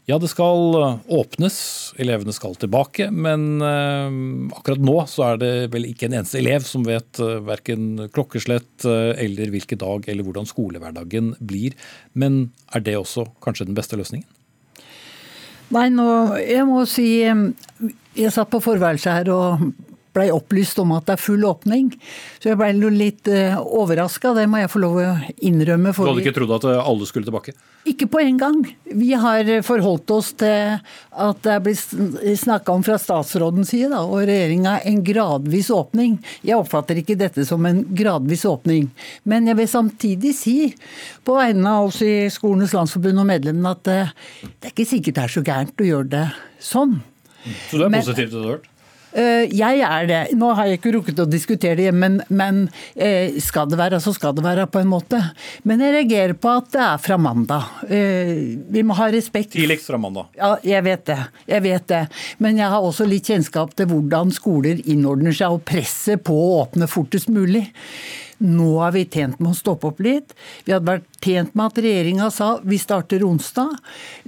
Ja, 0.09 0.17
det 0.17 0.31
skal 0.31 0.73
åpnes, 1.13 1.55
elevene 2.01 2.33
skal 2.33 2.55
tilbake, 2.59 3.11
men 3.13 3.61
eh, 3.61 4.15
akkurat 4.57 4.81
nå 4.81 4.95
så 5.07 5.27
er 5.29 5.41
det 5.43 5.51
vel 5.75 5.85
ikke 5.91 6.09
en 6.09 6.17
eneste 6.17 6.39
elev 6.41 6.65
som 6.67 6.83
vet 6.87 7.21
uh, 7.21 7.37
verken 7.45 8.09
klokkeslett 8.11 8.83
eller 8.83 9.53
hvilken 9.53 9.79
dag 9.79 10.09
eller 10.09 10.25
hvordan 10.25 10.49
skolehverdagen 10.49 11.35
blir. 11.39 11.77
Men 12.17 12.47
er 12.73 12.83
det 12.83 12.97
også 12.97 13.27
kanskje 13.45 13.69
den 13.69 13.77
beste 13.77 13.99
løsningen? 13.99 14.27
Nei, 15.71 15.87
nå, 15.93 16.07
jeg 16.41 16.65
må 16.67 16.83
si 16.89 17.21
Jeg 17.21 18.33
satt 18.33 18.49
på 18.51 18.59
forværelset 18.63 19.21
her 19.21 19.29
og 19.31 19.69
blei 20.15 20.27
opplyst 20.33 20.79
om 20.83 20.93
at 20.95 21.07
det 21.07 21.15
er 21.15 21.21
full 21.21 21.45
åpning. 21.47 21.91
Så 22.41 22.51
jeg 22.51 22.59
blei 22.59 22.71
litt 22.91 23.29
uh, 23.31 23.59
overraska, 23.61 24.33
det 24.37 24.47
må 24.51 24.61
jeg 24.61 24.71
få 24.71 24.81
lov 24.83 24.99
å 25.01 25.09
innrømme. 25.39 25.93
du 25.95 26.01
hadde 26.03 26.23
ikke 26.25 26.35
trodd 26.35 26.55
at 26.59 26.67
alle 26.81 27.07
skulle 27.09 27.27
tilbake? 27.29 27.55
Ikke 27.89 28.05
på 28.11 28.19
en 28.21 28.37
gang. 28.37 28.59
Vi 28.85 29.13
har 29.17 29.47
forholdt 29.65 30.11
oss 30.13 30.31
til 30.37 30.77
at 30.77 31.39
det 31.41 31.53
er 31.55 31.63
blitt 31.65 31.95
snakka 32.41 32.75
om 32.75 32.83
fra 32.85 32.99
statsrådens 33.01 33.71
side 33.73 33.89
da, 33.93 34.03
og 34.05 34.27
regjeringa 34.29 34.77
en 34.87 35.01
gradvis 35.05 35.71
åpning. 35.73 36.19
Jeg 36.45 36.59
oppfatter 36.59 37.01
ikke 37.01 37.17
dette 37.19 37.45
som 37.47 37.65
en 37.65 37.81
gradvis 37.97 38.45
åpning. 38.49 38.89
Men 39.23 39.49
jeg 39.49 39.57
vil 39.61 39.71
samtidig 39.71 40.35
si, 40.37 40.57
på 41.25 41.37
vegne 41.39 41.77
av 41.77 41.89
oss 41.89 42.01
i 42.05 42.29
Skolenes 42.33 42.75
landsforbund 42.77 43.23
og 43.23 43.29
medlemmene, 43.31 43.73
at 43.73 43.85
det, 43.87 43.99
det 44.59 44.69
er 44.69 44.75
ikke 44.75 44.91
sikkert 44.93 45.17
det 45.17 45.25
er 45.25 45.35
så 45.37 45.45
gærent 45.45 45.81
å 45.81 45.89
gjøre 45.89 46.11
det 46.11 46.27
sånn. 46.61 46.99
Så 47.69 47.79
du 47.79 47.87
er 47.87 47.95
positiv 47.97 48.27
til 48.27 48.35
det 48.35 48.37
du 48.37 48.45
har 48.45 48.57
hørt? 48.59 48.70
Eh, 49.11 49.49
jeg 49.51 49.81
er 49.83 50.07
det. 50.07 50.19
Nå 50.39 50.51
har 50.55 50.69
jeg 50.69 50.79
ikke 50.79 50.93
rukket 50.95 51.19
å 51.23 51.27
diskutere 51.29 51.75
det 51.79 51.91
men, 51.95 52.19
men 52.31 52.63
eh, 52.95 53.35
skal 53.43 53.67
det 53.71 53.79
være, 53.79 53.99
så 54.03 54.13
skal 54.15 54.35
det 54.37 54.45
være, 54.45 54.67
på 54.71 54.81
en 54.81 54.91
måte. 54.91 55.19
Men 55.67 55.83
jeg 55.83 55.95
reagerer 55.97 56.35
på 56.39 56.51
at 56.53 56.71
det 56.75 56.83
er 56.85 57.03
fra 57.03 57.17
mandag. 57.21 57.67
Eh, 57.91 58.33
vi 58.71 58.85
må 58.87 58.95
ha 58.99 59.09
respekt 59.11 59.55
Tidligst 59.57 59.89
fra 59.91 59.99
mandag. 60.01 60.31
Ja, 60.39 60.53
jeg 60.63 60.85
vet 60.87 61.05
det. 61.09 61.19
Jeg 61.49 61.65
vet 61.67 61.87
det. 61.91 62.01
Men 62.43 62.59
jeg 62.61 62.71
har 62.71 62.87
også 62.87 63.07
litt 63.09 63.27
kjennskap 63.27 63.75
til 63.75 63.89
hvordan 63.91 64.31
skoler 64.35 64.79
innordner 64.89 65.35
seg 65.35 65.57
og 65.57 65.65
presser 65.67 66.21
på 66.21 66.35
å 66.37 66.51
åpne 66.61 66.87
fortest 66.91 67.31
mulig. 67.33 67.65
Nå 68.41 68.71
er 68.81 68.95
vi 68.95 69.03
tjent 69.05 69.41
med 69.41 69.51
å 69.51 69.57
stoppe 69.57 69.91
opp 69.91 69.99
litt. 70.01 70.33
Vi 70.65 70.73
hadde 70.73 70.87
vært 70.87 71.21
tjent 71.21 71.53
med 71.53 71.67
at 71.67 71.83
regjeringa 71.83 72.31
sa 72.33 72.55
vi 72.65 72.79
starter 72.81 73.25
onsdag. 73.27 73.75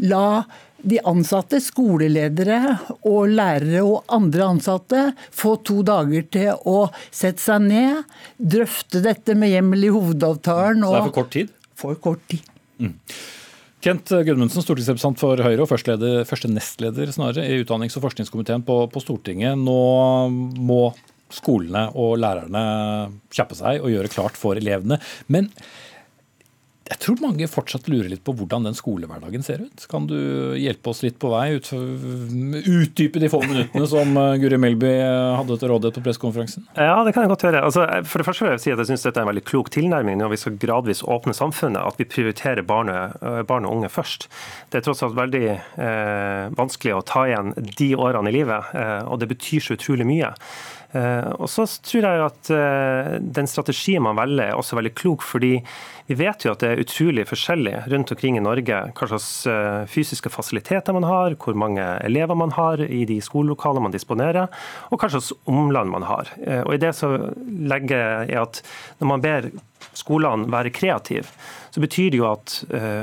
La 0.06 0.44
de 0.84 1.00
ansatte, 1.08 1.60
skoleledere 1.64 2.60
og 3.08 3.32
lærere 3.32 3.84
og 3.88 4.10
andre 4.12 4.50
ansatte, 4.56 5.04
få 5.32 5.56
to 5.66 5.80
dager 5.88 6.26
til 6.34 6.68
å 6.70 6.90
sette 7.10 7.44
seg 7.44 7.70
ned, 7.70 8.18
drøfte 8.38 9.04
dette 9.04 9.38
med 9.40 9.54
hjemmel 9.54 9.88
i 9.88 9.94
hovedavtalen. 9.94 10.84
Så 10.84 10.92
det 10.92 11.00
er 11.00 11.08
for 11.08 11.18
kort 11.22 11.32
tid? 11.38 11.56
For 11.80 12.04
kort 12.04 12.28
tid. 12.32 12.52
Mm. 12.84 12.98
Kent 13.84 14.14
Gudmundsen, 14.24 14.64
stortingsrepresentant 14.64 15.20
for 15.20 15.40
Høyre 15.44 15.66
og 15.66 15.68
første, 15.68 15.96
leder, 15.98 16.28
første 16.28 16.52
nestleder 16.52 17.10
snarere, 17.12 17.44
i 17.52 17.64
utdannings- 17.64 17.98
og 18.00 18.06
forskningskomiteen 18.06 18.64
på, 18.64 18.78
på 18.92 19.04
Stortinget. 19.04 19.60
Nå 19.60 19.80
må 20.64 20.84
skolene 21.34 21.90
og 22.00 22.16
lærerne 22.22 22.62
kjappe 23.34 23.58
seg 23.58 23.84
og 23.84 23.92
gjøre 23.92 24.12
klart 24.14 24.40
for 24.40 24.60
elevene. 24.60 25.00
Men 25.28 25.50
jeg 26.84 27.00
tror 27.00 27.22
mange 27.24 27.48
fortsatt 27.48 27.86
lurer 27.88 28.10
litt 28.12 28.24
på 28.28 28.34
hvordan 28.36 28.66
den 28.68 28.76
skolehverdagen 28.76 29.46
ser 29.46 29.62
ut. 29.64 29.86
Kan 29.88 30.04
du 30.10 30.18
hjelpe 30.60 30.92
oss 30.92 31.00
litt 31.06 31.16
på 31.22 31.30
vei? 31.32 31.56
Ut, 31.56 31.70
utdype 31.72 33.22
de 33.24 33.30
få 33.32 33.40
minuttene 33.46 33.88
som 33.88 34.12
eh, 34.20 34.36
Guri 34.42 34.60
Melby 34.60 34.92
eh, 34.92 35.36
hadde 35.40 35.56
til 35.62 35.72
rådighet 35.72 36.02
på 36.02 36.04
pressekonferansen? 36.10 36.68
Ja, 36.76 36.98
det 37.08 37.16
kan 37.16 37.24
jeg 37.24 37.32
godt 37.32 37.48
gjøre. 37.48 37.64
Altså, 37.70 37.88
for 38.04 38.20
det 38.20 38.28
første 38.28 38.46
vil 38.46 38.54
jeg 38.58 38.66
si 38.66 38.76
at 38.76 38.84
jeg 38.84 38.92
syns 38.92 39.08
dette 39.08 39.22
er 39.22 39.24
en 39.24 39.32
veldig 39.32 39.46
klok 39.48 39.72
tilnærming 39.72 40.20
når 40.20 40.36
vi 40.36 40.42
skal 40.44 40.60
gradvis 40.60 41.06
åpne 41.08 41.38
samfunnet, 41.38 41.80
at 41.80 42.04
vi 42.04 42.10
prioriterer 42.18 42.68
barn, 42.68 42.92
eh, 42.92 43.42
barn 43.48 43.70
og 43.70 43.80
unge 43.80 43.94
først. 43.94 44.28
Det 44.68 44.82
er 44.82 44.88
tross 44.90 45.06
alt 45.08 45.16
veldig 45.16 45.46
eh, 45.56 46.52
vanskelig 46.60 46.98
å 47.00 47.04
ta 47.08 47.24
igjen 47.32 47.56
de 47.64 47.94
årene 47.96 48.28
i 48.28 48.40
livet, 48.42 48.76
eh, 48.76 49.00
og 49.08 49.24
det 49.24 49.32
betyr 49.32 49.64
så 49.64 49.80
utrolig 49.80 50.10
mye. 50.12 50.36
Eh, 50.94 51.30
og 51.42 51.50
så 51.50 51.66
tror 51.82 52.06
jeg 52.06 52.22
at 52.28 52.52
eh, 52.54 53.16
den 53.38 53.50
strategien 53.50 54.04
man 54.06 54.18
velger 54.20 54.52
er 54.52 54.60
også 54.60 54.78
veldig 54.78 54.94
klok, 54.98 55.26
fordi 55.26 55.56
vi 56.10 56.18
vet 56.20 56.44
jo 56.46 56.52
at 56.52 56.62
det 56.62 56.70
er 56.70 56.82
utrolig 56.84 57.24
forskjellig 57.30 57.74
rundt 57.90 58.12
omkring 58.14 58.38
i 58.38 58.44
Norge 58.44 58.82
hva 58.92 59.08
slags 59.10 59.30
eh, 59.50 59.86
fysiske 59.90 60.30
fasiliteter 60.34 60.94
man 60.94 61.08
har, 61.08 61.38
hvor 61.42 61.58
mange 61.58 61.84
elever 62.06 62.38
man 62.38 62.54
har 62.54 62.84
i 62.84 63.04
de 63.10 63.18
skolelokalene 63.24 63.88
man 63.88 63.96
disponerer, 63.96 64.52
og 64.92 65.02
hva 65.02 65.10
slags 65.16 65.32
omland 65.50 65.90
man 65.94 66.06
har. 66.06 66.30
Og 66.68 66.76
i 66.76 66.82
det 66.82 66.92
så 66.98 67.10
legger 67.42 68.28
jeg 68.30 68.42
at 68.42 68.62
når 69.00 69.10
man 69.10 69.24
ber 69.24 69.50
skolene 69.98 70.52
være 70.52 70.74
kreative, 70.74 71.32
så 71.74 71.82
betyr 71.82 72.12
det 72.14 72.20
jo 72.20 72.28
at 72.30 72.60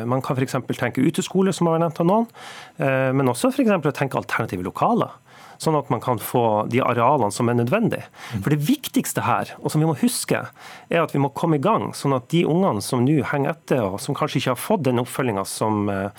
man 0.09 0.23
kan 0.23 0.39
f.eks. 0.39 0.57
tenke 0.79 1.03
uteskole, 1.03 1.53
som 1.55 1.69
har 1.69 1.77
vært 1.77 1.85
nevnt 1.85 2.03
av 2.03 2.09
noen, 2.09 2.29
men 3.17 3.31
også 3.33 3.51
f.eks. 3.51 3.91
tenke 3.99 4.19
alternative 4.21 4.67
lokaler 4.67 5.17
sånn 5.61 5.77
at 5.77 5.91
man 5.93 6.01
kan 6.03 6.21
få 6.23 6.65
de 6.73 6.81
arealene 6.81 7.33
som 7.35 7.51
er 7.51 7.59
nødvendig. 7.59 8.03
For 8.41 8.53
Det 8.53 8.61
viktigste 8.65 9.25
her, 9.27 9.55
og 9.61 9.73
som 9.73 9.83
vi 9.83 9.89
må 9.89 9.97
huske, 10.01 10.45
er 10.89 11.03
at 11.03 11.15
vi 11.15 11.21
må 11.23 11.33
komme 11.37 11.61
i 11.61 11.65
gang, 11.65 11.91
sånn 11.97 12.17
at 12.17 12.31
de 12.33 12.47
ungene 12.49 12.83
som 12.85 13.05
nå 13.05 13.21
henger 13.31 13.53
etter, 13.53 13.83
og 13.85 14.01
som 14.01 14.17
kanskje 14.17 14.41
ikke 14.41 14.55
har 14.55 14.61
fått 14.61 14.87
den 14.89 15.03
oppfølginga 15.03 15.45
som 15.49 15.89
eh, 15.93 16.13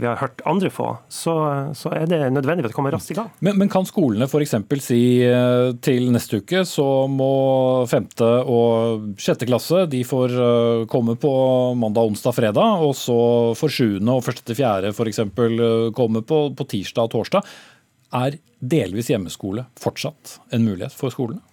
vi 0.00 0.08
har 0.08 0.18
hørt 0.22 0.40
andre 0.48 0.70
få, 0.72 0.88
så, 1.12 1.34
så, 1.76 1.92
er 1.94 2.08
det 2.10 2.20
nødvendig 2.32 2.64
at 2.64 2.72
vi 2.72 2.78
kommer 2.78 2.94
raskt 2.96 3.12
i 3.12 3.18
gang. 3.18 3.28
Men, 3.44 3.58
men 3.60 3.72
kan 3.72 3.86
skolene 3.88 4.26
f.eks. 4.26 4.56
si 4.82 5.02
eh, 5.26 5.72
til 5.84 6.08
neste 6.14 6.40
uke 6.40 6.64
så 6.68 6.86
må 7.10 7.32
femte 7.90 8.30
og 8.48 9.20
sjette 9.20 9.48
klasse 9.48 9.84
de 9.90 10.02
får 10.06 10.36
eh, 10.36 10.86
komme 10.90 11.18
på 11.20 11.32
mandag, 11.78 12.14
onsdag, 12.14 12.36
fredag, 12.36 12.86
og 12.86 12.96
så 12.98 13.20
får 13.58 13.76
sjuende 13.76 14.16
og 14.16 14.24
første 14.26 14.48
til 14.48 14.58
fjerde 14.62 14.94
f.eks. 14.94 15.22
komme 15.96 16.24
på, 16.24 16.42
på 16.56 16.70
tirsdag 16.72 17.10
og 17.10 17.14
torsdag. 17.18 17.52
Er 18.10 18.40
delvis 18.58 19.06
hjemmeskole 19.12 19.68
fortsatt 19.78 20.40
en 20.50 20.64
mulighet 20.66 20.94
for 20.96 21.14
skolene? 21.14 21.44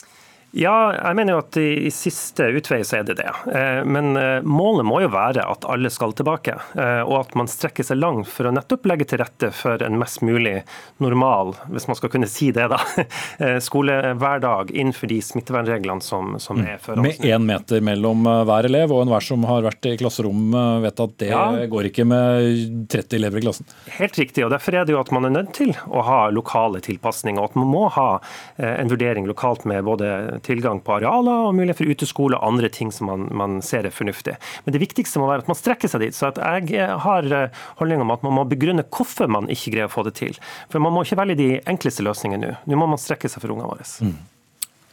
Ja, 0.55 0.93
jeg 0.95 1.15
mener 1.19 1.35
jo 1.35 1.39
at 1.41 1.57
i 1.59 1.89
siste 1.91 2.45
utvei 2.55 2.79
så 2.87 3.01
er 3.01 3.07
det 3.09 3.17
det. 3.19 3.31
Eh, 3.51 3.81
men 3.83 4.15
eh, 4.15 4.45
målet 4.47 4.87
må 4.87 5.01
jo 5.03 5.09
være 5.11 5.43
at 5.43 5.65
alle 5.67 5.91
skal 5.91 6.13
tilbake. 6.15 6.55
Eh, 6.71 7.01
og 7.03 7.17
at 7.19 7.33
man 7.37 7.49
strekker 7.51 7.83
seg 7.83 7.99
langt 7.99 8.29
for 8.31 8.47
å 8.47 8.53
nettopp 8.55 8.87
legge 8.87 9.09
til 9.11 9.19
rette 9.19 9.51
for 9.51 9.83
en 9.83 9.99
mest 9.99 10.23
mulig 10.23 10.61
normal, 11.03 11.51
hvis 11.73 11.89
man 11.91 11.99
skal 11.99 12.13
kunne 12.13 12.29
si 12.31 12.53
det, 12.55 12.69
da, 12.71 12.79
skolehverdag 13.67 14.71
innenfor 14.71 15.11
de 15.11 15.19
smittevernreglene 15.25 16.05
som, 16.05 16.37
som 16.41 16.61
er 16.63 16.79
for 16.81 16.95
oss. 16.95 17.03
Med 17.03 17.27
én 17.27 17.43
meter 17.47 17.83
mellom 17.83 18.23
hver 18.47 18.69
elev, 18.69 18.95
og 18.95 19.03
enhver 19.03 19.27
som 19.27 19.43
har 19.49 19.67
vært 19.67 19.89
i 19.91 19.97
klasserom 19.99 20.55
vet 20.83 21.03
at 21.03 21.17
det 21.19 21.31
ja. 21.33 21.43
går 21.67 21.91
ikke 21.91 22.07
med 22.07 22.87
30 22.93 23.19
elever 23.19 23.41
i 23.41 23.45
klassen? 23.45 23.67
Helt 23.97 24.17
riktig. 24.19 24.45
og 24.47 24.55
Derfor 24.55 24.79
er 24.79 24.87
det 24.87 24.95
jo 24.95 25.03
at 25.03 25.11
man 25.15 25.27
er 25.27 25.35
nødt 25.41 25.53
til 25.59 25.75
å 25.91 26.05
ha 26.07 26.19
lokale 26.31 26.81
tilpasninger. 26.87 27.41
og 27.41 27.51
at 27.51 27.59
man 27.59 27.71
må 27.75 27.85
ha 27.93 28.09
en 28.57 28.89
vurdering 28.89 29.27
lokalt 29.27 29.67
med 29.67 29.83
både 29.87 30.36
tilgang 30.45 30.81
på 30.83 30.97
arealer 30.97 31.47
og 31.47 31.55
mulighet 31.57 31.79
for 31.79 31.91
uteskole 31.91 32.37
og 32.37 32.47
andre 32.47 32.69
ting 32.73 32.91
som 32.93 33.09
man, 33.11 33.27
man, 33.31 33.57
ser 33.65 33.87
er 33.87 33.95
fornuftig. 33.95 34.37
Men 34.65 34.75
det 34.75 34.81
viktigste 34.83 35.21
må 35.21 35.29
være 35.29 35.45
at 35.45 35.51
man 35.51 35.59
strekker 35.59 35.91
seg 35.91 36.05
dit. 36.05 36.17
Så 36.17 36.31
jeg 36.35 36.89
har 37.07 37.31
eh, 37.39 37.63
holdning 37.81 38.03
om 38.03 38.13
at 38.15 38.25
man 38.25 38.37
må 38.37 38.45
begrunne 38.49 38.85
hvorfor 38.85 39.31
man 39.31 39.49
ikke 39.53 39.75
greier 39.75 39.89
å 39.89 39.93
få 39.93 40.05
det 40.07 40.17
til. 40.19 40.37
For 40.71 40.83
man 40.83 40.95
må 40.95 41.05
ikke 41.05 41.19
velge 41.21 41.39
de 41.39 41.49
enkleste 41.69 42.05
løsningene 42.05 42.43
nå. 42.43 42.55
Nå 42.67 42.79
må 42.79 42.89
man 42.93 43.01
strekke 43.01 43.31
seg 43.31 43.43
for 43.43 43.55
ungene 43.55 43.71
våre. 43.71 43.87
Mm. 44.03 44.15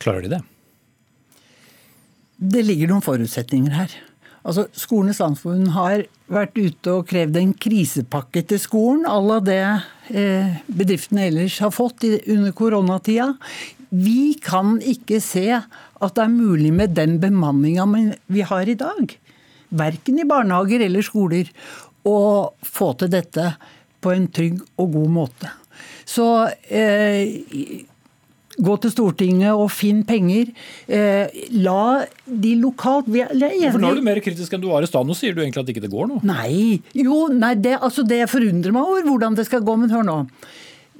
Klarer 0.02 0.26
de 0.26 0.34
det? 0.36 0.42
Det 2.54 2.64
ligger 2.66 2.90
noen 2.90 3.04
forutsetninger 3.04 3.76
her. 3.76 3.94
Altså, 4.44 4.66
Skolenes 4.76 5.22
landsforbund 5.22 5.70
har 5.72 6.02
vært 6.28 6.58
ute 6.58 6.92
og 6.92 7.06
krevd 7.08 7.38
en 7.40 7.54
krisepakke 7.56 8.42
til 8.48 8.60
skolen 8.60 9.06
à 9.08 9.16
la 9.24 9.38
det 9.44 9.60
eh, 10.12 10.58
bedriftene 10.68 11.30
ellers 11.30 11.56
har 11.64 11.72
fått 11.72 12.04
under 12.04 12.52
koronatida. 12.56 13.30
Vi 13.94 14.34
kan 14.42 14.78
ikke 14.82 15.20
se 15.22 15.46
at 15.54 16.16
det 16.16 16.24
er 16.24 16.32
mulig 16.32 16.72
med 16.74 16.96
den 16.96 17.18
bemanninga 17.22 17.86
vi 18.26 18.44
har 18.46 18.68
i 18.68 18.76
dag, 18.78 19.16
verken 19.70 20.18
i 20.18 20.28
barnehager 20.28 20.82
eller 20.86 21.04
skoler, 21.06 21.50
å 22.04 22.18
få 22.60 22.92
til 23.00 23.12
dette 23.14 23.54
på 24.04 24.12
en 24.12 24.28
trygg 24.28 24.60
og 24.76 24.96
god 24.98 25.12
måte. 25.14 25.52
Så 26.04 26.26
eh, 26.68 27.86
gå 28.54 28.74
til 28.82 28.92
Stortinget 28.92 29.56
og 29.56 29.70
finn 29.72 30.02
penger. 30.06 30.50
Eh, 30.86 31.32
la 31.56 32.04
de 32.24 32.52
lokalt 32.60 33.08
vi 33.10 33.22
er 33.24 33.32
For 33.34 33.82
Nå 33.82 33.94
er 33.94 34.00
du 34.00 34.06
mer 34.06 34.20
kritisk 34.24 34.54
enn 34.54 34.62
du 34.62 34.68
var 34.70 34.84
i 34.84 34.90
stad. 34.90 35.06
Nå 35.08 35.16
sier 35.18 35.34
du 35.34 35.42
egentlig 35.42 35.64
at 35.64 35.72
ikke 35.72 35.84
det 35.86 35.92
går 35.92 36.10
nå? 36.10 36.20
Nei, 36.28 36.82
jo, 36.98 37.24
nei, 37.32 37.54
det, 37.58 37.78
altså 37.80 38.06
det 38.06 38.24
forundrer 38.32 38.74
meg 38.74 38.92
over 38.92 39.08
hvordan 39.08 39.38
det 39.38 39.48
skal 39.48 39.64
gå. 39.66 39.78
Men 39.80 39.94
hør 39.94 40.06
nå. 40.06 40.18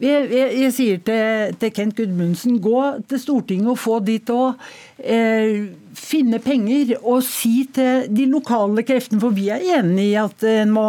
Jeg, 0.03 0.27
jeg, 0.27 0.55
jeg 0.59 0.73
sier 0.75 1.03
til, 1.07 1.53
til, 1.61 1.71
Kent 1.71 1.95
Gudmundsen, 1.95 2.57
gå 2.59 2.81
til 3.07 3.21
Stortinget 3.23 3.71
og 3.71 3.79
få 3.79 4.01
de 4.03 4.17
til 4.27 4.41
å 4.43 4.49
eh, 4.99 5.69
finne 5.95 6.41
penger. 6.43 6.97
Og 6.99 7.23
si 7.23 7.69
til 7.75 8.09
de 8.11 8.27
lokale 8.27 8.83
kreftene, 8.87 9.23
for 9.23 9.37
vi 9.37 9.47
er 9.55 9.63
enig 9.79 10.09
i 10.11 10.17
at 10.19 10.43
en 10.51 10.75
må 10.75 10.89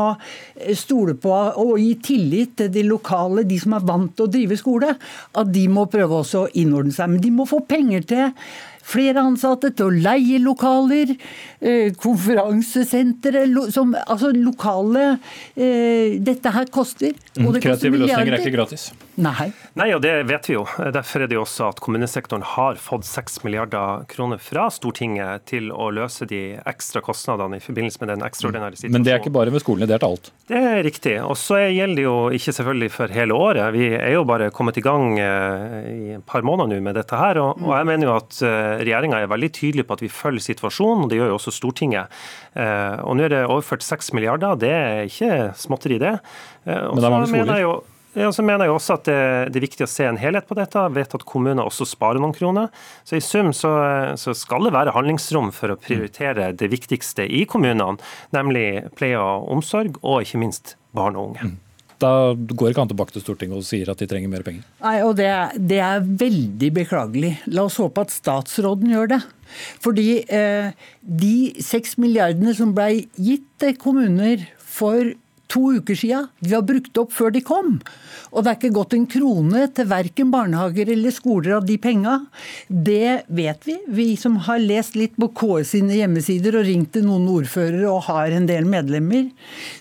stole 0.74 1.14
på 1.22 1.36
og 1.36 1.76
gi 1.78 1.92
tillit 2.02 2.56
til 2.58 2.74
de 2.74 2.88
lokale, 2.90 3.46
de 3.46 3.60
som 3.62 3.78
er 3.78 3.86
vant 3.86 4.16
til 4.18 4.26
å 4.26 4.34
drive 4.40 4.58
skole, 4.58 4.96
at 4.98 5.54
de 5.54 5.68
må 5.70 5.86
prøve 5.92 6.24
også 6.24 6.48
å 6.48 6.54
innordne 6.58 6.96
seg. 6.96 7.14
Men 7.14 7.22
de 7.22 7.36
må 7.36 7.46
få 7.50 7.62
penger 7.70 8.10
til 8.10 8.26
flere 8.86 9.24
ansatte 9.26 9.72
til 9.76 9.90
å 9.90 9.96
leie 10.08 10.40
lokaler, 10.44 11.16
eh, 11.62 11.92
konferansesentre 11.98 13.46
Altså 13.46 14.32
lokale 14.36 15.18
eh, 15.56 16.20
Dette 16.22 16.52
her 16.54 16.70
koster. 16.74 17.16
Mm, 17.38 17.54
kreative 17.60 18.00
løsninger 18.02 18.34
er 18.34 18.44
ikke 18.44 18.56
gratis? 18.58 18.90
Nei. 19.16 19.48
Nei, 19.80 19.88
og 19.96 20.02
det 20.04 20.12
vet 20.28 20.48
vi 20.50 20.58
jo. 20.58 20.66
Derfor 20.92 21.24
er 21.24 21.30
det 21.32 21.38
jo 21.38 21.44
også 21.46 21.70
at 21.70 21.80
kommunesektoren 21.84 22.44
har 22.56 22.76
fått 22.82 23.06
6 23.08 23.44
milliarder 23.46 24.04
kroner 24.12 24.42
fra 24.44 24.66
Stortinget 24.74 25.46
til 25.48 25.70
å 25.72 25.88
løse 25.96 26.28
de 26.28 26.58
ekstra 26.68 27.00
kostnadene 27.06 27.62
i 27.62 27.64
forbindelse 27.64 28.02
med 28.02 28.12
den 28.12 28.26
ekstraordinære 28.28 28.76
situasjonen. 28.76 28.98
Men 28.98 29.08
det 29.08 29.14
er 29.14 29.22
ikke 29.24 29.34
bare 29.38 29.54
ved 29.56 29.64
skolene, 29.64 29.88
det 29.88 29.96
er 29.96 30.04
til 30.04 30.18
alt? 30.18 30.32
Det 30.52 30.60
er 30.60 30.84
riktig. 30.86 31.16
Og 31.24 31.38
så 31.40 31.62
gjelder 31.64 32.02
det 32.02 32.06
jo 32.08 32.18
ikke 32.36 32.56
selvfølgelig 32.60 32.92
for 32.98 33.16
hele 33.16 33.40
året. 33.40 33.70
Vi 33.78 33.88
er 33.96 34.14
jo 34.18 34.26
bare 34.28 34.52
kommet 34.56 34.82
i 34.82 34.86
gang 34.86 35.08
eh, 35.16 35.80
i 35.96 36.12
et 36.20 36.28
par 36.28 36.44
måneder 36.46 36.76
nå 36.76 36.84
med 36.90 37.00
dette 37.00 37.16
her. 37.24 37.40
Og, 37.40 37.64
og 37.64 37.72
jeg 37.78 37.90
mener 37.94 38.12
jo 38.12 38.18
at 38.20 38.42
eh, 38.44 38.84
regjeringa 38.84 39.24
er 39.24 39.32
veldig 39.32 39.52
tydelig 39.56 39.88
på 39.88 39.96
at 39.96 40.06
vi 40.06 40.12
følger 40.12 40.44
situasjonen, 40.52 41.08
og 41.08 41.12
det 41.14 41.22
gjør 41.22 41.32
jo 41.32 41.40
også 41.40 41.56
Stortinget. 41.56 42.12
Eh, 42.60 43.00
og 43.00 43.16
nå 43.16 43.30
er 43.30 43.38
det 43.38 43.44
overført 43.48 43.88
6 43.88 44.12
milliarder, 44.18 44.60
det 44.60 44.76
er 44.76 45.04
ikke 45.08 45.34
småtteri 45.56 46.04
det. 46.04 46.18
Og 46.68 46.96
Men 46.98 47.04
det 47.04 47.08
er 47.08 47.14
mange 47.22 47.28
så 47.32 47.38
mener 47.40 47.46
skoler. 47.46 47.62
jeg 47.62 47.70
jo 47.70 47.76
ja, 48.16 48.30
så 48.32 48.44
mener 48.46 48.66
jeg 48.70 48.74
også 48.76 48.96
at 48.98 49.06
det, 49.10 49.18
det 49.54 49.60
er 49.60 49.66
viktig 49.68 49.86
å 49.86 49.90
se 49.92 50.06
en 50.08 50.18
helhet 50.22 50.48
på 50.50 50.56
dette. 50.58 50.80
Jeg 50.88 50.96
vet 50.96 51.16
at 51.20 51.26
kommuner 51.28 51.66
også 51.68 51.88
sparer 51.90 52.22
noen 52.24 52.34
kroner. 52.36 52.72
Så 53.08 53.18
i 53.20 53.24
sum 53.24 53.52
så, 53.56 53.72
så 54.20 54.34
skal 54.38 54.66
det 54.68 54.74
være 54.76 54.94
handlingsrom 54.96 55.52
for 55.56 55.74
å 55.76 55.80
prioritere 55.82 56.52
det 56.58 56.72
viktigste 56.74 57.28
i 57.28 57.44
kommunene, 57.50 57.98
nemlig 58.36 58.66
pleie 58.98 59.20
og 59.20 59.52
omsorg, 59.58 60.00
og 60.02 60.24
ikke 60.26 60.42
minst 60.42 60.76
barn 60.96 61.20
og 61.20 61.34
unge. 61.36 61.54
Da 62.04 62.10
går 62.36 62.74
ikke 62.74 62.82
han 62.84 62.90
tilbake 62.92 63.14
til 63.16 63.24
Stortinget 63.24 63.56
og 63.56 63.64
sier 63.64 63.88
at 63.94 64.02
de 64.02 64.08
trenger 64.12 64.28
mer 64.28 64.44
penger. 64.44 64.66
Nei, 64.84 64.98
og 65.08 65.14
det, 65.16 65.30
er- 65.32 65.54
det 65.56 65.78
er 65.80 66.04
veldig 66.04 66.70
beklagelig. 66.76 67.30
La 67.56 67.64
oss 67.70 67.78
håpe 67.80 68.04
at 68.04 68.12
statsråden 68.12 68.92
gjør 68.92 69.14
det. 69.14 69.22
Fordi 69.80 70.08
eh, 70.28 70.74
de 71.00 71.36
seks 71.64 71.96
milliardene 72.04 72.52
som 72.58 72.74
ble 72.76 72.90
gitt 73.16 73.48
til 73.64 73.78
kommuner 73.80 74.44
for 74.60 75.14
to 75.52 75.62
uker 75.78 75.96
siden, 75.96 76.28
de 76.42 76.54
har 76.56 76.62
brukt 76.66 76.98
opp 76.98 77.12
før 77.14 77.32
de 77.36 77.42
kom. 77.46 77.80
Og 78.36 78.44
det 78.44 78.52
er 78.52 78.58
ikke 78.60 78.74
gått 78.76 78.94
en 78.98 79.06
krone 79.08 79.66
til 79.76 79.86
verken 79.88 80.32
barnehager 80.34 80.90
eller 80.92 81.14
skoler 81.16 81.56
av 81.58 81.66
de 81.68 81.78
penga. 81.80 82.18
Det 82.68 83.24
vet 83.28 83.68
vi, 83.70 83.76
vi 83.88 84.08
som 84.20 84.36
har 84.48 84.60
lest 84.60 84.96
litt 85.00 85.16
på 85.22 85.30
KS 85.38 85.76
sine 85.76 85.96
hjemmesider 86.00 86.58
og 86.60 86.66
ringt 86.68 86.92
til 86.96 87.06
noen 87.08 87.28
ordførere 87.32 87.86
og 87.92 88.04
har 88.10 88.34
en 88.36 88.48
del 88.50 88.66
medlemmer. 88.68 89.30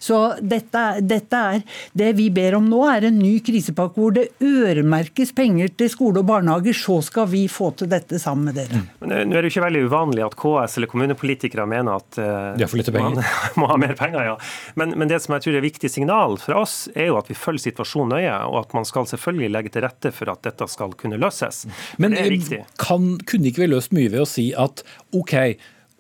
Så 0.03 0.21
dette, 0.41 0.79
er- 0.79 1.01
dette 1.03 1.35
er 1.57 1.63
Det 1.97 2.13
vi 2.17 2.29
ber 2.31 2.55
om 2.59 2.69
nå, 2.69 2.83
er 2.91 3.07
en 3.09 3.19
ny 3.19 3.39
krisepakke 3.41 3.99
hvor 4.01 4.13
det 4.15 4.29
øremerkes 4.43 5.33
penger 5.37 5.69
til 5.79 5.89
skole 5.93 6.21
og 6.23 6.27
barnehager. 6.29 6.75
Så 6.77 7.01
skal 7.07 7.27
vi 7.31 7.47
få 7.51 7.71
til 7.79 7.89
dette 7.91 8.19
sammen 8.23 8.51
med 8.51 8.55
dere. 8.61 8.83
Men 9.01 9.11
nå- 9.11 9.25
nå 9.31 9.37
er 9.39 9.43
det 9.43 9.51
jo 9.51 9.55
ikke 9.61 9.67
veldig 9.67 9.83
uvanlig 9.89 10.25
at 10.27 10.37
KS 10.39 10.77
eller 10.79 10.91
kommunepolitikere 10.91 11.67
mener 11.71 11.97
at 12.01 12.19
uh, 12.19 12.55
De 12.59 12.65
har 12.65 12.71
for 12.71 12.81
lite 12.81 12.93
penger. 12.95 13.17
man 13.17 13.25
må 13.65 13.71
ha 13.71 13.77
mer 13.81 13.95
penger. 13.99 14.25
ja. 14.33 14.37
Men, 14.77 14.95
men 14.99 15.09
det 15.11 15.21
som 15.23 15.35
jeg 15.37 15.43
tror 15.47 15.54
er 15.59 15.65
viktig 15.65 15.91
signal 15.93 16.39
fra 16.43 16.61
oss, 16.63 16.89
er 16.95 17.11
jo 17.11 17.19
at 17.21 17.31
vi 17.31 17.37
følger 17.39 17.69
situasjonen 17.69 18.17
nøye, 18.17 18.35
og 18.51 18.61
at 18.65 18.75
man 18.77 18.87
skal 18.89 19.09
selvfølgelig 19.11 19.53
legge 19.55 19.75
til 19.75 19.85
rette 19.87 20.13
for 20.15 20.33
at 20.33 20.43
dette 20.47 20.69
skal 20.71 20.95
kunne 21.01 21.21
løses. 21.21 21.65
Men 22.03 22.17
viktig. 22.17 22.65
kan, 22.81 23.15
kunne 23.29 23.51
ikke 23.51 23.65
vi 23.65 23.73
løst 23.73 23.95
mye 23.97 24.13
ved 24.13 24.25
å 24.25 24.29
si 24.29 24.51
at 24.59 24.85
OK, 25.17 25.35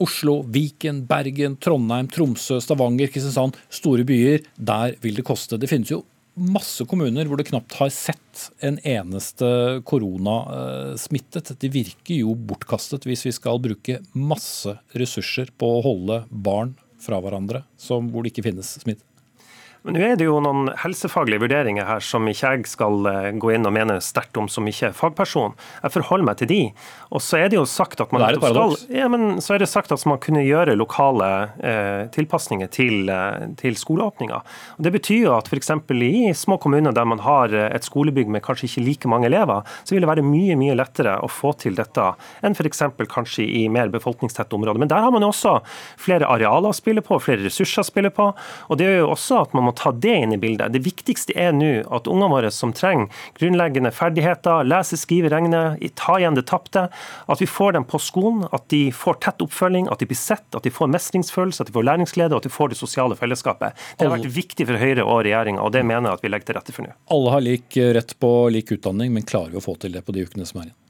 Oslo, 0.02 0.40
Viken, 0.50 1.04
Bergen, 1.06 1.54
Trondheim, 1.62 2.08
Tromsø, 2.10 2.58
Stavanger, 2.62 3.12
Kristiansand, 3.14 3.56
store 3.70 4.02
byer, 4.06 4.42
der 4.58 4.98
vil 5.04 5.20
det 5.20 5.26
koste. 5.26 5.58
Det 5.60 5.70
finnes 5.70 5.92
jo 5.92 6.02
masse 6.34 6.82
kommuner 6.90 7.28
hvor 7.30 7.38
det 7.38 7.46
knapt 7.46 7.76
har 7.78 7.92
sett 7.94 8.48
en 8.66 8.80
eneste 8.82 9.46
koronasmittet. 9.86 11.54
De 11.62 11.70
virker 11.70 12.24
jo 12.24 12.34
bortkastet 12.34 13.06
hvis 13.06 13.22
vi 13.28 13.34
skal 13.36 13.62
bruke 13.62 14.00
masse 14.18 14.74
ressurser 14.98 15.54
på 15.58 15.76
å 15.76 15.84
holde 15.86 16.24
barn 16.30 16.74
fra 17.04 17.20
hverandre 17.22 17.62
som, 17.78 18.10
hvor 18.10 18.24
det 18.24 18.34
ikke 18.34 18.48
finnes 18.50 18.74
smitte. 18.82 19.06
Men 19.84 19.98
nå 19.98 20.00
er 20.00 20.14
det 20.16 20.24
jo 20.24 20.38
noen 20.40 20.70
helsefaglige 20.80 21.42
vurderinger 21.42 21.84
her 21.84 22.00
som 22.00 22.24
ikke 22.30 22.54
jeg 22.54 22.68
skal 22.70 23.04
eh, 23.10 23.26
gå 23.36 23.50
inn 23.52 23.68
og 23.68 23.74
mene 23.76 23.98
sterkt 24.00 24.38
om 24.40 24.46
som 24.48 24.64
ikke 24.64 24.88
er 24.88 24.94
fagperson. 24.96 25.52
Jeg 25.82 25.92
forholder 25.92 26.24
meg 26.24 26.38
til 26.40 26.48
de. 26.48 26.60
Og 27.12 27.20
så 27.20 27.42
er 27.42 27.50
det 27.52 27.58
jo 27.58 27.66
sagt 27.68 28.00
at 28.00 28.14
man 28.14 28.24
er 28.24 28.38
paradoks. 28.40 28.86
ja, 28.88 29.10
men 29.12 29.42
så 29.44 29.54
er 29.54 29.60
det 29.60 29.68
sagt 29.68 29.92
at 29.92 30.00
man 30.08 30.22
kunne 30.24 30.40
gjøre 30.46 30.72
lokale 30.80 31.28
eh, 31.60 32.06
tilpasninger 32.16 32.70
til, 32.72 33.10
eh, 33.12 33.44
til 33.60 33.76
skoleåpninga. 33.76 34.38
Og 34.78 34.86
Det 34.88 34.94
betyr 34.94 35.26
jo 35.26 35.34
at 35.36 35.50
f.eks. 35.52 35.74
i 35.92 36.32
små 36.32 36.56
kommuner 36.64 36.96
der 36.96 37.04
man 37.04 37.20
har 37.20 37.52
eh, 37.52 37.68
et 37.76 37.84
skolebygg 37.84 38.32
med 38.32 38.44
kanskje 38.46 38.70
ikke 38.70 38.86
like 38.88 39.12
mange 39.12 39.28
elever, 39.28 39.68
så 39.84 39.98
vil 39.98 40.06
det 40.06 40.12
være 40.14 40.24
mye 40.24 40.56
mye 40.56 40.78
lettere 40.80 41.18
å 41.20 41.28
få 41.28 41.52
til 41.60 41.76
dette 41.76 42.08
enn 42.40 42.56
f.eks. 42.56 42.86
kanskje 43.12 43.44
i 43.44 43.66
mer 43.68 43.92
befolkningstette 43.92 44.56
områder. 44.56 44.80
Men 44.80 44.94
der 44.94 45.04
har 45.04 45.12
man 45.12 45.28
jo 45.28 45.30
også 45.34 45.58
flere 46.00 46.32
arealer 46.32 46.72
å 46.72 46.80
spille 46.80 47.04
på, 47.04 47.20
flere 47.20 47.44
ressurser 47.44 47.84
å 47.84 47.88
spille 47.92 48.14
på. 48.14 48.32
og 48.32 48.80
det 48.80 48.88
gjør 48.88 49.02
jo 49.04 49.12
også 49.12 49.44
at 49.44 49.52
man 49.52 49.68
må 49.68 49.73
ta 49.78 49.92
det 49.92 50.14
inn 50.24 50.34
i 50.36 50.40
bildet. 50.40 50.72
Det 50.74 50.82
viktigste 50.84 51.34
er 51.38 51.54
nå 51.56 51.72
at 51.94 52.08
ungene 52.10 52.30
våre 52.32 52.50
som 52.54 52.72
trenger 52.76 53.10
grunnleggende 53.38 53.92
ferdigheter, 53.94 54.66
lese, 54.68 54.98
skrive, 55.00 55.30
regne, 55.32 55.64
ta 55.98 56.18
igjen 56.20 56.38
det 56.38 56.46
tapte, 56.50 56.86
at 56.90 57.42
vi 57.42 57.48
får 57.50 57.76
dem 57.78 57.88
på 57.88 58.00
skolen, 58.02 58.44
at 58.54 58.68
de 58.72 58.88
får 58.94 59.20
tett 59.24 59.44
oppfølging, 59.44 59.88
at 59.92 60.02
de 60.02 60.10
blir 60.10 60.20
sett, 60.20 60.46
at 60.54 60.66
de 60.66 60.72
får 60.74 60.92
mestringsfølelse, 60.94 61.64
at 61.64 61.72
de 61.72 61.76
får 61.76 61.88
læringsglede, 61.90 62.34
og 62.34 62.42
at 62.42 62.48
de 62.48 62.54
får 62.54 62.72
det 62.74 62.80
sosiale 62.80 63.18
fellesskapet. 63.18 63.76
Det 63.98 64.08
har 64.08 64.14
vært 64.16 64.30
viktig 64.34 64.68
for 64.68 64.80
Høyre 64.80 65.04
og 65.04 65.24
regjeringa, 65.26 65.64
og 65.64 65.74
det 65.74 65.84
mener 65.86 66.10
jeg 66.10 66.20
at 66.20 66.24
vi 66.24 66.32
legger 66.32 66.50
til 66.50 66.60
rette 66.60 66.76
for 66.76 66.86
nå. 66.86 66.94
Alle 67.14 67.34
har 67.36 67.44
lik 67.44 67.82
rett 67.98 68.16
på 68.20 68.32
lik 68.54 68.74
utdanning, 68.76 69.12
men 69.14 69.26
klarer 69.28 69.54
vi 69.54 69.62
å 69.62 69.64
få 69.64 69.78
til 69.80 69.94
det 69.96 70.04
på 70.06 70.16
de 70.16 70.26
ukene 70.26 70.48
som 70.48 70.62
er 70.62 70.70
igjen? 70.70 70.80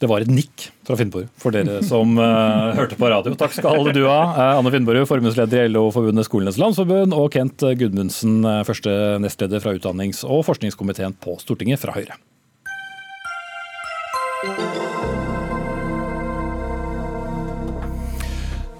Det 0.00 0.08
var 0.08 0.24
et 0.24 0.30
nikk 0.32 0.70
fra 0.88 0.96
Finnborg 0.96 1.28
for 1.40 1.52
dere 1.52 1.82
som 1.90 2.16
uh, 2.16 2.72
hørte 2.76 2.96
på 2.96 3.10
radio. 3.12 3.34
Takk 3.38 3.52
skal 3.58 3.90
du 3.92 4.02
ha. 4.08 4.20
Uh, 4.32 4.58
Anne 4.60 4.72
Finnborg, 4.72 5.04
formuesleder 5.10 5.66
i 5.66 5.72
LO-forbundet 5.72 6.28
Skolenes 6.28 6.60
landsforbund, 6.60 7.12
og 7.16 7.28
Kent 7.36 7.60
Gudmundsen, 7.80 8.40
eh, 8.48 8.62
første 8.66 8.96
nestleder 9.20 9.60
fra 9.62 9.76
utdannings- 9.76 10.24
og 10.24 10.46
forskningskomiteen 10.48 11.16
på 11.20 11.36
Stortinget 11.42 11.82
fra 11.84 11.96
Høyre. 11.96 12.16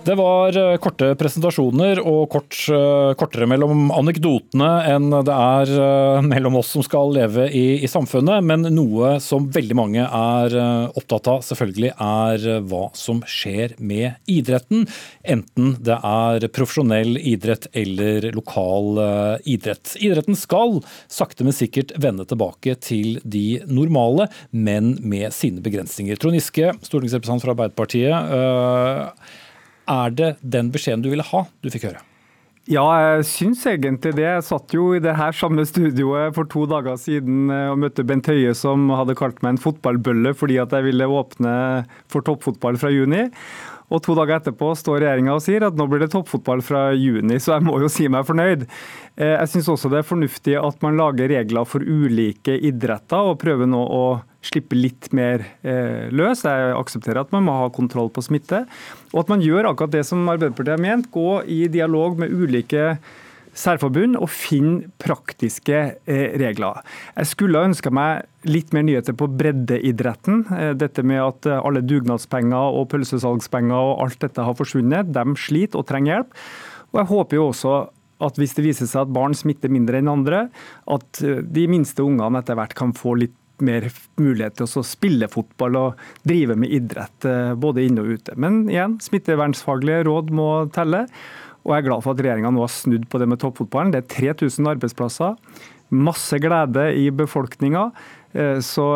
Det 0.00 0.14
var 0.16 0.56
eh, 0.56 0.78
korte 0.80 1.10
presentasjoner 1.20 1.98
og 2.00 2.30
kort, 2.32 2.56
eh, 2.72 3.10
kortere 3.20 3.44
mellom 3.50 3.90
anekdotene 3.92 4.68
enn 4.88 5.10
det 5.12 5.34
er 5.34 5.72
eh, 5.76 6.20
mellom 6.24 6.54
oss 6.56 6.70
som 6.72 6.84
skal 6.86 7.12
leve 7.12 7.44
i, 7.52 7.82
i 7.84 7.88
samfunnet. 7.90 8.40
Men 8.48 8.64
noe 8.72 9.18
som 9.20 9.50
veldig 9.52 9.76
mange 9.76 10.06
er 10.06 10.56
opptatt 10.96 11.28
av, 11.28 11.42
selvfølgelig, 11.44 11.90
er 12.00 12.62
hva 12.70 12.86
som 12.96 13.20
skjer 13.28 13.74
med 13.76 14.16
idretten. 14.24 14.86
Enten 15.20 15.74
det 15.84 15.98
er 16.00 16.48
profesjonell 16.48 17.20
idrett 17.20 17.68
eller 17.76 18.30
lokal 18.32 19.02
idrett. 19.44 19.98
Idretten 20.00 20.38
skal 20.38 20.80
sakte, 21.12 21.44
men 21.44 21.56
sikkert 21.56 21.92
vende 22.00 22.24
tilbake 22.30 22.78
til 22.80 23.20
de 23.20 23.60
normale, 23.68 24.30
men 24.50 24.94
med 25.04 25.36
sine 25.36 25.60
begrensninger. 25.64 26.16
Trond 26.16 26.40
Giske, 26.40 26.72
stortingsrepresentant 26.88 27.44
fra 27.44 27.56
Arbeiderpartiet. 27.56 29.39
Er 29.90 30.14
det 30.14 30.30
den 30.40 30.70
beskjeden 30.74 31.02
du 31.04 31.10
ville 31.12 31.26
ha, 31.32 31.44
du 31.64 31.70
fikk 31.72 31.88
høre? 31.90 32.04
Ja, 32.70 32.84
jeg 33.02 33.24
syns 33.26 33.64
egentlig 33.66 34.12
det. 34.14 34.26
Jeg 34.28 34.44
satt 34.46 34.70
jo 34.76 34.92
i 34.94 35.00
det 35.02 35.16
her 35.18 35.34
samme 35.34 35.64
studioet 35.66 36.36
for 36.36 36.46
to 36.52 36.66
dager 36.70 36.98
siden 37.00 37.48
eh, 37.50 37.70
og 37.72 37.80
møtte 37.82 38.04
Bent 38.06 38.28
Høie, 38.30 38.52
som 38.54 38.84
hadde 38.94 39.16
kalt 39.18 39.40
meg 39.42 39.56
en 39.56 39.62
fotballbølle 39.64 40.34
fordi 40.38 40.60
at 40.62 40.76
jeg 40.76 40.86
ville 40.86 41.08
åpne 41.10 41.54
for 42.12 42.22
toppfotball 42.26 42.78
fra 42.78 42.92
juni. 42.94 43.24
Og 43.90 44.04
to 44.06 44.14
dager 44.14 44.36
etterpå 44.38 44.68
står 44.78 45.00
regjeringa 45.02 45.34
og 45.34 45.42
sier 45.42 45.64
at 45.66 45.74
nå 45.74 45.88
blir 45.90 46.04
det 46.04 46.12
toppfotball 46.12 46.60
fra 46.62 46.84
juni, 46.94 47.40
så 47.42 47.56
jeg 47.56 47.66
må 47.66 47.80
jo 47.82 47.88
si 47.90 48.06
meg 48.12 48.28
fornøyd. 48.28 48.68
Eh, 49.18 49.34
Jeg 49.40 49.50
syns 49.56 49.72
også 49.74 49.90
det 49.90 50.04
er 50.04 50.10
fornuftig 50.12 50.54
at 50.60 50.84
man 50.84 51.00
lager 51.00 51.32
regler 51.32 51.66
for 51.66 51.82
ulike 51.82 52.54
idretter, 52.54 53.32
og 53.32 53.40
prøver 53.42 53.66
nå 53.66 53.82
å 53.82 54.04
slippe 54.44 54.76
litt 54.76 55.10
mer 55.16 55.44
eh, 55.62 56.08
løs. 56.12 56.44
Jeg 56.46 56.76
aksepterer 56.76 57.22
at 57.22 57.32
man 57.34 57.46
må 57.46 57.56
ha 57.58 57.72
kontroll 57.74 58.10
på 58.12 58.24
smitte. 58.24 58.64
Og 59.12 59.24
at 59.24 59.32
man 59.32 59.44
gjør 59.44 59.70
akkurat 59.70 59.94
det 59.94 60.04
som 60.08 60.28
Arbeiderpartiet 60.28 60.78
har 60.78 60.84
ment, 60.84 61.10
gå 61.12 61.42
i 61.44 61.64
dialog 61.72 62.18
med 62.20 62.32
ulike 62.32 62.94
særforbund 63.56 64.18
og 64.20 64.30
finne 64.30 64.90
praktiske 65.02 65.78
eh, 66.06 66.26
regler. 66.40 66.80
Jeg 67.16 67.30
skulle 67.32 67.64
ønska 67.70 67.92
meg 67.92 68.26
litt 68.48 68.74
mer 68.74 68.86
nyheter 68.86 69.16
på 69.18 69.28
breddeidretten. 69.40 70.44
Eh, 70.56 70.72
dette 70.78 71.04
med 71.06 71.22
at 71.24 71.50
eh, 71.50 71.60
alle 71.60 71.82
dugnadspenger 71.84 72.78
og 72.80 72.88
pølsesalgspenger 72.92 73.76
og 73.76 74.04
alt 74.06 74.20
dette 74.22 74.46
har 74.46 74.58
forsvunnet. 74.58 75.10
De 75.14 75.24
sliter 75.40 75.82
og 75.82 75.88
trenger 75.90 76.16
hjelp. 76.20 76.36
Og 76.90 77.02
jeg 77.02 77.10
håper 77.10 77.40
jo 77.40 77.48
også 77.50 77.74
at 78.20 78.36
hvis 78.36 78.52
det 78.56 78.64
viser 78.66 78.88
seg 78.88 79.06
at 79.06 79.12
barn 79.16 79.34
smitter 79.36 79.72
mindre 79.72 80.00
enn 80.00 80.10
andre, 80.12 80.46
at 80.92 81.22
eh, 81.24 81.42
de 81.42 81.66
minste 81.72 82.04
ungene 82.04 82.42
etter 82.42 82.58
hvert 82.58 82.76
kan 82.78 82.94
få 82.96 83.16
litt 83.22 83.36
mer 83.66 83.88
mulighet 84.20 84.58
til 84.58 84.68
å 84.68 84.84
spille 84.86 85.28
fotball 85.30 85.78
og 85.80 86.04
drive 86.26 86.56
med 86.58 86.72
idrett 86.76 87.26
eh, 87.28 87.52
både 87.58 87.84
inne 87.86 88.04
og 88.04 88.14
ute. 88.18 88.36
Men 88.40 88.62
igjen, 88.70 88.98
smittevernsfaglige 89.04 90.06
råd 90.08 90.32
må 90.36 90.50
telle. 90.74 91.06
Og 91.64 91.74
jeg 91.74 91.82
er 91.82 91.88
glad 91.90 92.04
for 92.06 92.14
at 92.14 92.22
regjeringa 92.24 92.54
nå 92.54 92.62
har 92.64 92.72
snudd 92.72 93.04
på 93.12 93.20
det 93.20 93.28
med 93.28 93.40
toppfotballen. 93.42 93.92
Det 93.92 94.04
er 94.04 94.32
3000 94.32 94.70
arbeidsplasser. 94.72 95.36
Masse 95.90 96.38
glede 96.40 96.86
i 96.96 97.10
befolkninga. 97.12 97.90
Eh, 98.32 98.62
Så 98.64 98.86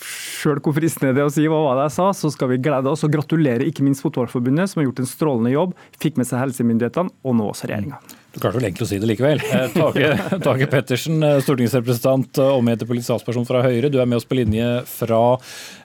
sjøl 0.00 0.60
hvor 0.64 0.74
fristende 0.76 1.14
det 1.14 1.22
er 1.22 1.30
å 1.30 1.34
si 1.34 1.46
hva 1.46 1.60
var 1.66 1.78
det 1.78 1.88
jeg 1.90 1.96
sa, 2.00 2.10
så 2.16 2.32
skal 2.32 2.50
vi 2.54 2.60
glede 2.64 2.90
oss 2.90 3.04
og 3.06 3.12
gratulere 3.14 3.66
ikke 3.68 3.84
minst 3.86 4.04
Fotballforbundet, 4.04 4.70
som 4.72 4.80
har 4.80 4.88
gjort 4.88 5.04
en 5.04 5.10
strålende 5.10 5.54
jobb. 5.54 5.78
Fikk 6.02 6.18
med 6.20 6.28
seg 6.28 6.42
helsemyndighetene, 6.42 7.12
og 7.24 7.36
nå 7.38 7.50
også 7.52 7.70
regjeringa. 7.70 8.00
Du 8.34 8.40
klarte 8.42 8.58
vel 8.58 8.66
egentlig 8.66 8.82
å 8.82 8.90
si 8.90 8.98
det 8.98 9.06
likevel. 9.06 9.42
Eh, 9.46 9.68
Tage, 9.76 10.08
Tage 10.46 10.66
Pettersen, 10.70 11.22
eh, 11.22 11.36
stortingsrepresentant 11.44 12.40
og 12.42 12.64
medlemmet 12.66 12.90
politisk 12.90 13.12
statsperson 13.12 13.46
fra 13.46 13.62
Høyre. 13.62 13.90
Du 13.94 14.00
er 14.02 14.08
med 14.10 14.18
oss 14.18 14.26
på 14.26 14.38
linje 14.38 14.66
fra 14.90 15.20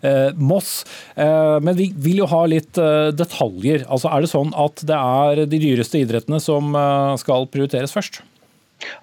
eh, 0.01 0.33
Moss. 0.33 0.79
Eh, 1.13 1.59
men 1.61 1.77
vi 1.77 1.91
vil 1.93 2.23
jo 2.23 2.29
ha 2.31 2.41
litt 2.49 2.79
eh, 2.81 3.11
detaljer. 3.13 3.85
Altså, 3.85 4.09
er 4.09 4.25
det 4.25 4.31
sånn 4.33 4.55
at 4.57 4.81
det 4.89 4.97
er 4.97 5.43
de 5.45 5.61
dyreste 5.61 6.01
idrettene 6.01 6.41
som 6.41 6.73
eh, 6.73 7.13
skal 7.21 7.45
prioriteres 7.53 7.93
først? 7.93 8.23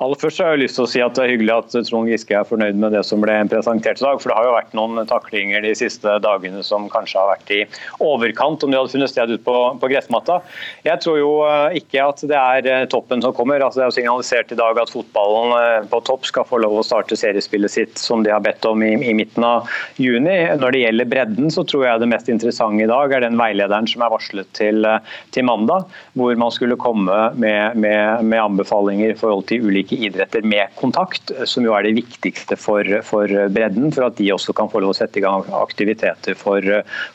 Aller 0.01 0.17
først 0.21 0.41
har 0.41 0.55
jeg 0.55 0.63
lyst 0.63 0.79
til 0.79 0.85
å 0.87 0.89
si 0.89 1.01
at 1.05 1.17
Det 1.17 1.25
er 1.25 1.33
hyggelig 1.35 1.53
at 1.55 1.75
Trond 1.89 2.09
Giske 2.09 2.37
er 2.37 2.49
fornøyd 2.49 2.79
med 2.81 2.95
det 2.97 3.03
som 3.07 3.21
ble 3.21 3.35
presentert 3.51 4.01
i 4.01 4.05
dag. 4.05 4.21
for 4.21 4.31
Det 4.31 4.37
har 4.39 4.47
jo 4.49 4.55
vært 4.57 4.77
noen 4.77 5.09
taklinger 5.09 5.65
de 5.65 5.73
siste 5.77 6.17
dagene 6.25 6.63
som 6.65 6.89
kanskje 6.93 7.21
har 7.21 7.31
vært 7.35 7.53
i 7.53 7.61
overkant 8.05 8.65
om 8.65 8.73
de 8.73 8.79
hadde 8.79 8.93
funnet 8.95 9.13
sted 9.13 9.33
ut 9.33 9.45
på, 9.45 9.57
på 9.81 9.91
gressmatta. 9.93 10.39
Jeg 10.87 11.01
tror 11.05 11.19
jo 11.21 11.31
eh, 11.49 11.79
ikke 11.81 12.05
at 12.05 12.25
det 12.29 12.39
er 12.41 12.71
eh, 12.73 12.87
toppen 12.93 13.25
som 13.25 13.35
kommer. 13.37 13.61
Altså, 13.61 13.81
det 13.81 13.87
er 13.87 13.93
jo 13.93 13.99
signalisert 13.99 14.53
i 14.53 14.59
dag 14.61 14.81
at 14.81 14.93
fotballen 14.93 15.57
eh, 15.59 15.89
på 15.93 16.01
topp 16.09 16.29
skal 16.29 16.49
få 16.49 16.61
lov 16.65 16.79
å 16.81 16.87
starte 16.87 17.19
seriespillet 17.19 17.73
sitt 17.73 18.01
som 18.01 18.25
de 18.25 18.33
har 18.33 18.45
bedt 18.45 18.65
om 18.69 18.85
i, 18.85 18.95
i 18.97 19.15
midten 19.17 19.45
av 19.47 19.69
juni. 20.01 20.39
Når 20.61 20.77
det 20.77 20.85
gjelder 20.85 21.13
bredden, 21.13 21.53
så 21.53 21.67
tror 21.69 21.87
jeg 21.89 22.05
det 22.05 22.11
mest 22.13 22.33
interessante 22.33 22.85
i 22.85 22.91
dag 22.91 23.13
er 23.13 23.25
den 23.27 23.41
veilederen 23.41 23.89
som 23.91 24.05
er 24.05 24.13
varslet 24.13 24.49
til, 24.57 24.89
til 25.37 25.49
mandag, 25.49 25.87
hvor 26.17 26.37
man 26.41 26.53
skulle 26.55 26.79
komme 26.81 27.21
med, 27.37 27.77
med, 27.81 28.25
med 28.25 28.41
anbefalinger 28.43 29.13
i 29.13 29.19
forhold 29.19 29.47
til 29.51 29.66
ulike 29.67 29.99
idretter 30.09 30.47
med 30.47 30.73
kontakt, 30.79 31.33
som 31.49 31.67
jo 31.67 31.75
er 31.77 31.87
det 31.87 31.97
viktigste 31.99 32.59
for, 32.61 32.87
for, 33.07 33.31
bredden, 33.53 33.91
for 33.95 34.09
at 34.09 34.17
de 34.21 34.31
også 34.35 34.55
kan 34.57 34.71
få 34.73 34.83
lov 34.85 34.95
å 34.95 34.99
sette 34.99 35.21
i 35.21 35.25
gang 35.25 35.47
aktiviteter 35.59 36.39
for, 36.39 36.65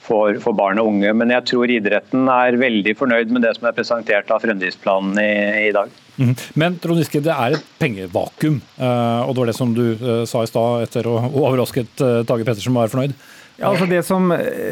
for, 0.06 0.38
for, 0.43 0.58
barn 0.58 0.82
og 0.82 0.91
unge. 0.93 1.16
Men 1.18 1.34
jeg 1.34 1.47
tror 1.52 1.72
idretten 1.74 2.30
er 2.32 2.60
veldig 2.62 2.95
fornøyd 2.99 3.34
med 3.34 3.47
det 3.47 3.56
som 3.58 3.70
er 3.70 3.78
presentert 3.78 4.32
av 4.34 4.43
fremdriftsplanen 4.45 5.20
i, 5.22 5.34
i 5.70 5.76
dag. 5.76 5.91
Mhm. 6.22 6.36
Men 6.60 6.80
Trond 6.82 7.02
Giske, 7.02 7.22
det 7.24 7.34
er 7.34 7.58
et 7.58 7.70
pengevakuum, 7.82 8.62
eh, 8.78 9.22
og 9.26 9.34
det 9.34 9.43
var 9.43 9.52
det 9.52 9.58
som 9.58 9.76
du 9.76 9.86
eh, 9.93 10.24
sa 10.30 10.43
i 10.43 10.49
stad 10.49 10.88
etter 10.88 11.08
å 11.10 11.18
overrasket 11.30 12.04
eh, 12.04 12.22
Tage 12.28 12.47
Pettersen 12.47 12.76
var 12.76 12.91
fornøyd? 12.91 13.16
Ja, 13.62 13.70
altså 13.70 13.86
Det 13.86 14.02
som 14.08 14.32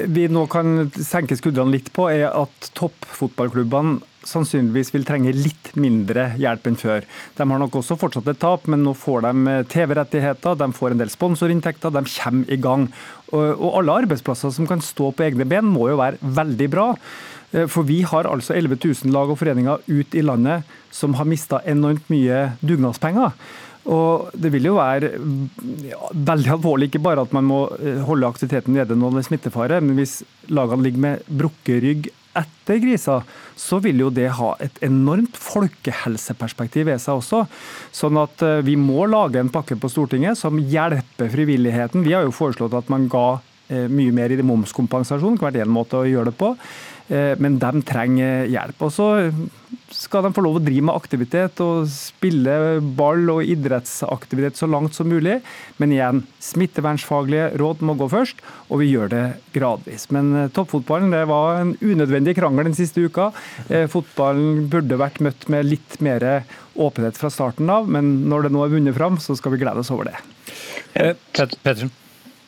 vi 0.10 0.24
nå 0.32 0.48
kan 0.50 0.90
senke 0.96 1.38
skuldrene 1.38 1.76
litt 1.76 1.92
på, 1.94 2.08
er 2.10 2.32
at 2.32 2.72
toppfotballklubbene 2.80 4.00
sannsynligvis 4.28 4.94
vil 4.96 5.06
trenge 5.08 5.34
litt 5.36 5.72
mindre 5.80 6.30
hjelp 6.40 6.68
enn 6.70 6.80
før. 6.80 7.08
De 7.38 7.48
har 7.52 7.62
nok 7.62 7.80
også 7.80 7.98
fortsatt 8.00 8.28
et 8.32 8.42
tap, 8.42 8.68
men 8.72 8.84
nå 8.86 8.96
får 8.98 9.26
de 9.28 9.34
eh, 9.54 9.66
TV-rettigheter, 9.72 10.60
de 10.60 10.70
får 10.76 10.96
en 10.96 11.04
del 11.04 11.14
sponsorinntekter, 11.14 11.94
de 11.96 12.04
kommer 12.16 12.52
i 12.52 12.60
gang. 12.60 12.90
Og 13.30 13.76
alle 13.78 14.00
arbeidsplasser 14.04 14.54
som 14.56 14.66
kan 14.66 14.82
stå 14.82 15.12
på 15.14 15.28
egne 15.28 15.46
ben, 15.46 15.68
må 15.70 15.92
jo 15.92 16.00
være 16.00 16.18
veldig 16.40 16.70
bra. 16.74 16.88
Eh, 17.52 17.66
for 17.70 17.88
vi 17.88 18.02
har 18.08 18.30
altså 18.30 18.54
11 18.58 18.78
000 18.84 19.16
lag 19.16 19.32
og 19.32 19.40
foreninger 19.42 19.82
ut 19.88 20.16
i 20.16 20.26
landet 20.26 20.68
som 20.92 21.16
har 21.18 21.30
mista 21.30 21.62
enormt 21.66 22.10
mye 22.12 22.50
dugnadspenger. 22.62 23.34
Og 23.90 24.30
Det 24.36 24.52
vil 24.54 24.68
jo 24.70 24.76
være 24.78 25.14
veldig 26.14 26.52
alvorlig, 26.54 26.90
ikke 26.90 27.02
bare 27.02 27.24
at 27.26 27.34
man 27.34 27.48
må 27.48 27.64
eh, 27.80 28.02
holde 28.06 28.28
aktiviteten 28.28 28.76
nede 28.76 28.98
når 28.98 29.16
det 29.16 29.24
er 29.24 29.30
smittefare, 29.30 29.82
men 29.82 29.98
hvis 29.98 30.22
lagene 30.50 30.86
ligger 30.86 31.06
med 31.06 31.30
brukket 31.30 31.84
rygg 31.84 32.10
etter 32.38 32.80
krisa, 32.82 33.20
så 33.60 33.80
vil 33.84 34.04
jo 34.04 34.10
det 34.14 34.30
ha 34.38 34.54
et 34.64 34.78
enormt 34.86 35.38
folkehelseperspektiv 35.40 36.88
ved 36.90 37.02
seg 37.02 37.22
også. 37.22 37.44
Sånn 37.96 38.20
at 38.22 38.44
eh, 38.46 38.62
vi 38.66 38.78
må 38.80 39.08
lage 39.10 39.42
en 39.42 39.52
pakke 39.54 39.80
på 39.80 39.92
Stortinget 39.92 40.40
som 40.40 40.60
hjelper 40.60 41.32
frivilligheten. 41.34 42.06
Vi 42.06 42.16
har 42.16 42.28
jo 42.28 42.36
foreslått 42.36 42.78
at 42.78 42.92
man 42.94 43.10
ga 43.12 43.28
eh, 43.70 43.90
mye 43.92 44.14
mer 44.16 44.34
i 44.34 44.40
momskompensasjon, 44.46 45.40
hvert 45.42 45.60
én 45.60 45.74
måte 45.74 46.00
å 46.00 46.08
gjøre 46.08 46.32
det 46.32 46.40
på. 46.40 46.54
Eh, 47.10 47.34
men 47.42 47.58
de 47.62 47.82
trenger 47.86 48.46
hjelp. 48.52 48.86
Og 48.86 48.94
så 48.94 49.08
skal 49.94 50.26
de 50.26 50.32
få 50.34 50.44
lov 50.46 50.60
å 50.60 50.62
drive 50.62 50.86
med 50.86 50.96
aktivitet 50.96 51.62
og 51.66 51.88
spille 51.90 52.54
ball 52.98 53.32
og 53.34 53.50
idrettsaktivitet 53.50 54.60
så 54.60 54.70
langt 54.70 54.98
som 54.98 55.10
mulig. 55.10 55.40
Men 55.82 55.94
igjen, 55.96 56.24
smittevernfaglige 56.46 57.50
råd 57.60 57.82
må 57.86 57.96
gå 57.98 58.10
først, 58.12 58.44
og 58.70 58.84
vi 58.84 58.92
gjør 58.92 59.10
det 59.14 59.24
gradvis. 59.56 60.10
Men 60.16 60.32
eh, 60.36 60.52
toppfotballen 60.56 61.16
det 61.16 61.24
var 61.32 61.64
en 61.64 61.76
unødvendig 61.82 62.38
krangel 62.38 62.70
den 62.70 62.78
siste 62.78 63.06
uka. 63.06 63.32
Eh, 63.68 63.88
fotballen 63.90 64.68
burde 64.72 65.02
vært 65.02 65.22
møtt 65.26 65.50
med 65.50 65.70
litt 65.70 65.98
mer 66.06 66.28
åpenhet 66.80 67.18
fra 67.20 67.32
starten 67.34 67.70
av, 67.74 67.90
men 67.92 68.30
når 68.30 68.48
det 68.48 68.54
nå 68.56 68.62
er 68.64 68.76
vunnet 68.78 68.98
fram, 68.98 69.18
så 69.22 69.36
skal 69.38 69.56
vi 69.56 69.64
glede 69.64 69.82
oss 69.82 69.92
over 69.94 70.12
det. 70.12 70.22
Pettersen. 70.94 71.92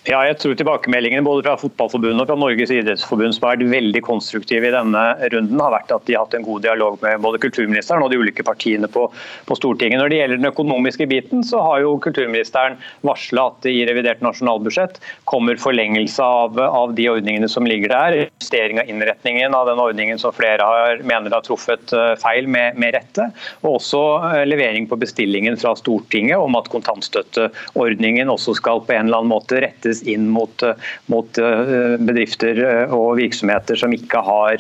Ja, 0.10 0.18
jeg 0.26 0.39
tror 0.41 0.56
tilbakemeldingene 0.58 1.22
både 1.22 1.43
fra 1.45 1.60
Fotballforbundet 1.62 2.24
og 2.24 2.30
fra 2.32 2.36
Norges 2.41 2.72
idrettsforbund 2.74 3.36
som 3.36 3.43
har 3.45 3.60
vært 3.60 3.70
veldig 3.70 3.99
konstruktive 4.02 4.66
i 4.66 4.74
denne 4.74 5.02
runden, 5.30 5.60
har 5.62 5.76
vært 5.76 5.91
at 5.93 6.08
de 6.08 6.16
har 6.16 6.24
hatt 6.26 6.34
en 6.39 6.45
god 6.47 6.64
dialog 6.64 6.95
med 7.04 7.20
både 7.22 7.38
kulturministeren 7.43 8.02
og 8.02 8.10
de 8.10 8.18
ulike 8.18 8.41
partiene 8.47 8.89
på, 8.89 9.04
på 9.45 9.58
Stortinget. 9.60 10.02
Når 10.02 10.10
det 10.10 10.18
gjelder 10.18 10.39
den 10.41 10.49
økonomiske 10.49 11.06
biten, 11.12 11.43
så 11.45 11.62
har 11.62 11.84
jo 11.84 11.91
kulturministeren 12.02 12.80
varsla 13.06 13.43
at 13.52 13.60
det 13.68 13.76
i 13.78 13.84
revidert 13.91 14.24
nasjonalbudsjett 14.26 14.97
kommer 15.30 15.62
forlengelse 15.62 16.26
av, 16.26 16.58
av, 16.58 16.95
de 16.97 17.06
ordningene 17.14 17.52
som 17.54 17.70
ligger 17.70 17.93
der. 17.93 18.18
Justering 18.41 18.82
av 18.82 18.89
innretningen 18.89 19.54
av 19.54 19.70
den 19.70 19.84
ordningen 19.86 20.18
som 20.18 20.34
flere 20.34 20.66
har, 20.66 21.06
mener 21.06 21.38
har 21.38 21.45
truffet 21.45 21.93
eh, 21.93 22.16
feil 22.26 22.49
med, 22.49 22.74
med 22.82 22.97
rette. 22.97 23.30
Og 23.62 23.76
også 23.76 24.02
eh, 24.32 24.47
levering 24.49 24.89
på 24.89 24.97
bestillingen 25.06 25.62
fra 25.62 25.78
Stortinget 25.78 26.41
om 26.41 26.58
at 26.58 26.74
kontantstøtteordningen 26.74 28.34
også 28.34 28.58
skal 28.58 28.82
på 28.82 28.97
en 28.97 29.06
eller 29.06 29.22
annen 29.22 29.36
måte 29.38 29.62
rette 29.62 29.90
rettes 29.91 30.07
inn 30.07 30.27
mot, 30.29 30.63
eh, 30.63 30.73
mot 31.05 31.37
eh, 31.37 31.97
bedrifter 31.99 32.63
eh, 32.63 32.93
og 32.93 33.17
virksomheter 33.17 33.75
som 33.75 33.93
ikke 33.93 34.21
har 34.21 34.57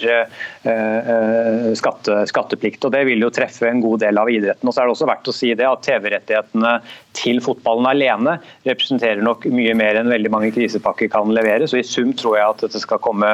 skatte, 1.75 2.25
skatteplikt. 2.29 2.85
og 2.85 2.91
Det 2.91 3.05
vil 3.07 3.21
jo 3.21 3.31
treffe 3.33 3.67
en 3.67 3.81
god 3.81 4.01
del 4.01 4.17
av 4.17 4.29
idretten. 4.29 4.67
Og 4.67 4.73
så 4.73 4.81
er 4.81 4.87
det 4.87 4.95
også 4.95 5.09
verdt 5.09 5.31
å 5.31 5.33
si 5.33 5.53
det 5.57 5.65
at 5.67 5.83
TV-rettighetene 5.85 6.73
til 7.17 7.41
fotballen 7.43 7.87
alene 7.89 8.37
representerer 8.67 9.21
nok 9.23 9.47
mye 9.51 9.75
mer 9.77 9.99
enn 9.99 10.11
veldig 10.11 10.31
mange 10.33 10.51
krisepakker 10.55 11.11
kan 11.11 11.31
levere. 11.35 11.67
Så 11.69 11.81
i 11.81 11.85
sum 11.87 12.13
tror 12.17 12.37
jeg 12.39 12.55
at 12.55 12.65
dette 12.65 12.81
skal 12.83 13.01
komme 13.03 13.29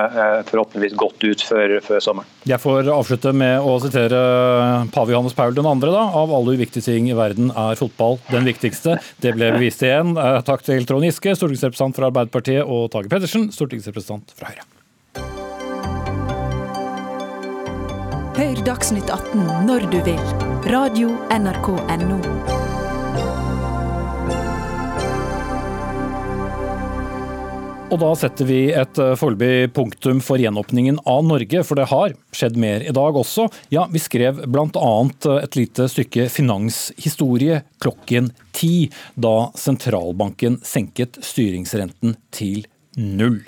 forhåpentligvis 0.49 0.97
godt 0.99 1.27
ut 1.27 1.45
før, 1.47 1.77
før 1.85 2.03
sommeren. 2.03 2.35
Jeg 2.47 2.61
får 2.63 2.91
avslutte 2.93 3.33
med 3.37 3.61
å 3.61 3.77
sitere 3.83 4.21
pave 4.95 5.13
Johannes 5.13 5.37
Paul 5.37 5.55
2. 5.57 5.65
Da. 5.87 6.03
Av 6.17 6.33
alle 6.33 6.57
uviktige 6.57 6.85
ting 6.89 7.11
i 7.11 7.17
verden 7.17 7.51
er 7.53 7.79
fotball 7.79 8.19
den 8.31 8.47
viktigste. 8.47 8.97
Det 9.23 9.35
ble 9.37 9.53
bevist 9.55 9.83
igjen. 9.85 10.15
Takk 10.47 10.65
til 10.65 10.85
Trond 10.87 11.05
Giske, 11.07 11.35
stortingsrepresentant 11.37 11.77
stortingsrepresentant 11.77 11.95
fra 11.97 12.09
Arbeiderpartiet, 12.11 12.63
og 12.65 12.91
Tage 12.91 13.09
Pedersen, 13.09 13.51
stortingsrepresentant 13.51 14.33
fra 14.37 14.51
Høyre. 14.51 14.65
Hør 18.37 18.61
Dagsnytt 18.65 19.09
18 19.09 19.65
når 19.65 19.89
du 19.91 19.99
vil. 20.05 20.21
Radio 20.67 21.15
NRK 21.33 21.73
Radio.nrk.no. 21.77 22.56
Og 27.87 28.01
da 28.01 28.09
setter 28.19 28.47
vi 28.49 28.57
et 28.75 28.99
eh, 28.99 29.13
foreløpig 29.15 29.69
punktum 29.71 30.17
for 30.23 30.41
gjenåpningen 30.41 30.97
av 31.07 31.21
Norge, 31.23 31.61
for 31.63 31.79
det 31.79 31.85
har 31.87 32.15
skjedd 32.35 32.57
mer 32.59 32.83
i 32.83 32.91
dag 32.91 33.15
også. 33.15 33.45
Ja, 33.71 33.85
vi 33.87 34.01
skrev 34.03 34.41
bl.a. 34.43 34.89
Eh, 35.07 35.37
et 35.45 35.55
lite 35.55 35.87
stykke 35.87 36.25
finanshistorie 36.33 37.61
klokken 37.79 38.33
ti, 38.51 38.89
da 39.15 39.53
sentralbanken 39.55 40.59
senket 40.67 41.21
styringsrenten 41.23 42.17
til 42.35 42.65
null. 42.99 43.39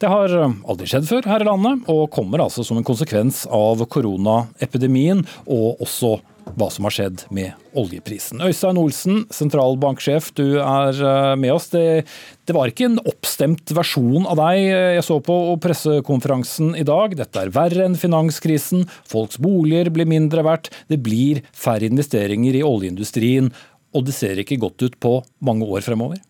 Det 0.00 0.08
har 0.08 0.32
eh, 0.32 0.58
aldri 0.64 0.88
skjedd 0.88 1.10
før 1.10 1.28
her 1.34 1.44
i 1.44 1.50
landet, 1.50 1.84
og 1.92 2.08
kommer 2.14 2.40
altså 2.46 2.64
som 2.64 2.80
en 2.80 2.88
konsekvens 2.88 3.44
av 3.52 3.84
koronaepidemien 3.84 5.26
og 5.44 5.84
også 5.84 6.16
hva 6.54 6.68
som 6.70 6.86
har 6.86 6.94
skjedd 6.94 7.24
med 7.34 7.54
oljeprisen. 7.78 8.42
Øystein 8.44 8.78
Olsen, 8.80 9.22
sentralbanksjef, 9.34 10.30
du 10.38 10.58
er 10.60 10.98
eh, 10.98 11.30
med 11.40 11.54
oss. 11.54 11.70
Det, 11.72 12.04
det, 12.46 12.54
var 12.56 12.70
ikke 12.70 12.88
en 12.90 13.00
oppstemt 13.02 13.72
versjon 13.74 14.28
av 14.30 14.38
deg 14.42 14.60
jeg 14.68 15.06
så 15.06 15.18
på 15.24 15.38
pressekonferansen 15.64 16.74
i 16.78 16.84
dag. 16.86 17.16
Dette 17.18 17.42
er 17.42 17.54
verre 17.54 17.88
enn 17.88 17.98
finanskrisen, 17.98 18.86
folks 19.10 19.40
boliger 19.42 19.90
blir 19.94 20.08
mindre 20.10 20.44
verdt, 20.46 20.70
det 20.92 21.00
blir 21.04 21.42
færre 21.56 21.88
investeringer 21.88 22.60
i 22.60 22.62
oljeindustrien, 22.66 23.50
og 23.94 24.06
det 24.06 24.14
ser 24.16 24.38
ikke 24.42 24.60
godt 24.62 24.84
ut 24.84 24.96
på 25.00 25.18
mange 25.46 25.66
år 25.66 25.84
fremover? 25.86 26.22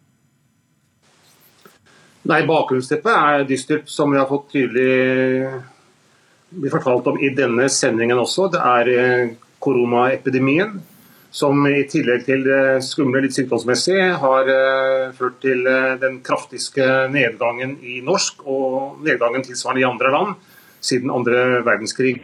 Nei, 2.24 2.40
Bakgrunnsteppet 2.48 3.12
er 3.12 3.46
dystert, 3.48 3.88
som 3.92 4.12
vi 4.12 4.20
har 4.20 4.28
fått 4.30 4.52
tydelig 4.54 5.64
blir 6.54 6.72
fortalt 6.72 7.08
om 7.10 7.18
i 7.20 7.32
denne 7.34 7.66
sendingen 7.72 8.20
også. 8.20 8.48
Det 8.52 8.60
er 8.60 8.90
eh, 8.92 9.32
koronaepidemien, 9.64 10.76
som 11.34 11.64
i 11.66 11.82
tillegg 11.90 12.22
til 12.28 12.44
det 12.46 12.60
skumle 12.86 13.24
litt 13.24 13.34
sykdomsmessig 13.34 13.98
har 14.22 14.50
uh, 14.50 15.14
ført 15.16 15.40
til 15.42 15.64
uh, 15.66 15.96
den 15.98 16.20
kraftigste 16.22 17.08
nedgangen 17.10 17.74
i 17.82 17.98
norsk 18.06 18.44
og 18.46 19.00
nedgangen 19.02 19.42
tilsvarende 19.42 19.82
i 19.82 19.88
andre 19.88 20.12
land 20.14 20.36
siden 20.84 21.10
andre 21.10 21.64
verdenskrig. 21.66 22.20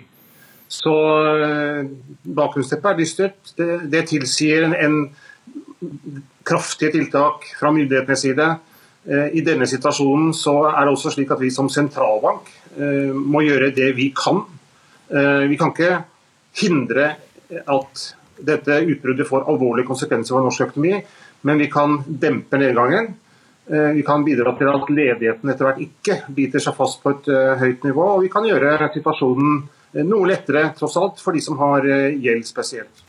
Så 0.71 0.93
uh, 0.95 1.89
bakgrunnsteppet 2.23 2.93
er 2.93 3.01
dystert. 3.01 3.55
Det, 3.59 3.81
det 3.91 4.05
tilsier 4.13 4.69
en, 4.69 4.77
en 4.79 6.21
kraftige 6.47 6.95
tiltak 6.95 7.49
fra 7.59 7.73
myndighetenes 7.75 8.27
side. 8.29 8.47
I 9.33 9.41
denne 9.41 9.65
situasjonen 9.65 10.35
så 10.37 10.53
er 10.69 10.85
det 10.85 10.93
også 10.93 11.15
slik 11.15 11.31
at 11.33 11.41
vi 11.41 11.49
som 11.49 11.71
sentralbank 11.73 12.51
må 13.17 13.41
gjøre 13.47 13.71
det 13.73 13.89
vi 13.97 14.11
kan. 14.13 14.43
Vi 15.09 15.57
kan 15.57 15.73
ikke 15.73 16.03
hindre 16.61 17.07
at 17.51 18.05
dette 18.41 18.79
utbruddet 18.89 19.29
får 19.29 19.49
alvorlige 19.51 19.89
konsekvenser 19.89 20.37
for 20.37 20.47
norsk 20.47 20.69
økonomi, 20.69 21.01
men 21.47 21.61
vi 21.61 21.69
kan 21.73 21.99
dempe 22.07 22.61
nedgangen. 22.61 23.13
Eh, 23.71 23.91
vi 23.95 24.03
kan 24.03 24.25
bidra 24.25 24.53
til 24.59 24.71
at 24.73 24.89
ledigheten 24.91 25.53
etter 25.53 25.69
hvert 25.69 25.85
ikke 25.85 26.17
biter 26.35 26.63
seg 26.63 26.75
fast 26.75 26.99
på 27.05 27.13
et 27.15 27.29
eh, 27.31 27.61
høyt 27.61 27.87
nivå. 27.87 28.07
Og 28.17 28.25
vi 28.25 28.33
kan 28.33 28.47
gjøre 28.47 28.91
situasjonen 28.97 29.61
eh, 29.95 30.03
noe 30.07 30.27
lettere, 30.33 30.71
tross 30.79 30.99
alt, 30.99 31.23
for 31.23 31.37
de 31.37 31.45
som 31.45 31.61
har 31.61 31.87
gjeld 31.87 32.49
spesielt. 32.49 33.07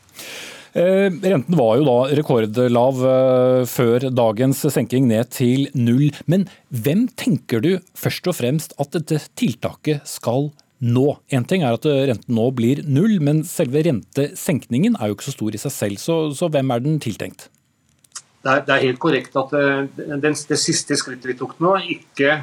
Renten 0.72 1.58
var 1.60 1.74
jo 1.76 1.84
da 1.84 1.96
rekordlav 2.16 3.00
før 3.68 4.06
dagens 4.16 4.62
senking 4.72 5.10
ned 5.10 5.28
til 5.36 5.66
null. 5.76 6.14
Men 6.32 6.46
hvem 6.72 7.10
tenker 7.20 7.60
du 7.60 7.74
først 7.92 8.30
og 8.32 8.38
fremst 8.38 8.78
at 8.80 8.96
dette 8.96 9.20
tiltaket 9.36 10.08
skal 10.08 10.48
nå? 10.82 11.08
En 11.32 11.48
ting 11.48 11.64
er 11.66 11.78
at 11.78 11.86
renten 11.86 12.36
nå 12.38 12.50
blir 12.58 12.84
null, 12.90 13.20
men 13.24 13.46
selve 13.48 13.84
rentesenkningen 13.88 14.98
er 14.98 15.10
jo 15.10 15.18
ikke 15.18 15.30
så 15.30 15.38
stor 15.38 15.58
i 15.58 15.62
seg 15.62 15.76
selv. 15.78 16.02
Så, 16.02 16.22
så 16.38 16.50
hvem 16.52 16.74
er 16.74 16.84
den 16.84 17.02
tiltenkt? 17.04 17.50
det 18.42 18.50
er, 18.50 18.64
det 18.66 18.74
er, 18.74 18.86
helt 18.88 19.02
korrekt 19.02 19.36
at 19.38 19.52
eh, 19.58 19.84
det, 19.96 20.32
det, 20.50 20.58
siste 20.60 20.98
skrittet 20.98 21.30
vi 21.30 21.38
tok 21.38 21.60
nå, 21.62 21.76
ikke 21.96 22.40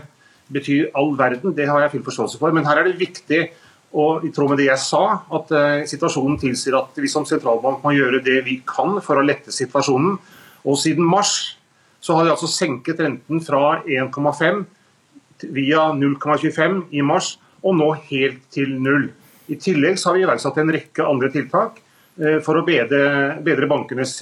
betyr 0.55 0.93
all 0.99 1.17
verden. 1.19 1.55
Det 1.57 1.67
har 1.69 1.83
jeg 1.83 1.97
full 1.97 2.05
forståelse 2.07 2.39
for. 2.41 2.55
Men 2.55 2.69
her 2.69 2.81
er 2.81 2.89
det 2.89 3.01
viktig, 3.01 3.41
og 3.99 4.25
i 4.25 4.31
tråd 4.35 4.53
med 4.53 4.61
det 4.63 4.69
jeg 4.69 4.81
sa, 4.81 5.03
at 5.37 5.53
uh, 5.53 5.83
situasjonen 5.89 6.39
tilsier 6.41 6.77
at 6.77 6.97
vi 7.01 7.09
som 7.09 7.25
sentralbank 7.29 7.81
må 7.85 7.95
gjøre 7.97 8.21
det 8.25 8.43
vi 8.47 8.59
kan 8.69 8.99
for 9.05 9.17
å 9.17 9.25
lette 9.25 9.53
situasjonen. 9.53 10.19
Og 10.69 10.77
siden 10.81 11.09
mars 11.09 11.35
så 12.05 12.17
har 12.17 12.27
vi 12.27 12.33
altså 12.33 12.49
senket 12.53 13.01
renten 13.01 13.41
fra 13.45 13.81
1,5 13.85 14.63
via 15.57 15.89
0,25 15.97 16.83
i 16.97 17.05
mars, 17.05 17.35
og 17.63 17.77
nå 17.79 17.93
helt 18.11 18.45
til 18.55 18.77
null. 18.83 19.11
I 19.49 19.57
tillegg 19.61 19.99
har 20.05 20.17
vi 20.17 20.25
iverksatt 20.27 20.59
en 20.61 20.73
rekke 20.75 21.07
andre 21.09 21.31
tiltak. 21.33 21.81
Eh, 22.19 22.39
for 22.43 22.59
å 22.59 22.65
bedre, 22.67 23.39
bedre 23.47 23.69
bankenes 23.71 24.17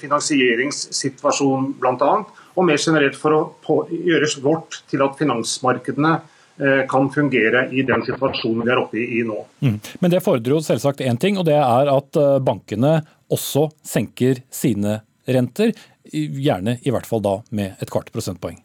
finansieringssituasjon 0.00 1.74
bl.a. 1.80 2.12
Og 2.54 2.64
mer 2.64 2.80
generelt 2.80 3.18
for 3.20 3.36
å 3.36 3.40
på, 3.64 3.82
gjøre 3.92 4.30
vårt 4.44 4.80
til 4.90 5.04
at 5.04 5.18
finansmarkedene 5.18 6.12
eh, 6.14 6.82
kan 6.90 7.10
fungere 7.12 7.66
i 7.70 7.84
den 7.86 8.04
situasjonen 8.06 8.64
vi 8.64 8.72
er 8.72 8.80
oppe 8.80 9.02
i 9.02 9.22
nå. 9.26 9.42
Mm. 9.60 9.78
Men 10.00 10.14
det 10.14 10.24
fordrer 10.24 10.56
jo 10.56 10.62
selvsagt 10.64 11.04
én 11.04 11.20
ting, 11.20 11.36
og 11.40 11.44
det 11.50 11.58
er 11.60 11.92
at 11.92 12.20
eh, 12.20 12.38
bankene 12.44 12.96
også 13.34 13.68
senker 13.84 14.40
sine 14.52 15.02
renter. 15.28 15.74
Gjerne 16.14 16.78
i 16.84 16.92
hvert 16.94 17.08
fall 17.08 17.22
da 17.24 17.38
med 17.52 17.76
et 17.82 17.92
kvart 17.92 18.12
prosentpoeng. 18.14 18.56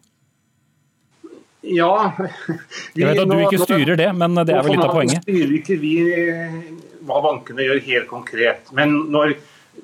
Ja 1.66 1.92
vi, 2.16 2.28
Jeg 3.02 3.10
vet 3.10 3.22
at 3.22 3.30
du 3.30 3.38
ikke 3.44 3.64
styrer 3.66 3.98
det, 4.00 4.08
men 4.16 4.38
det 4.40 4.54
er 4.54 4.64
vel 4.64 4.76
litt 4.76 4.86
av 4.86 4.94
poenget? 4.96 5.26
Styrer 5.26 5.56
ikke 5.60 5.76
vi 5.82 5.94
hva 7.06 7.22
bankene 7.24 7.66
gjør 7.66 7.80
helt 7.86 8.10
konkret. 8.10 8.68
Men 8.76 8.96
når 9.12 9.36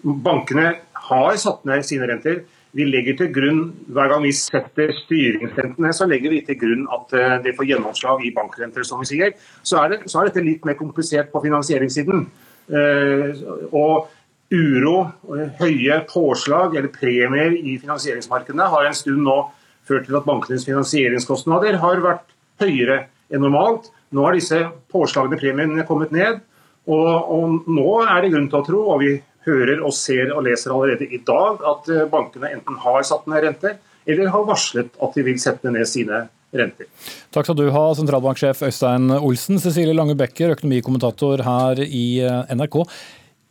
bankene 0.02 0.74
har 1.08 1.40
satt 1.40 1.64
ned 1.68 1.84
sine 1.86 2.08
renter, 2.10 2.42
vi 2.76 2.84
legger 2.84 3.16
til 3.16 3.30
grunn, 3.32 3.60
Hver 3.88 4.10
gang 4.12 4.24
vi 4.26 4.32
setter 4.36 4.90
styringsrentene, 4.92 5.92
så 5.96 6.08
legger 6.08 6.34
vi 6.34 6.42
til 6.44 6.58
grunn 6.60 6.84
at 6.92 7.14
eh, 7.16 7.36
det 7.44 7.54
får 7.56 7.70
gjennomslag 7.70 8.24
i 8.26 8.34
bankrenter. 8.36 8.84
som 8.84 9.00
vi 9.00 9.08
sier. 9.08 9.32
Så 9.62 9.78
er, 9.80 9.88
det, 9.94 10.10
så 10.10 10.20
er 10.20 10.28
dette 10.28 10.44
litt 10.44 10.66
mer 10.68 10.76
komplisert 10.76 11.32
på 11.32 11.40
finansieringssiden. 11.46 12.26
Eh, 12.68 13.40
og 13.72 14.10
uro, 14.52 14.96
høye 15.58 16.02
påslag 16.10 16.76
eller 16.76 16.92
premier 16.92 17.56
i 17.56 17.78
finansieringsmarkedene 17.80 18.68
har 18.74 18.86
en 18.86 18.94
stund 18.94 19.24
nå 19.24 19.38
ført 19.86 20.08
til 20.08 20.18
at 20.18 20.26
bankenes 20.26 20.66
finansieringskostnader 20.68 21.78
har 21.82 22.02
vært 22.04 22.34
høyere 22.62 23.06
enn 23.32 23.42
normalt. 23.44 23.90
Nå 24.14 24.26
har 24.26 24.36
disse 24.36 24.60
påslagne 24.92 25.38
premiene 25.40 25.86
kommet 25.88 26.14
ned. 26.14 26.42
Og, 26.86 27.08
og, 27.10 27.56
nå 27.66 27.88
er 28.04 28.22
det 28.22 28.30
grunn 28.34 28.46
til 28.50 28.60
å 28.60 28.66
tro, 28.66 28.82
og 28.94 29.02
vi 29.02 29.16
hører 29.46 29.82
og 29.82 29.94
ser 29.94 30.30
og 30.34 30.44
leser 30.46 30.74
allerede 30.74 31.08
i 31.10 31.18
dag, 31.26 31.62
at 31.66 31.90
eh, 31.90 32.06
bankene 32.10 32.52
enten 32.54 32.78
har 32.82 33.02
satt 33.06 33.26
ned 33.30 33.42
renter, 33.42 33.76
eller 34.06 34.30
har 34.30 34.46
varslet 34.46 34.98
at 35.02 35.18
de 35.18 35.24
vil 35.26 35.38
sette 35.42 35.70
ned 35.74 35.86
sine 35.90 36.24
renter. 36.56 36.86
Takk 37.34 37.48
skal 37.48 37.58
du 37.58 37.66
ha, 37.74 37.84
sentralbanksjef 37.98 38.62
Øystein 38.68 39.10
Olsen. 39.18 39.58
Cecilie 39.62 39.96
Lange 39.96 40.14
Becker, 40.18 40.54
økonomikommentator 40.54 41.42
her 41.46 41.82
i 41.86 42.06
eh, 42.22 42.54
NRK. 42.54 42.82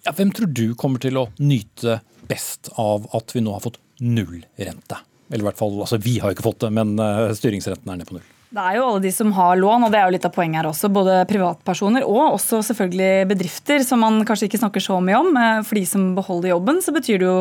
Ja, 0.06 0.16
hvem 0.16 0.32
tror 0.36 0.52
du 0.56 0.68
kommer 0.80 1.02
til 1.04 1.20
å 1.20 1.28
nyte 1.42 2.00
best 2.30 2.72
av 2.80 3.08
at 3.16 3.36
vi 3.36 3.44
nå 3.44 3.56
har 3.56 3.64
fått 3.64 3.82
nullrente? 4.00 5.00
Eller 5.30 5.44
i 5.44 5.48
hvert 5.50 5.60
fall, 5.60 5.80
altså 5.82 5.98
Vi 6.02 6.20
har 6.22 6.34
ikke 6.36 6.46
fått 6.46 6.62
det, 6.66 6.72
men 6.76 6.96
styringsretten 7.00 7.40
styringsrenten 7.40 7.92
er 7.92 8.00
nede 8.00 8.10
på 8.10 8.18
null. 8.20 8.26
Det 8.54 8.62
er 8.62 8.76
jo 8.78 8.84
alle 8.86 9.02
de 9.02 9.10
som 9.12 9.32
har 9.34 9.58
lån, 9.58 9.88
og 9.88 9.92
det 9.92 9.98
er 9.98 10.06
jo 10.06 10.14
litt 10.14 10.26
av 10.28 10.32
poenget 10.36 10.60
her 10.62 10.68
også. 10.70 10.90
Både 10.94 11.18
privatpersoner 11.28 12.06
og 12.06 12.36
også 12.38 12.62
selvfølgelig 12.68 13.26
bedrifter, 13.32 13.82
som 13.84 14.04
man 14.06 14.22
kanskje 14.28 14.46
ikke 14.48 14.60
snakker 14.62 14.84
så 14.86 15.00
mye 15.04 15.18
om. 15.18 15.32
Eh, 15.42 15.62
for 15.66 15.80
de 15.80 15.86
som 15.90 16.04
beholder 16.16 16.54
jobben, 16.54 16.80
så 16.86 16.94
betyr 16.96 17.20
det 17.20 17.28
jo 17.28 17.40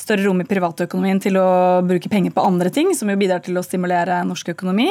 større 0.00 0.24
rom 0.26 0.42
i 0.42 0.48
privatøkonomien 0.48 1.20
til 1.22 1.38
å 1.38 1.46
bruke 1.86 2.10
penger 2.10 2.34
på 2.34 2.42
andre 2.44 2.72
ting, 2.74 2.90
som 2.98 3.08
jo 3.12 3.18
bidrar 3.20 3.44
til 3.46 3.60
å 3.60 3.64
stimulere 3.64 4.18
norsk 4.26 4.50
økonomi. 4.56 4.88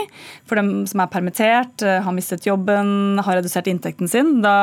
For 0.47 0.61
dem 0.61 0.87
som 0.89 1.03
er 1.03 1.11
permittert, 1.11 1.83
eh, 1.83 1.99
har 2.07 2.15
mistet 2.15 2.47
jobben, 2.47 3.19
har 3.19 3.41
redusert 3.41 3.67
inntekten 3.67 4.09
sin, 4.09 4.41
da, 4.41 4.55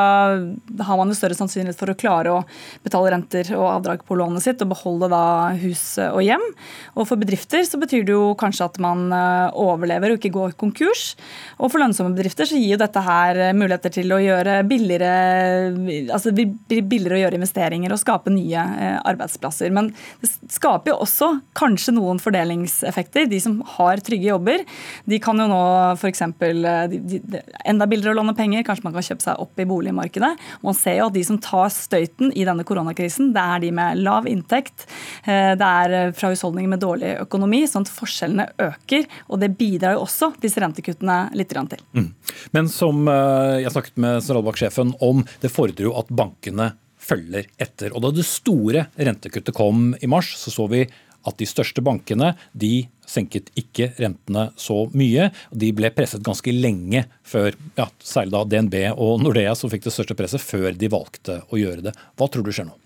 har 0.81 0.97
man 0.97 1.13
jo 1.13 1.19
større 1.19 1.37
sannsynlighet 1.37 1.77
for 1.77 1.93
å 1.93 1.97
klare 1.99 2.33
å 2.33 2.43
betale 2.83 3.13
renter 3.13 3.53
og 3.53 3.69
avdrag 3.77 4.03
på 4.03 4.17
lånet 4.17 4.43
sitt 4.43 4.65
og 4.65 4.73
beholde 4.73 5.11
da 5.13 5.53
hus 5.61 5.99
og 6.09 6.19
hjem. 6.25 6.43
Og 6.97 7.07
for 7.07 7.21
bedrifter 7.21 7.63
så 7.63 7.79
betyr 7.79 8.03
det 8.03 8.17
jo 8.17 8.33
kanskje 8.35 8.65
at 8.65 8.81
man 8.83 9.07
eh, 9.13 9.53
overlever 9.53 10.11
og 10.11 10.19
ikke 10.19 10.35
går 10.35 10.57
konkurs 10.57 10.86
kurs. 10.87 11.11
Og 11.57 11.71
for 11.71 11.81
lønnsomme 11.81 12.15
bedrifter 12.15 12.47
så 12.49 12.57
gir 12.59 12.75
jo 12.75 12.81
dette 12.81 13.01
her 13.03 13.39
eh, 13.47 13.55
muligheter 13.57 13.93
til 13.93 14.13
å 14.13 14.19
gjøre 14.21 14.59
billigere 14.69 15.11
altså 16.13 16.33
billigere 16.33 17.17
å 17.17 17.21
gjøre 17.23 17.39
investeringer 17.39 17.93
og 17.93 18.01
skape 18.01 18.33
nye 18.33 18.63
eh, 18.77 18.97
arbeidsplasser. 19.09 19.71
Men 19.73 19.89
det 20.21 20.29
skaper 20.53 20.93
jo 20.93 20.99
også 21.05 21.31
kanskje 21.57 21.95
noen 21.97 22.21
fordelingseffekter. 22.21 23.27
De 23.31 23.39
som 23.43 23.59
har 23.77 24.01
trygge 24.05 24.29
jobber, 24.29 24.63
de 25.09 25.21
kan 25.23 25.39
jo 25.41 25.47
nå 25.49 25.61
f.eks. 25.95 26.23
Eh, 26.27 26.97
enda 27.67 27.89
billigere 27.89 28.15
å 28.15 28.19
låne 28.19 28.37
penger, 28.37 28.65
kanskje 28.67 28.87
man 28.87 28.97
kan 28.97 29.07
kjøpe 29.09 29.25
seg 29.25 29.43
opp 29.43 29.61
i 29.61 29.67
boligmarkedet. 29.69 30.33
Man 30.65 30.77
ser 30.77 30.99
jo 31.01 31.09
at 31.09 31.17
de 31.17 31.25
som 31.27 31.41
tar 31.41 31.71
støyten 31.73 32.31
i 32.33 32.45
denne 32.47 32.65
koronakrisen, 32.67 33.33
det 33.35 33.43
er 33.43 33.65
de 33.65 33.73
med 33.75 34.03
lav 34.05 34.27
inntekt, 34.29 34.85
det 35.25 35.67
er 35.67 36.11
fra 36.15 36.29
husholdninger 36.31 36.69
med 36.71 36.81
dårlig 36.81 37.13
økonomi, 37.23 37.63
sånn 37.69 37.85
at 37.85 37.91
forskjellene 37.93 38.47
øker. 38.67 39.07
Og 39.31 39.41
det 39.41 39.51
bidrar 39.59 39.97
jo 39.97 40.05
også 40.05 40.31
disse 40.43 40.61
rentekuttene 40.61 40.76
rentekuttene 40.77 41.17
litt 41.37 41.49
til. 41.49 41.81
Mm. 41.93 42.13
Men 42.51 42.69
som 42.69 43.07
eh, 43.07 43.63
jeg 43.63 43.73
snakket 43.73 43.97
med 43.97 44.21
sentralbanksjefen 44.21 44.95
om, 45.01 45.25
det 45.41 45.51
fordrer 45.53 45.89
jo 45.89 45.95
at 45.97 46.09
bankene 46.09 46.73
følger 46.97 47.47
etter. 47.57 47.93
Og 47.93 48.01
Da 48.03 48.11
det 48.11 48.25
store 48.27 48.87
rentekuttet 48.97 49.55
kom 49.55 49.95
i 50.01 50.07
mars, 50.07 50.35
så 50.37 50.51
så 50.51 50.67
vi 50.69 50.85
at 51.27 51.37
de 51.39 51.47
største 51.49 51.81
bankene 51.83 52.35
de 52.53 52.87
senket 53.07 53.49
ikke 53.59 53.91
rentene 53.97 54.49
så 54.55 54.85
mye. 54.95 55.29
De 55.51 55.71
ble 55.75 55.91
presset 55.95 56.23
ganske 56.23 56.51
lenge 56.53 57.03
før, 57.27 57.55
ja, 57.75 57.87
særlig 57.99 58.35
da 58.35 58.43
DNB 58.47 58.75
og 58.95 59.23
Nordea 59.23 59.55
som 59.55 59.71
fikk 59.71 59.87
det 59.87 59.95
største 59.95 60.15
presset, 60.15 60.43
før 60.43 60.71
de 60.75 60.91
valgte 60.91 61.41
å 61.51 61.59
gjøre 61.59 61.89
det. 61.89 61.95
Hva 62.15 62.29
tror 62.31 62.47
du 62.47 62.53
skjer 62.55 62.69
nå? 62.69 62.77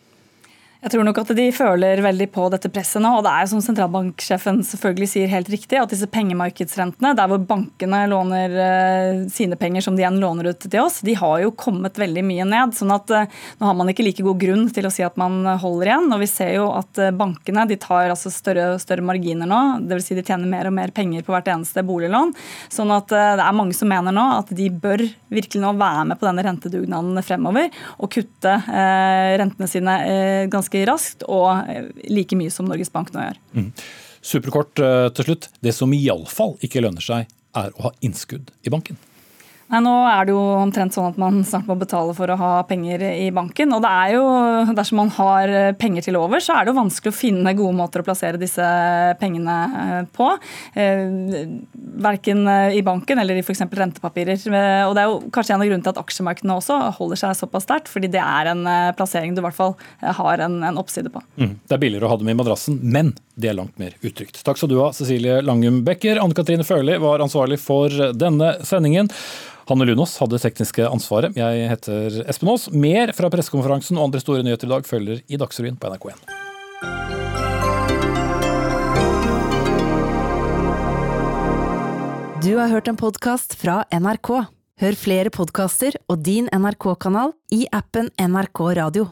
Jeg 0.82 0.96
tror 0.96 1.06
nok 1.06 1.20
at 1.22 1.30
de 1.38 1.44
føler 1.54 2.00
veldig 2.02 2.26
på 2.34 2.48
dette 2.50 2.70
presset 2.74 3.04
nå. 3.04 3.10
og 3.14 3.22
det 3.22 3.32
er 3.38 3.50
som 3.52 3.60
sentralbanksjefen 3.62 4.64
selvfølgelig 4.66 5.10
sier 5.12 5.30
helt 5.30 5.50
riktig, 5.54 5.78
at 5.78 5.92
disse 5.94 6.08
pengemarkedsrentene, 6.10 7.12
der 7.20 7.28
hvor 7.30 7.44
bankene 7.46 8.00
låner 8.10 8.56
uh, 8.58 9.20
sine 9.30 9.60
penger 9.62 9.86
som 9.86 9.94
de 9.94 10.02
igjen 10.02 10.18
låner 10.18 10.50
ut 10.50 10.66
til 10.66 10.80
oss, 10.82 10.98
de 11.06 11.14
har 11.20 11.44
jo 11.44 11.52
kommet 11.54 12.00
veldig 12.02 12.24
mye 12.26 12.48
ned. 12.50 12.74
sånn 12.74 12.96
at 12.96 13.14
uh, 13.14 13.28
nå 13.62 13.70
har 13.70 13.78
man 13.78 13.92
ikke 13.94 14.08
like 14.08 14.26
god 14.26 14.40
grunn 14.42 14.64
til 14.74 14.90
å 14.90 14.92
si 14.96 15.06
at 15.06 15.20
man 15.22 15.46
holder 15.62 15.92
igjen. 15.92 16.08
og 16.16 16.24
Vi 16.24 16.30
ser 16.32 16.56
jo 16.56 16.66
at 16.74 16.98
uh, 16.98 17.12
bankene 17.14 17.68
de 17.70 17.78
tar 17.86 18.10
altså 18.16 18.34
større 18.34 18.72
og 18.74 18.82
større 18.82 19.06
marginer 19.06 19.54
nå. 19.54 19.62
Dvs. 19.86 20.10
Si 20.10 20.18
de 20.18 20.26
tjener 20.26 20.50
mer 20.50 20.72
og 20.72 20.76
mer 20.80 20.96
penger 20.98 21.22
på 21.22 21.38
hvert 21.38 21.54
eneste 21.54 21.86
boliglån. 21.86 22.34
sånn 22.74 22.96
at 22.98 23.14
det 23.14 23.46
er 23.46 23.54
mange 23.54 23.78
som 23.78 23.92
mener 23.92 24.18
nå 24.18 24.26
at 24.40 24.50
de 24.58 24.72
bør 24.74 25.06
virkelig 25.30 25.62
nå 25.62 25.76
være 25.78 26.10
med 26.10 26.18
på 26.18 26.26
denne 26.26 26.50
rentedugnaden 26.50 27.22
fremover 27.22 27.70
og 28.02 28.10
kutte 28.18 28.58
rentene 28.66 29.70
sine 29.70 29.96
ganske 30.52 30.71
ganske 30.72 30.88
raskt 30.92 31.24
og 31.28 31.70
eh, 31.70 31.92
like 32.10 32.36
mye 32.36 32.52
som 32.52 32.66
Norges 32.66 32.92
Bank 32.92 33.12
nå 33.14 33.22
gjør. 33.22 33.40
Mm. 33.54 33.72
Superkort 34.22 34.80
eh, 34.80 35.10
til 35.16 35.26
slutt. 35.26 35.50
Det 35.62 35.74
som 35.74 35.94
iallfall 35.94 36.58
ikke 36.62 36.82
lønner 36.82 37.02
seg, 37.02 37.28
er 37.56 37.72
å 37.76 37.90
ha 37.90 37.92
innskudd 38.02 38.52
i 38.64 38.72
banken. 38.72 38.98
Nei, 39.72 39.80
Nå 39.86 39.94
er 40.04 40.28
det 40.28 40.34
jo 40.34 40.42
omtrent 40.60 40.96
sånn 40.96 41.14
at 41.14 41.20
man 41.22 41.40
snart 41.48 41.70
må 41.70 41.78
betale 41.80 42.12
for 42.16 42.32
å 42.32 42.38
ha 42.40 42.52
penger 42.68 43.06
i 43.08 43.30
banken. 43.36 43.72
Og 43.72 43.84
det 43.84 43.92
er 44.04 44.16
jo, 44.18 44.24
dersom 44.76 45.00
man 45.00 45.12
har 45.16 45.54
penger 45.80 46.10
til 46.10 46.18
over, 46.20 46.44
så 46.44 46.58
er 46.58 46.66
det 46.66 46.74
jo 46.74 46.80
vanskelig 46.82 47.14
å 47.14 47.16
finne 47.16 47.54
gode 47.56 47.78
måter 47.78 48.04
å 48.04 48.08
plassere 48.08 48.42
disse 48.42 48.66
pengene 49.22 49.58
eh, 49.84 50.02
på. 50.12 50.28
Eh, 50.76 51.06
verken 52.04 52.44
i 52.76 52.82
banken 52.84 53.22
eller 53.22 53.40
i 53.40 53.46
f.eks. 53.46 53.64
rentepapirer. 53.64 54.36
Eh, 54.52 54.84
og 54.90 54.96
det 54.98 55.06
er 55.06 55.12
jo 55.12 55.32
kanskje 55.32 55.56
en 55.56 55.64
av 55.64 55.70
grunnene 55.70 55.88
til 55.88 55.94
at 55.94 56.02
aksjemarkedene 56.04 56.58
også 56.60 56.80
holder 56.98 57.22
seg 57.24 57.38
såpass 57.40 57.68
sterkt, 57.68 57.92
fordi 57.92 58.12
det 58.12 58.24
er 58.24 58.52
en 58.52 58.68
plassering 58.98 59.36
du 59.36 59.40
i 59.40 59.46
hvert 59.46 59.58
fall 59.58 59.78
har 60.02 60.44
en, 60.44 60.60
en 60.68 60.82
oppside 60.82 61.12
på. 61.14 61.22
Mm. 61.40 61.56
Det 61.64 61.78
er 61.78 61.84
billigere 61.86 62.10
å 62.10 62.12
ha 62.12 62.20
dem 62.20 62.34
i 62.34 62.36
madrassen, 62.36 62.82
men 62.84 63.14
det 63.40 63.54
er 63.54 63.56
langt 63.58 63.80
mer 63.80 63.96
utrygt. 64.04 64.42
Takk 64.44 64.60
skal 64.60 64.72
du 64.72 64.82
ha, 64.82 64.92
Cecilie 64.96 65.40
Langum 65.46 65.82
Becker. 65.88 66.20
Anne 66.20 66.36
Katrine 66.36 66.68
Førli 66.68 67.00
var 67.02 67.24
ansvarlig 67.24 67.62
for 67.64 68.12
denne 68.18 68.58
sendingen. 68.68 69.08
Hanne 69.72 69.86
Lunås 69.88 70.18
hadde 70.20 70.36
tekniske 70.42 70.84
ansvaret. 70.84 71.38
Jeg 71.40 71.68
heter 71.72 72.18
Espen 72.28 72.50
Aas. 72.52 72.66
Mer 72.76 73.14
fra 73.16 73.30
pressekonferansen 73.32 73.96
og 73.96 74.10
andre 74.10 74.20
store 74.20 74.44
nyheter 74.44 74.68
i 74.68 74.74
dag 74.74 74.88
følger 74.88 75.22
i 75.32 75.40
Dagsrevyen 75.40 75.78
på 75.80 75.88
NRK1. 75.94 76.20
Du 82.44 82.52
har 82.58 82.68
hørt 82.74 82.92
en 82.92 83.00
podkast 83.00 83.56
fra 83.62 83.86
NRK. 83.96 84.34
Hør 84.82 85.00
flere 85.00 85.32
podkaster 85.32 85.96
og 86.12 86.20
din 86.26 86.52
NRK-kanal 86.52 87.32
i 87.56 87.64
appen 87.72 88.12
NRK 88.20 88.66
Radio. 88.82 89.12